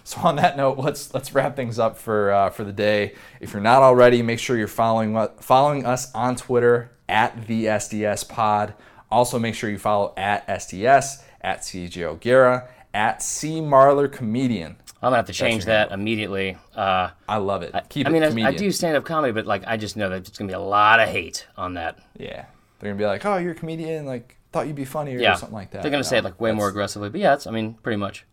So 0.03 0.21
on 0.21 0.37
that 0.37 0.57
note, 0.57 0.77
let's 0.77 1.13
let's 1.13 1.33
wrap 1.33 1.55
things 1.55 1.77
up 1.79 1.97
for 1.97 2.31
uh, 2.31 2.49
for 2.49 2.63
the 2.63 2.73
day. 2.73 3.13
If 3.39 3.53
you're 3.53 3.61
not 3.61 3.81
already, 3.83 4.21
make 4.21 4.39
sure 4.39 4.57
you're 4.57 4.67
following 4.67 5.27
following 5.39 5.85
us 5.85 6.13
on 6.13 6.35
Twitter 6.35 6.91
at 7.07 7.47
the 7.47 7.65
SDS 7.65 8.27
Pod. 8.27 8.73
Also, 9.11 9.39
make 9.39 9.55
sure 9.55 9.69
you 9.69 9.77
follow 9.79 10.13
at 10.17 10.47
SDS 10.47 11.23
at 11.41 11.61
CJ 11.61 12.03
O'Gara 12.03 12.69
at 12.93 13.21
C 13.21 13.59
Marler 13.59 14.11
Comedian. 14.11 14.77
I'm 15.01 15.07
gonna 15.07 15.17
have 15.17 15.27
to 15.27 15.33
change 15.33 15.65
that 15.65 15.91
immediately. 15.91 16.57
Uh, 16.75 17.11
I 17.27 17.37
love 17.37 17.63
it. 17.63 17.73
Keep 17.89 18.07
I 18.07 18.09
it 18.09 18.33
mean, 18.33 18.45
I, 18.45 18.49
I 18.49 18.53
do 18.53 18.69
stand 18.71 18.97
up 18.97 19.05
comedy, 19.05 19.31
but 19.31 19.45
like 19.45 19.63
I 19.65 19.77
just 19.77 19.95
know 19.95 20.09
that 20.09 20.27
it's 20.27 20.37
gonna 20.37 20.49
be 20.49 20.53
a 20.53 20.59
lot 20.59 20.99
of 20.99 21.07
hate 21.07 21.47
on 21.55 21.75
that. 21.75 21.99
Yeah, 22.17 22.45
they're 22.79 22.91
gonna 22.91 22.95
be 22.95 23.05
like, 23.05 23.25
"Oh, 23.25 23.37
you're 23.37 23.53
a 23.53 23.55
comedian. 23.55 24.05
Like, 24.05 24.35
thought 24.51 24.67
you'd 24.67 24.75
be 24.75 24.85
funnier 24.85 25.17
Yeah, 25.19 25.33
or 25.33 25.37
something 25.37 25.55
like 25.55 25.71
that." 25.71 25.83
They're 25.83 25.91
gonna 25.91 26.03
say 26.03 26.17
it 26.17 26.25
like 26.25 26.41
way 26.41 26.51
more 26.51 26.67
aggressively, 26.67 27.09
but 27.09 27.21
yeah, 27.21 27.33
it's 27.33 27.47
I 27.47 27.51
mean 27.51 27.75
pretty 27.75 27.97
much. 27.97 28.25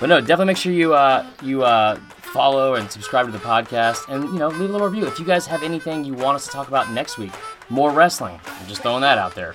But 0.00 0.08
no, 0.08 0.20
definitely 0.20 0.46
make 0.46 0.56
sure 0.56 0.72
you 0.72 0.94
uh, 0.94 1.26
you 1.42 1.62
uh, 1.62 1.96
follow 2.20 2.74
and 2.74 2.90
subscribe 2.90 3.26
to 3.26 3.32
the 3.32 3.38
podcast, 3.38 4.08
and 4.08 4.24
you 4.24 4.38
know 4.38 4.48
leave 4.48 4.68
a 4.68 4.72
little 4.72 4.88
review 4.88 5.06
if 5.06 5.18
you 5.18 5.24
guys 5.24 5.46
have 5.46 5.62
anything 5.62 6.04
you 6.04 6.14
want 6.14 6.36
us 6.36 6.46
to 6.46 6.50
talk 6.50 6.68
about 6.68 6.90
next 6.90 7.16
week. 7.16 7.32
More 7.68 7.90
wrestling. 7.90 8.40
I'm 8.44 8.66
just 8.66 8.82
throwing 8.82 9.02
that 9.02 9.18
out 9.18 9.34
there. 9.34 9.54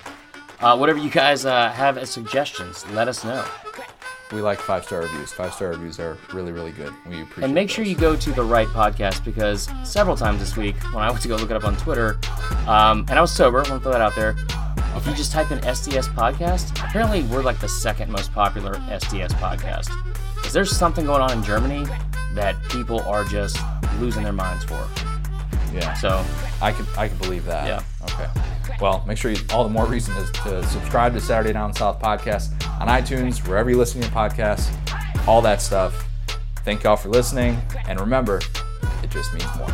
Uh, 0.60 0.76
whatever 0.76 0.98
you 0.98 1.10
guys 1.10 1.46
uh, 1.46 1.70
have 1.70 1.96
as 1.98 2.10
suggestions, 2.10 2.86
let 2.90 3.08
us 3.08 3.24
know. 3.24 3.44
We 4.32 4.40
like 4.42 4.60
five 4.60 4.84
star 4.84 5.00
reviews. 5.00 5.32
Five 5.32 5.52
star 5.52 5.68
reviews 5.68 5.98
are 5.98 6.16
really, 6.32 6.52
really 6.52 6.70
good. 6.70 6.92
We 7.06 7.22
appreciate. 7.22 7.44
And 7.44 7.54
make 7.54 7.68
sure 7.68 7.84
you 7.84 7.96
go 7.96 8.14
to 8.14 8.32
the 8.32 8.44
right 8.44 8.68
podcast 8.68 9.24
because 9.24 9.68
several 9.84 10.16
times 10.16 10.38
this 10.38 10.56
week 10.56 10.76
when 10.94 11.02
I 11.02 11.10
went 11.10 11.22
to 11.22 11.28
go 11.28 11.36
look 11.36 11.50
it 11.50 11.56
up 11.56 11.64
on 11.64 11.76
Twitter, 11.76 12.18
um, 12.66 13.06
and 13.08 13.18
I 13.18 13.20
was 13.20 13.32
sober, 13.32 13.58
I 13.58 13.68
want 13.68 13.82
to 13.82 13.90
throw 13.90 13.92
that 13.92 14.00
out 14.00 14.14
there. 14.14 14.36
If 14.96 15.06
you 15.06 15.14
just 15.14 15.32
type 15.32 15.50
in 15.50 15.58
SDS 15.60 16.14
podcast, 16.14 16.70
apparently 16.72 17.22
we're 17.24 17.42
like 17.42 17.58
the 17.58 17.68
second 17.68 18.10
most 18.10 18.32
popular 18.32 18.74
SDS 18.74 19.32
podcast. 19.32 19.88
Because 20.40 20.52
there's 20.52 20.76
something 20.76 21.06
going 21.06 21.22
on 21.22 21.32
in 21.32 21.42
Germany 21.44 21.86
that 22.34 22.56
people 22.68 23.00
are 23.02 23.24
just 23.24 23.58
losing 23.98 24.22
their 24.22 24.32
minds 24.32 24.64
for. 24.64 24.86
Yeah. 25.72 25.94
So 25.94 26.24
I 26.60 26.72
could 26.72 26.86
I 26.96 27.08
could 27.08 27.18
believe 27.20 27.44
that. 27.44 27.66
Yeah. 27.66 27.82
Okay. 28.04 28.28
Well, 28.80 29.04
make 29.06 29.18
sure 29.18 29.30
you 29.30 29.38
all 29.50 29.64
the 29.64 29.70
more 29.70 29.86
reason 29.86 30.16
is 30.16 30.30
to 30.42 30.64
subscribe 30.64 31.12
to 31.14 31.20
Saturday 31.20 31.52
Down 31.52 31.74
South 31.74 32.00
podcast 32.00 32.50
on 32.80 32.88
iTunes, 32.88 33.46
wherever 33.46 33.70
you 33.70 33.76
listen 33.76 34.00
to 34.00 34.06
your 34.06 34.16
podcasts, 34.16 34.70
all 35.28 35.42
that 35.42 35.60
stuff. 35.60 36.06
Thank 36.64 36.84
y'all 36.84 36.96
for 36.96 37.08
listening, 37.08 37.60
and 37.88 38.00
remember, 38.00 38.40
it 39.02 39.10
just 39.10 39.32
means 39.32 39.46
more. 39.56 39.68